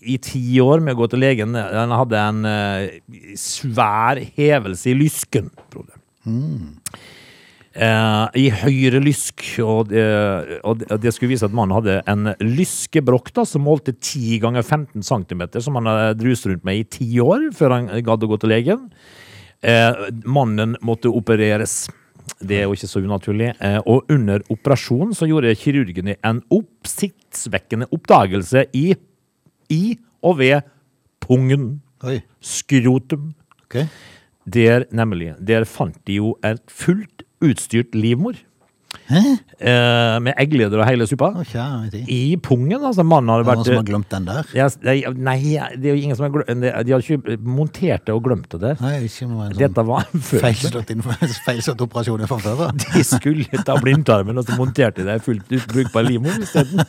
i 0.04 0.18
ti 0.20 0.42
år 0.60 0.82
med 0.84 0.96
å 0.96 1.00
gå 1.00 1.08
til 1.12 1.22
legen. 1.24 1.56
Han 1.56 1.94
hadde 1.94 2.20
en 2.20 2.48
eh, 2.48 3.36
svær 3.40 4.20
hevelse 4.36 4.92
i 4.92 4.98
lysken, 4.98 5.48
Frode. 5.72 5.96
Eh, 7.74 8.26
I 8.38 8.50
høyre 8.54 9.00
lysk, 9.02 9.42
og 9.64 9.90
og 9.90 10.78
det- 10.78 11.00
det 11.02 11.12
skulle 11.14 11.30
vise 11.34 11.42
at 11.44 11.52
mannen 11.52 11.74
hadde 11.74 12.02
en 12.06 12.34
lyskebrokk 12.38 13.32
da, 13.34 13.42
som 13.44 13.62
målte 13.64 13.92
10 13.98 14.38
ganger 14.40 14.62
15 14.62 15.02
cm, 15.02 15.60
som 15.60 15.74
han 15.74 15.86
hadde 15.86 16.18
drust 16.22 16.46
rundt 16.46 16.64
med 16.64 16.76
i 16.78 16.84
ti 16.84 17.18
år 17.18 17.50
før 17.52 17.70
han 17.74 17.88
gadd 18.02 18.22
å 18.22 18.28
gå 18.30 18.38
til 18.40 18.50
legen. 18.50 18.90
Eh, 19.62 19.92
mannen 20.24 20.76
måtte 20.82 21.10
opereres. 21.10 21.88
Det 22.40 22.60
er 22.60 22.62
jo 22.68 22.72
ikke 22.74 22.88
så 22.88 23.02
unaturlig. 23.02 23.54
Eh, 23.60 23.80
og 23.86 24.04
under 24.08 24.38
operasjonen 24.50 25.12
så 25.12 25.26
gjorde 25.26 25.56
kirurgene 25.58 26.16
en 26.22 26.42
oppsiktsvekkende 26.52 27.88
oppdagelse 27.90 28.66
i, 28.72 28.94
i 29.68 29.98
og 30.22 30.38
ved 30.38 30.62
pungen. 31.20 31.80
Oi. 32.04 32.22
Skrotum. 32.40 33.34
Okay. 33.64 33.88
Der, 34.46 34.84
nemlig, 34.92 35.34
der 35.44 35.64
fant 35.64 35.96
de 36.06 36.20
jo 36.20 36.34
et 36.44 36.62
fullt 36.68 37.23
utstyrt 37.50 37.96
livmor. 37.98 38.38
Hæ? 39.04 39.20
Eh, 39.60 40.20
med 40.22 40.32
eggleder 40.40 40.80
og 40.80 40.86
hele 40.88 41.06
suppa. 41.06 41.28
Okay. 41.42 42.04
I 42.08 42.36
pungen. 42.42 42.78
Altså, 42.78 43.02
mannen 43.02 43.28
hadde 43.28 43.44
Det 43.44 43.50
er 43.50 43.58
noen 43.58 43.66
som 43.66 43.76
har 43.76 43.88
glemt 43.88 44.10
den 44.14 44.28
der. 44.28 44.46
Yes, 44.56 44.78
nei, 44.80 45.40
det 45.76 45.90
er 45.90 45.96
jo 45.96 46.00
ingen 46.00 46.16
som 46.16 46.26
har 46.26 46.32
glemt. 46.32 46.64
De 46.86 46.92
har 46.94 47.04
ikke 47.04 47.36
montert 47.44 48.06
det 48.06 48.14
og 48.14 48.22
glemt 48.24 48.48
det 48.54 48.60
der. 48.62 48.78
Nei, 48.80 48.94
ikke 49.08 49.28
med 49.28 49.42
en 49.42 49.52
sånn 49.52 49.60
Dette 49.60 49.84
var 49.90 50.06
en 50.06 50.24
feilslått, 51.44 51.84
operasjon 51.84 52.24
fra 52.30 52.38
før. 52.46 52.62
da. 52.62 52.70
De 52.84 53.04
skulle 53.06 53.64
ta 53.66 53.76
blindtarmen, 53.82 54.40
og 54.40 54.48
så 54.48 54.56
monterte 54.60 55.02
de 55.02 55.10
det 55.10 55.20
fullt 55.26 55.52
ut 55.52 55.68
brukbar 55.74 56.06
livmor 56.06 56.40
isteden. 56.40 56.84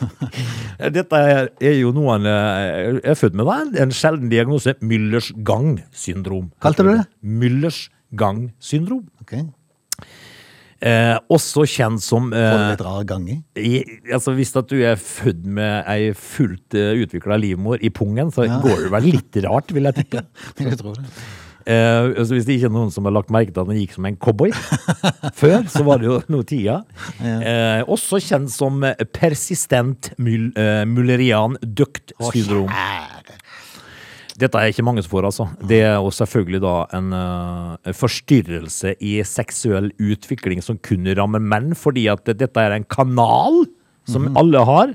Dette 0.96 1.20
er, 1.20 1.74
jo 1.76 1.92
noe 1.94 2.16
han 2.16 2.30
eh, 2.30 3.02
er 3.02 3.18
født 3.18 3.36
med, 3.36 3.50
da. 3.50 3.84
En 3.84 3.92
sjelden 3.94 4.32
diagnose. 4.32 4.76
Müllers 4.80 5.32
gang-syndrom. 5.44 6.50
Kalte 6.64 6.86
du 6.86 6.94
det? 6.94 7.04
Müllers 7.20 7.86
gang-syndrom. 8.16 9.04
Ok. 9.20 9.40
Eh, 10.86 11.14
også 11.32 11.64
kjent 11.66 12.02
som 12.04 12.28
Får 12.30 12.36
du 12.36 12.62
eh, 12.62 12.68
litt 12.74 12.84
rar 12.86 13.06
gang 13.08 13.24
i? 13.32 13.38
altså 14.12 14.36
Hvis 14.36 14.54
at 14.58 14.68
du 14.70 14.76
er 14.78 15.00
født 15.00 15.42
med 15.58 15.88
ei 15.90 16.12
fullt 16.14 16.76
uh, 16.78 16.92
utvikla 17.02 17.40
livmor 17.42 17.82
i 17.82 17.90
pungen, 17.90 18.30
så 18.34 18.46
går 18.64 18.86
det 18.86 18.92
vel 18.94 19.10
litt 19.16 19.40
rart, 19.48 19.74
vil 19.74 19.90
jeg 19.90 19.98
tippe. 20.02 20.24
Jeg 20.62 20.78
tror 20.82 21.00
det. 21.00 21.10
Eh, 21.66 22.12
altså 22.14 22.36
hvis 22.36 22.44
det 22.46 22.60
ikke 22.60 22.68
er 22.68 22.74
noen 22.76 22.92
som 22.94 23.08
har 23.08 23.14
lagt 23.16 23.32
merke 23.34 23.50
til 23.50 23.64
at 23.64 23.70
han 23.72 23.78
gikk 23.80 23.96
som 23.96 24.06
en 24.06 24.18
cowboy 24.22 24.52
før, 25.40 25.64
så 25.72 25.82
var 25.86 25.98
det 25.98 26.06
jo 26.06 26.20
noe 26.30 26.46
tida. 26.46 26.76
Eh, 27.18 27.82
også 27.90 28.20
kjent 28.22 28.52
som 28.54 28.84
eh, 28.86 29.02
persistent 29.10 30.12
mul 30.22 30.52
uh, 30.54 30.84
mullerian 30.86 31.58
duct 31.66 32.14
syndrom. 32.30 32.70
Kjære. 32.70 33.40
Dette 34.36 34.60
er 34.60 34.72
ikke 34.72 34.84
mange 34.84 35.02
som 35.04 35.12
får, 35.14 35.28
altså. 35.30 35.46
Det 35.64 35.78
er 35.86 35.94
jo 35.96 36.10
selvfølgelig 36.12 36.60
da 36.64 36.74
en 36.98 37.14
uh, 37.16 37.92
forstyrrelse 37.96 38.92
i 39.00 39.14
seksuell 39.24 39.88
utvikling 39.96 40.60
som 40.64 40.76
kun 40.84 41.08
rammer 41.16 41.40
menn, 41.40 41.72
fordi 41.78 42.06
at 42.12 42.28
dette 42.28 42.60
er 42.60 42.76
en 42.76 42.84
kanal 42.84 43.64
som 44.06 44.28
alle 44.38 44.62
har. 44.68 44.94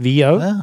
Vi 0.00 0.16
òg. 0.26 0.42
Ja. 0.42 0.56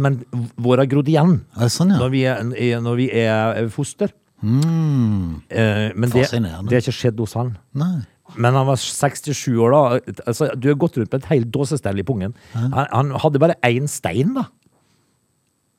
Men 0.00 0.18
vår 0.60 0.82
har 0.82 0.88
grodd 0.90 1.08
igjen 1.08 1.38
Ja, 1.56 1.68
sånn, 1.72 1.94
ja. 1.94 2.00
når 2.02 2.10
vi 2.12 2.24
er, 2.28 2.80
når 2.84 2.98
vi 2.98 3.06
er 3.22 3.68
foster. 3.72 4.12
Mm. 4.42 5.38
Eh, 5.48 5.92
men 5.94 6.10
det, 6.12 6.26
det 6.28 6.74
har 6.74 6.82
ikke 6.82 6.96
skjedd 6.96 7.20
hos 7.22 7.36
han. 7.38 7.54
Nei. 7.78 8.02
Men 8.36 8.56
han 8.56 8.66
var 8.68 8.80
67 8.80 9.54
år 9.60 9.74
da. 9.74 9.82
Altså, 10.28 10.48
du 10.56 10.68
har 10.70 10.78
gått 10.80 10.96
rundt 10.98 11.12
med 11.12 11.22
et 11.22 11.30
helt 11.32 11.50
dåsestell 11.52 12.00
i 12.00 12.04
pungen. 12.06 12.34
Han, 12.54 12.72
han 12.74 13.14
hadde 13.22 13.40
bare 13.42 13.58
én 13.68 13.88
stein, 13.90 14.34
da. 14.36 14.46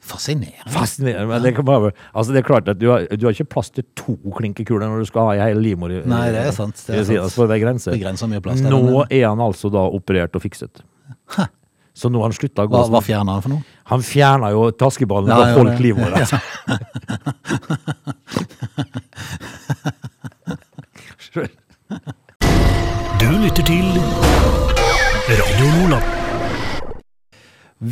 Fascinerende. 0.04 0.72
Fascinerende. 0.74 1.28
Men 1.30 1.44
det, 1.46 1.54
kan 1.56 1.66
bare, 1.66 1.94
altså 2.12 2.36
det 2.36 2.42
er 2.42 2.48
klart 2.48 2.68
at 2.68 2.80
du 2.80 2.90
har, 2.92 3.06
du 3.08 3.26
har 3.26 3.36
ikke 3.36 3.48
plass 3.56 3.72
til 3.72 3.86
to 3.96 4.18
klinkekuler 4.36 4.90
når 4.92 5.06
du 5.06 5.10
skal 5.10 5.30
ha 5.30 5.36
i 5.38 5.44
hele 5.46 5.64
livmor. 5.64 5.94
Nei, 6.12 6.26
det 6.36 6.42
er 6.44 6.56
sant, 6.56 6.76
det 6.90 7.00
er 7.00 7.08
sant. 7.08 7.38
det 7.40 7.58
er 7.58 7.64
grenser. 7.64 8.28
Mye 8.28 8.44
plass 8.44 8.64
der, 8.64 8.74
Nå 8.74 9.06
er 9.08 9.28
han 9.30 9.44
altså 9.44 9.72
da 9.74 9.86
operert 9.88 10.36
og 10.36 10.44
fikset. 10.44 10.84
Så 11.94 12.10
nå 12.10 12.20
har 12.24 12.32
han 12.32 12.34
slutta 12.34 12.66
å 12.66 12.70
gå 12.70 12.74
Hva, 12.74 12.88
hva 12.90 13.02
fjerner 13.06 13.38
han 13.38 13.44
for 13.44 13.54
noe? 13.54 13.62
Han 13.92 14.02
fjerna 14.02 14.50
jo 14.50 14.64
taskeballen 14.74 15.30
Ja, 15.30 15.36
og 15.44 15.60
holdt 15.60 15.78
beholdt 15.78 16.34
ja. 16.34 16.40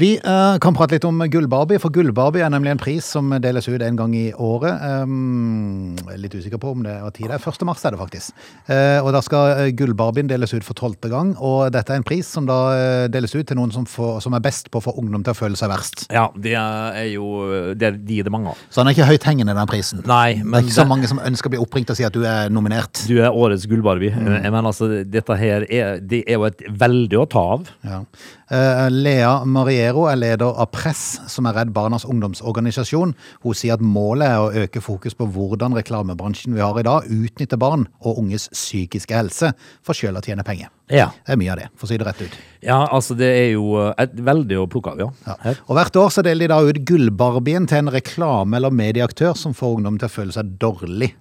Vi 0.01 0.15
uh, 0.25 0.57
kan 0.57 0.73
prate 0.73 0.95
litt 0.95 1.03
om 1.05 1.19
Gull-Barbie, 1.29 1.77
for 1.77 1.93
Gull-Barbie 1.93 2.41
er 2.41 2.49
nemlig 2.49 2.71
en 2.71 2.79
pris 2.81 3.05
som 3.05 3.27
deles 3.43 3.67
ut 3.69 3.83
en 3.85 3.97
gang 3.99 4.15
i 4.17 4.31
året. 4.33 4.81
Um, 5.05 5.93
litt 6.17 6.33
usikker 6.33 6.57
på 6.57 6.71
om 6.73 6.81
det 6.81 6.95
er 6.95 7.13
tid. 7.13 7.27
Det 7.29 7.35
er 7.37 7.45
1. 7.51 7.65
mars 7.69 7.85
er 7.85 7.93
det 7.93 7.99
faktisk. 7.99 8.33
Uh, 8.65 8.97
og 9.03 9.11
da 9.13 9.21
skal 9.21 9.51
eh, 9.51 9.69
Gull-Barbien 9.77 10.31
deles 10.31 10.55
ut 10.55 10.65
for 10.65 10.79
tolvte 10.79 11.11
gang, 11.11 11.35
og 11.37 11.69
dette 11.75 11.93
er 11.93 12.01
en 12.01 12.07
pris 12.07 12.25
som 12.25 12.49
da 12.49 12.57
deles 13.13 13.35
ut 13.35 13.45
til 13.45 13.59
noen 13.59 13.69
som, 13.75 13.85
får, 13.85 14.23
som 14.25 14.33
er 14.33 14.41
best 14.41 14.71
på 14.73 14.81
å 14.81 14.85
få 14.87 14.95
ungdom 14.97 15.21
til 15.21 15.35
å 15.35 15.37
føle 15.37 15.59
seg 15.59 15.69
verst. 15.69 16.07
Ja, 16.09 16.25
det 16.33 16.57
er 16.57 17.05
jo 17.11 17.29
det 17.77 17.93
De 18.07 18.17
er 18.23 18.25
det 18.25 18.33
mange 18.33 18.55
av. 18.55 18.65
Så 18.73 18.81
den 18.81 18.89
er 18.89 18.97
ikke 18.97 19.11
høyt 19.11 19.29
hengende, 19.29 19.53
den 19.53 19.69
prisen. 19.69 20.01
Nei, 20.09 20.39
det 20.39 20.47
er 20.47 20.51
men 20.55 20.65
ikke 20.65 20.79
så 20.79 20.87
det- 20.87 20.93
mange 20.95 21.13
som 21.13 21.21
ønsker 21.21 21.51
å 21.51 21.55
bli 21.59 21.61
oppringt 21.61 21.93
og 21.93 22.01
si 22.01 22.09
at 22.09 22.17
du 22.17 22.25
er 22.25 22.49
nominert. 22.49 23.05
Du 23.05 23.19
er 23.21 23.29
årets 23.29 23.69
gullbarbie. 23.69 24.17
Men 24.17 24.65
altså, 24.65 24.89
dette 25.05 25.37
her 25.37 25.69
er, 25.69 26.01
det 26.01 26.25
er 26.25 26.41
jo 26.41 26.49
et 26.49 26.65
veldig 26.87 27.21
å 27.21 27.29
ta 27.29 27.49
av. 27.59 27.69
Ja. 27.85 28.05
Eh, 28.51 28.87
Lea 28.91 29.45
Mariero 29.47 30.09
er 30.11 30.17
leder 30.19 30.57
av 30.59 30.67
Press, 30.75 31.21
som 31.31 31.45
er 31.47 31.55
Redd 31.55 31.69
Barnas 31.71 32.03
ungdomsorganisasjon. 32.03 33.13
Hun 33.45 33.55
sier 33.55 33.77
at 33.77 33.83
målet 33.85 34.27
er 34.27 34.41
å 34.43 34.65
øke 34.65 34.81
fokus 34.83 35.15
på 35.15 35.29
hvordan 35.31 35.77
reklamebransjen 35.77 36.57
vi 36.57 36.59
har 36.59 36.75
i 36.75 36.83
dag, 36.83 37.07
utnytter 37.07 37.61
barn 37.61 37.85
og 38.03 38.19
unges 38.19 38.49
psykiske 38.51 39.15
helse 39.15 39.53
for 39.87 39.95
sjøl 39.95 40.19
å 40.19 40.25
tjene 40.25 40.43
penger. 40.43 40.67
Ja. 40.91 41.07
Det 41.23 41.37
er 41.37 41.39
mye 41.39 41.53
av 41.53 41.61
det, 41.61 41.69
for 41.79 41.87
å 41.87 41.93
si 41.93 42.01
det 42.01 42.09
rett 42.09 42.25
ut. 42.25 42.35
ja, 42.67 42.81
altså 42.91 43.15
det 43.15 43.31
er 43.31 43.49
jo 43.53 43.79
et 43.95 44.19
veldig 44.19 44.59
å 44.59 44.67
plukke 44.67 44.97
av, 44.97 44.99
ja. 44.99 45.09
Ja. 45.31 45.55
Og 45.69 45.77
Hvert 45.79 46.01
år 46.03 46.11
så 46.11 46.25
deler 46.27 46.43
de 46.43 46.51
da 46.51 46.59
ut 46.59 46.83
Gullbarbien 46.91 47.69
til 47.71 47.85
en 47.85 47.93
reklame- 47.95 48.59
eller 48.59 48.75
medieaktør 48.75 49.31
som 49.39 49.55
får 49.55 49.79
ungdom 49.79 49.97
til 50.01 50.11
å 50.11 50.15
føle 50.19 50.35
seg 50.35 50.57
dårlig. 50.59 51.13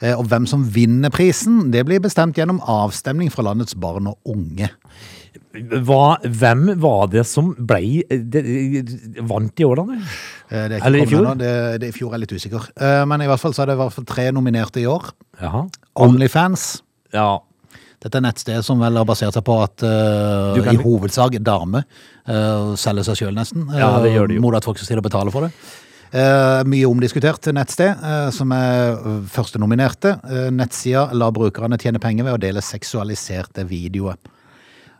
Eh, 0.00 0.14
Og 0.16 0.26
hvem 0.30 0.46
som 0.46 0.64
vinner 0.64 1.12
prisen, 1.14 1.70
det 1.72 1.84
blir 1.88 2.02
bestemt 2.04 2.36
gjennom 2.36 2.60
avstemning 2.60 3.30
fra 3.32 3.46
landets 3.48 3.74
barn 3.74 4.10
og 4.12 4.18
unge. 4.24 4.70
Hva, 5.56 6.18
hvem 6.20 6.66
var 6.80 7.06
det 7.12 7.24
som 7.28 7.54
ble 7.56 8.02
det, 8.08 8.42
vant 9.24 9.60
i 9.60 9.64
år, 9.64 9.80
da? 9.80 9.98
Eh, 10.50 10.64
er 10.66 10.76
Eller 10.84 11.04
i 11.04 11.08
fjor? 11.08 11.30
Det, 11.40 11.52
det, 11.80 11.88
I 11.88 11.96
fjor 11.96 12.12
er 12.12 12.18
jeg 12.18 12.26
litt 12.26 12.36
usikker. 12.36 12.70
Eh, 12.76 13.02
Men 13.08 13.24
i 13.24 13.28
hvert 13.30 13.40
fall 13.40 13.56
så 13.56 13.64
er 13.64 13.72
det 13.72 13.78
i 13.78 13.82
hvert 13.82 13.96
fall 13.96 14.08
tre 14.08 14.28
nominerte 14.36 14.82
i 14.82 14.88
år. 14.90 15.12
Jaha. 15.40 15.64
Onlyfans. 16.04 16.82
Ja. 17.14 17.38
Dette 18.02 18.20
er 18.20 18.26
nettstedet 18.26 18.64
som 18.66 18.80
vel 18.82 18.98
har 19.00 19.08
basert 19.08 19.34
seg 19.34 19.42
på 19.46 19.56
at 19.64 19.82
uh, 19.82 20.52
i 20.68 20.76
hovedsak 20.76 21.38
damer 21.40 21.86
uh, 22.28 22.74
selger 22.78 23.06
seg 23.08 23.22
sjøl, 23.22 23.32
nesten. 23.34 23.64
Ja, 23.72 23.94
det 24.04 24.12
gjør 24.12 24.28
de 24.28 24.36
jo. 24.36 24.42
Mot 24.44 24.56
at 24.58 24.68
folk 24.68 24.76
skal 24.76 24.90
stille 24.90 25.00
og 25.00 25.08
betale 25.08 25.32
for 25.32 25.46
det. 25.48 25.52
Eh, 26.12 26.62
mye 26.70 26.86
omdiskutert 26.86 27.48
nettsted, 27.56 27.98
eh, 27.98 28.30
som 28.34 28.52
er 28.54 28.94
eh, 28.94 29.18
første 29.32 29.58
nominerte. 29.58 30.14
Uh, 30.22 30.48
nettsida 30.54 31.08
lar 31.12 31.34
brukerne 31.34 31.78
tjene 31.82 32.00
penger 32.02 32.28
ved 32.28 32.36
å 32.36 32.42
dele 32.46 32.62
seksualiserte 32.64 33.66
videoer. 33.66 34.16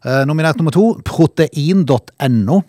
Eh, 0.07 0.23
nominert 0.29 0.59
nummer 0.61 0.75
to, 0.75 0.93
protein.no. 1.07 2.61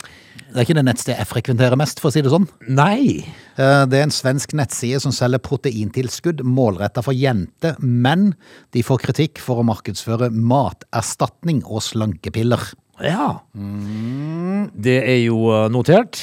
Det 0.48 0.56
er 0.56 0.64
ikke 0.64 0.78
det 0.78 0.86
nettstedet 0.88 1.20
jeg 1.20 1.30
frekventerer 1.30 1.78
mest, 1.78 2.00
for 2.02 2.10
å 2.10 2.16
si 2.16 2.24
det 2.26 2.32
sånn. 2.32 2.48
Nei. 2.72 3.28
Eh, 3.60 3.84
Det 3.86 4.00
er 4.00 4.08
en 4.08 4.16
svensk 4.16 4.56
nettside 4.58 5.02
som 5.04 5.12
selger 5.12 5.44
proteintilskudd 5.44 6.42
målretta 6.42 7.04
for 7.04 7.14
jenter, 7.14 7.76
men 7.80 8.34
de 8.74 8.82
får 8.82 9.04
kritikk 9.04 9.38
for 9.44 9.62
å 9.62 9.68
markedsføre 9.68 10.32
materstatning 10.32 11.62
og 11.66 11.84
slankepiller. 11.86 12.74
Ja. 13.04 13.42
Det 13.54 14.98
er 15.04 15.20
jo 15.28 15.52
eh, 15.52 15.70
notert. 15.70 16.18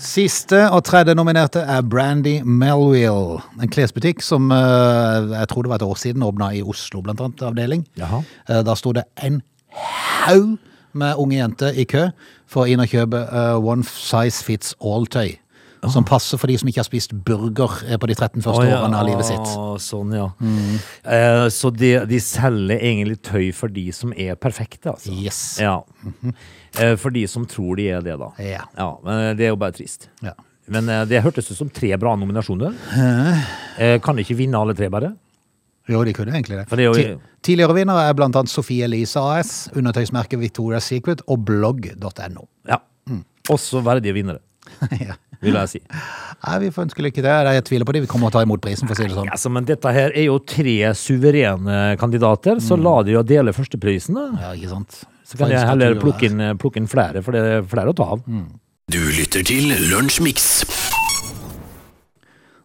Siste 0.00 0.62
og 0.72 0.80
tredje 0.88 1.12
nominerte 1.12 1.60
er 1.60 1.82
Brandy 1.84 2.38
Melville, 2.40 3.42
en 3.60 3.68
klesbutikk 3.72 4.22
som 4.24 4.48
eh, 4.54 5.26
jeg 5.34 5.48
tror 5.50 5.66
det 5.66 5.72
var 5.74 5.80
et 5.82 5.84
år 5.84 5.98
siden 6.00 6.24
åpna 6.24 6.48
i 6.56 6.62
Oslo, 6.64 7.02
blant 7.04 7.20
annet, 7.20 7.42
avdeling. 7.44 7.82
Jaha. 8.00 8.22
Eh, 8.48 8.62
Da 8.64 8.76
sto 8.80 8.94
det 8.96 9.04
en 9.20 9.42
haug 10.24 10.56
med 10.96 11.20
unge 11.20 11.36
jenter 11.36 11.76
i 11.76 11.84
kø 11.84 12.06
for 12.48 12.64
å 12.64 12.72
inn 12.72 12.80
og 12.80 12.88
kjøpe 12.88 13.20
eh, 13.28 13.58
one 13.60 13.84
size 13.84 14.40
fits 14.46 14.72
all-tøy. 14.80 15.36
Som 15.88 16.04
passer 16.04 16.36
for 16.36 16.50
de 16.50 16.58
som 16.60 16.68
ikke 16.68 16.82
har 16.82 16.88
spist 16.88 17.14
burger 17.24 17.78
eh, 17.88 17.96
på 17.96 18.08
de 18.10 18.14
13 18.18 18.42
første 18.44 18.60
oh, 18.60 18.68
ja. 18.68 18.82
årene 18.82 18.98
av 19.00 19.06
livet 19.08 19.24
sitt. 19.30 19.52
Sånn, 19.80 20.12
ja. 20.12 20.26
Eh, 21.08 21.46
så 21.54 21.70
de, 21.72 21.94
de 22.10 22.18
selger 22.20 22.76
egentlig 22.84 23.16
tøy 23.24 23.46
for 23.56 23.72
de 23.72 23.86
som 23.96 24.12
er 24.12 24.36
perfekte, 24.36 24.92
altså. 24.92 25.14
Yes. 25.16 25.40
Ja. 25.62 25.78
Eh, 26.76 26.94
for 27.00 27.14
de 27.16 27.24
som 27.30 27.46
tror 27.48 27.80
de 27.80 27.88
er 27.96 28.04
det, 28.04 28.18
da. 28.20 28.28
Ja. 28.44 28.66
men 29.06 29.38
det 29.40 29.48
er 29.48 29.54
jo 29.54 29.60
bare 29.62 29.76
trist. 29.78 30.10
Ja. 30.26 30.36
Men 30.70 30.88
eh, 30.92 31.06
det 31.08 31.24
hørtes 31.24 31.48
ut 31.50 31.56
som 31.58 31.72
tre 31.72 31.94
bra 31.98 32.12
nominasjoner. 32.20 32.76
Eh, 33.80 33.96
kan 34.04 34.18
de 34.20 34.26
ikke 34.26 34.36
vinne 34.38 34.60
alle 34.60 34.76
tre, 34.76 34.90
bare? 34.92 35.14
Jo, 35.90 36.04
de 36.06 36.12
kunne 36.14 36.36
egentlig 36.36 36.60
det. 36.60 36.66
Det 36.76 36.84
jo- 36.84 36.94
Ti- 36.94 37.16
Tidligere 37.42 37.74
vinnere 37.74 38.04
er 38.10 38.12
blant 38.14 38.36
annet 38.36 38.52
Sofie 38.52 38.84
Elise 38.84 39.16
AS, 39.18 39.70
undertøysmerket 39.72 40.38
Victoria's 40.38 40.84
Secret 40.92 41.22
og 41.26 41.40
blogg.no. 41.48 42.44
Ja. 42.68 42.76
Også 43.50 43.80
verdige 43.82 44.12
vinnere, 44.14 44.38
ja. 45.00 45.16
Vil 45.40 45.56
jeg 45.56 45.72
si. 45.74 45.80
Nei, 45.90 46.56
vi 46.62 46.70
får 46.74 46.86
ønske 46.86 47.04
lykke 47.04 47.20
til. 47.20 47.28
Jeg 47.56 47.64
tviler 47.68 47.88
på 47.88 47.94
det. 47.96 48.02
Vi 48.06 48.10
kommer 48.10 48.30
til 48.30 48.38
å 48.38 48.40
ta 48.40 48.44
imot 48.46 48.62
prisen, 48.64 48.88
for 48.88 48.96
å 48.96 49.00
si 49.00 49.08
det 49.08 49.16
sånn. 49.16 49.30
Altså, 49.32 49.52
men 49.52 49.68
dette 49.68 49.92
her 49.96 50.14
er 50.14 50.26
jo 50.28 50.38
tre 50.44 50.76
suverene 50.96 51.80
kandidater, 52.00 52.60
så 52.64 52.78
la 52.80 52.96
de 53.06 53.16
jo 53.18 53.22
dele 53.26 53.54
førsteprisen. 53.56 54.16
da. 54.16 54.26
Ja, 54.46 54.52
ikke 54.56 54.72
sant? 54.72 55.02
Så 55.30 55.38
kan 55.38 55.52
jeg 55.52 55.62
heller 55.62 55.94
plukke 56.00 56.26
inn, 56.26 56.40
plukke 56.58 56.80
inn 56.82 56.88
flere, 56.90 57.22
for 57.22 57.36
det 57.36 57.44
er 57.60 57.62
flere 57.70 57.92
å 57.92 57.96
ta 57.96 58.08
av. 58.16 58.24
Du 58.90 58.98
lytter 59.14 59.44
til 59.46 59.70
Lunsjmix. 59.92 60.64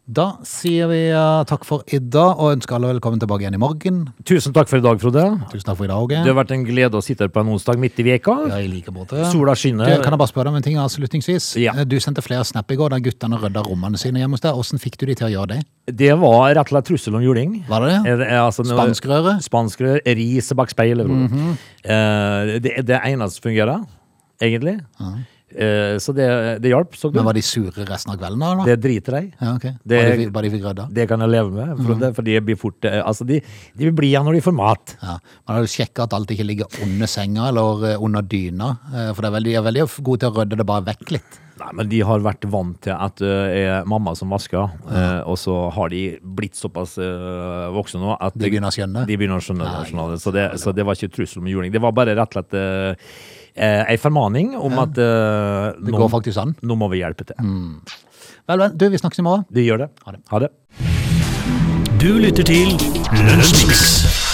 Da 0.06 0.36
sier 0.46 0.86
vi 0.86 1.00
uh, 1.10 1.42
takk 1.50 1.64
for 1.66 1.82
i 1.90 1.98
dag, 1.98 2.38
og 2.38 2.52
ønsker 2.54 2.76
alle 2.78 2.92
velkommen 2.92 3.18
tilbake 3.18 3.42
igjen 3.42 3.56
i 3.58 3.62
morgen. 3.62 4.04
Tusen 4.30 4.54
takk 4.54 4.70
for 4.70 4.78
i 4.78 4.84
dag, 4.86 5.00
Frode. 5.02 5.24
Tusen 5.50 5.66
takk 5.66 5.80
for 5.80 5.88
i 5.88 5.90
dag, 5.90 6.12
Det 6.14 6.30
har 6.30 6.38
vært 6.38 6.54
en 6.54 6.66
glede 6.68 7.00
å 7.00 7.02
sitte 7.02 7.26
her 7.26 7.32
på 7.34 7.42
en 7.42 7.50
onsdag 7.56 7.82
midt 7.82 7.98
i 8.04 8.06
veka. 8.06 8.36
Ja, 8.52 8.60
i 8.62 8.70
like 8.70 8.94
måte. 8.94 9.24
Sola 9.32 9.56
Du, 9.58 9.62
skinner. 9.64 9.90
kan 10.06 10.14
jeg 10.14 10.22
bare 10.22 10.30
spørre 10.30 10.46
deg 10.46 10.54
om 10.54 10.60
en 10.62 10.68
ting 10.68 10.78
avslutningsvis? 10.78 11.50
Ja. 11.58 11.74
Eh, 11.74 11.90
Du 11.90 11.98
sendte 11.98 12.22
flere 12.22 12.46
snap 12.46 12.70
i 12.70 12.78
går 12.78 12.94
der 12.94 13.02
guttene 13.02 13.42
rydda 13.42 13.66
rommene 13.66 13.98
sine 13.98 14.22
hjemme 14.22 14.38
hos 14.38 14.46
deg. 14.46 14.54
Hvordan 14.54 14.84
fikk 14.86 15.00
du 15.02 15.08
de 15.08 15.16
til 15.16 15.26
å 15.26 15.34
gjøre 15.34 15.56
det? 15.56 15.62
Det 15.90 16.14
var 16.22 16.54
rett 16.54 16.62
og 16.70 16.76
slett 16.76 16.86
trussel 16.86 17.18
om 17.18 17.26
juling. 17.26 17.64
Var 17.68 17.82
det 17.82 18.18
det? 18.22 18.30
Altså 18.38 18.62
Spanskrøre? 18.62 19.40
Spanskrør, 19.42 20.04
ris 20.06 20.54
bak 20.54 20.70
speilet. 20.70 21.08
Mm 21.08 21.28
-hmm. 21.28 21.58
Eh, 21.84 22.60
det 22.62 22.86
det 22.86 23.02
eneste 23.02 23.42
som 23.42 23.50
fungerer, 23.50 23.82
egentlig. 24.40 24.86
Eh, 25.56 25.96
så 26.04 26.14
det, 26.16 26.28
det 26.64 26.72
hjalp, 26.72 26.96
så. 27.00 27.12
Men 27.16 27.28
var 27.28 27.38
de 27.38 27.44
sure 27.46 27.86
resten 27.88 28.12
av 28.14 28.20
kvelden 28.20 28.42
da? 28.44 28.52
eller? 28.52 28.72
Det 28.72 28.76
driter 28.84 29.18
jeg 29.20 29.30
i. 29.30 29.32
Ja, 29.40 29.54
okay. 29.56 29.76
Det- 29.84 30.02
Bare 30.02 30.18
de, 30.20 30.28
bare 30.36 30.48
de 30.48 30.52
fikk 30.56 30.66
rydda? 30.68 30.88
Det 30.98 31.08
kan 31.10 31.24
jeg 31.24 31.32
leve 31.32 31.52
med, 31.56 31.78
For, 31.78 31.94
mm. 31.94 32.02
det, 32.02 32.12
for 32.18 32.28
de 32.28 32.36
blir 32.50 32.60
fort 32.60 32.90
eh, 32.90 33.00
Altså, 33.06 33.28
de, 33.28 33.40
de 33.78 33.92
blir 33.92 34.10
igjen 34.10 34.28
når 34.28 34.40
de 34.40 34.44
får 34.46 34.58
mat. 34.58 34.98
Ja. 35.02 35.18
Man 35.48 35.58
har 35.58 35.64
jo 35.64 35.72
sjekka 35.72 36.10
at 36.10 36.18
alt 36.18 36.36
ikke 36.36 36.48
ligger 36.48 36.84
under 36.84 37.10
senga 37.10 37.50
eller 37.54 37.88
eh, 37.94 38.04
under 38.04 38.26
dyna. 38.36 38.76
For 39.16 39.26
er 39.26 39.36
veldig, 39.40 39.52
de 39.54 39.58
er 39.60 39.66
veldig 39.70 39.90
gode 40.02 40.24
til 40.24 40.32
å 40.32 40.40
rydde 40.42 40.60
det 40.60 40.68
bare 40.68 40.88
vekk 40.92 41.18
litt. 41.18 41.42
Nei, 41.56 41.70
men 41.80 41.88
de 41.88 42.02
har 42.04 42.24
vært 42.24 42.44
vant 42.52 42.76
til 42.84 42.92
at 42.92 43.22
det 43.22 43.62
er 43.62 43.86
mamma 43.88 44.12
som 44.20 44.34
vasker, 44.34 44.74
eh, 44.92 45.22
og 45.24 45.38
så 45.40 45.56
har 45.72 45.94
de 45.94 46.02
blitt 46.20 46.60
såpass 46.60 46.98
uh, 47.00 47.72
voksne 47.76 48.02
nå 48.02 48.18
at 48.18 48.36
De 48.36 48.50
begynner 48.50 48.74
å 48.74 48.76
skjønne. 48.76 49.06
De 49.08 49.16
begynner 49.16 49.40
å 49.40 49.46
skjønne 49.46 49.70
det. 50.12 50.20
Så, 50.20 50.34
det 50.36 50.50
så 50.60 50.76
det 50.76 50.84
var 50.88 51.00
ikke 51.00 51.14
trussel 51.16 51.40
om 51.44 51.48
juling. 51.48 51.72
Det 51.72 51.80
var 51.84 51.96
bare 51.96 52.18
rett 52.18 52.36
og 52.36 52.44
slett 52.44 52.60
eh, 53.56 53.84
ei 53.92 53.98
formaning 53.98 54.56
om 54.58 54.80
at 54.84 54.98
eh, 54.98 55.72
Det 55.80 55.92
nå, 55.94 55.98
går 56.04 56.10
faktisk 56.14 56.38
an. 56.42 56.56
nå 56.62 56.76
må 56.80 56.90
vi 56.92 57.02
hjelpe 57.04 57.26
til. 57.30 57.36
Vel, 58.46 58.60
vel. 58.60 58.70
Du, 58.78 58.90
vi 58.94 58.98
snakkes 59.02 59.20
i 59.20 59.26
morgen. 59.26 59.46
De 59.52 59.64
gjør 59.66 59.86
det. 59.86 59.90
Ha 60.06 60.12
det. 60.16 60.22
Ha 60.32 60.40
det. 60.46 60.52
Du 62.02 62.12
lytter 62.22 62.44
til 62.46 62.76
Lunsjmix. 63.26 64.25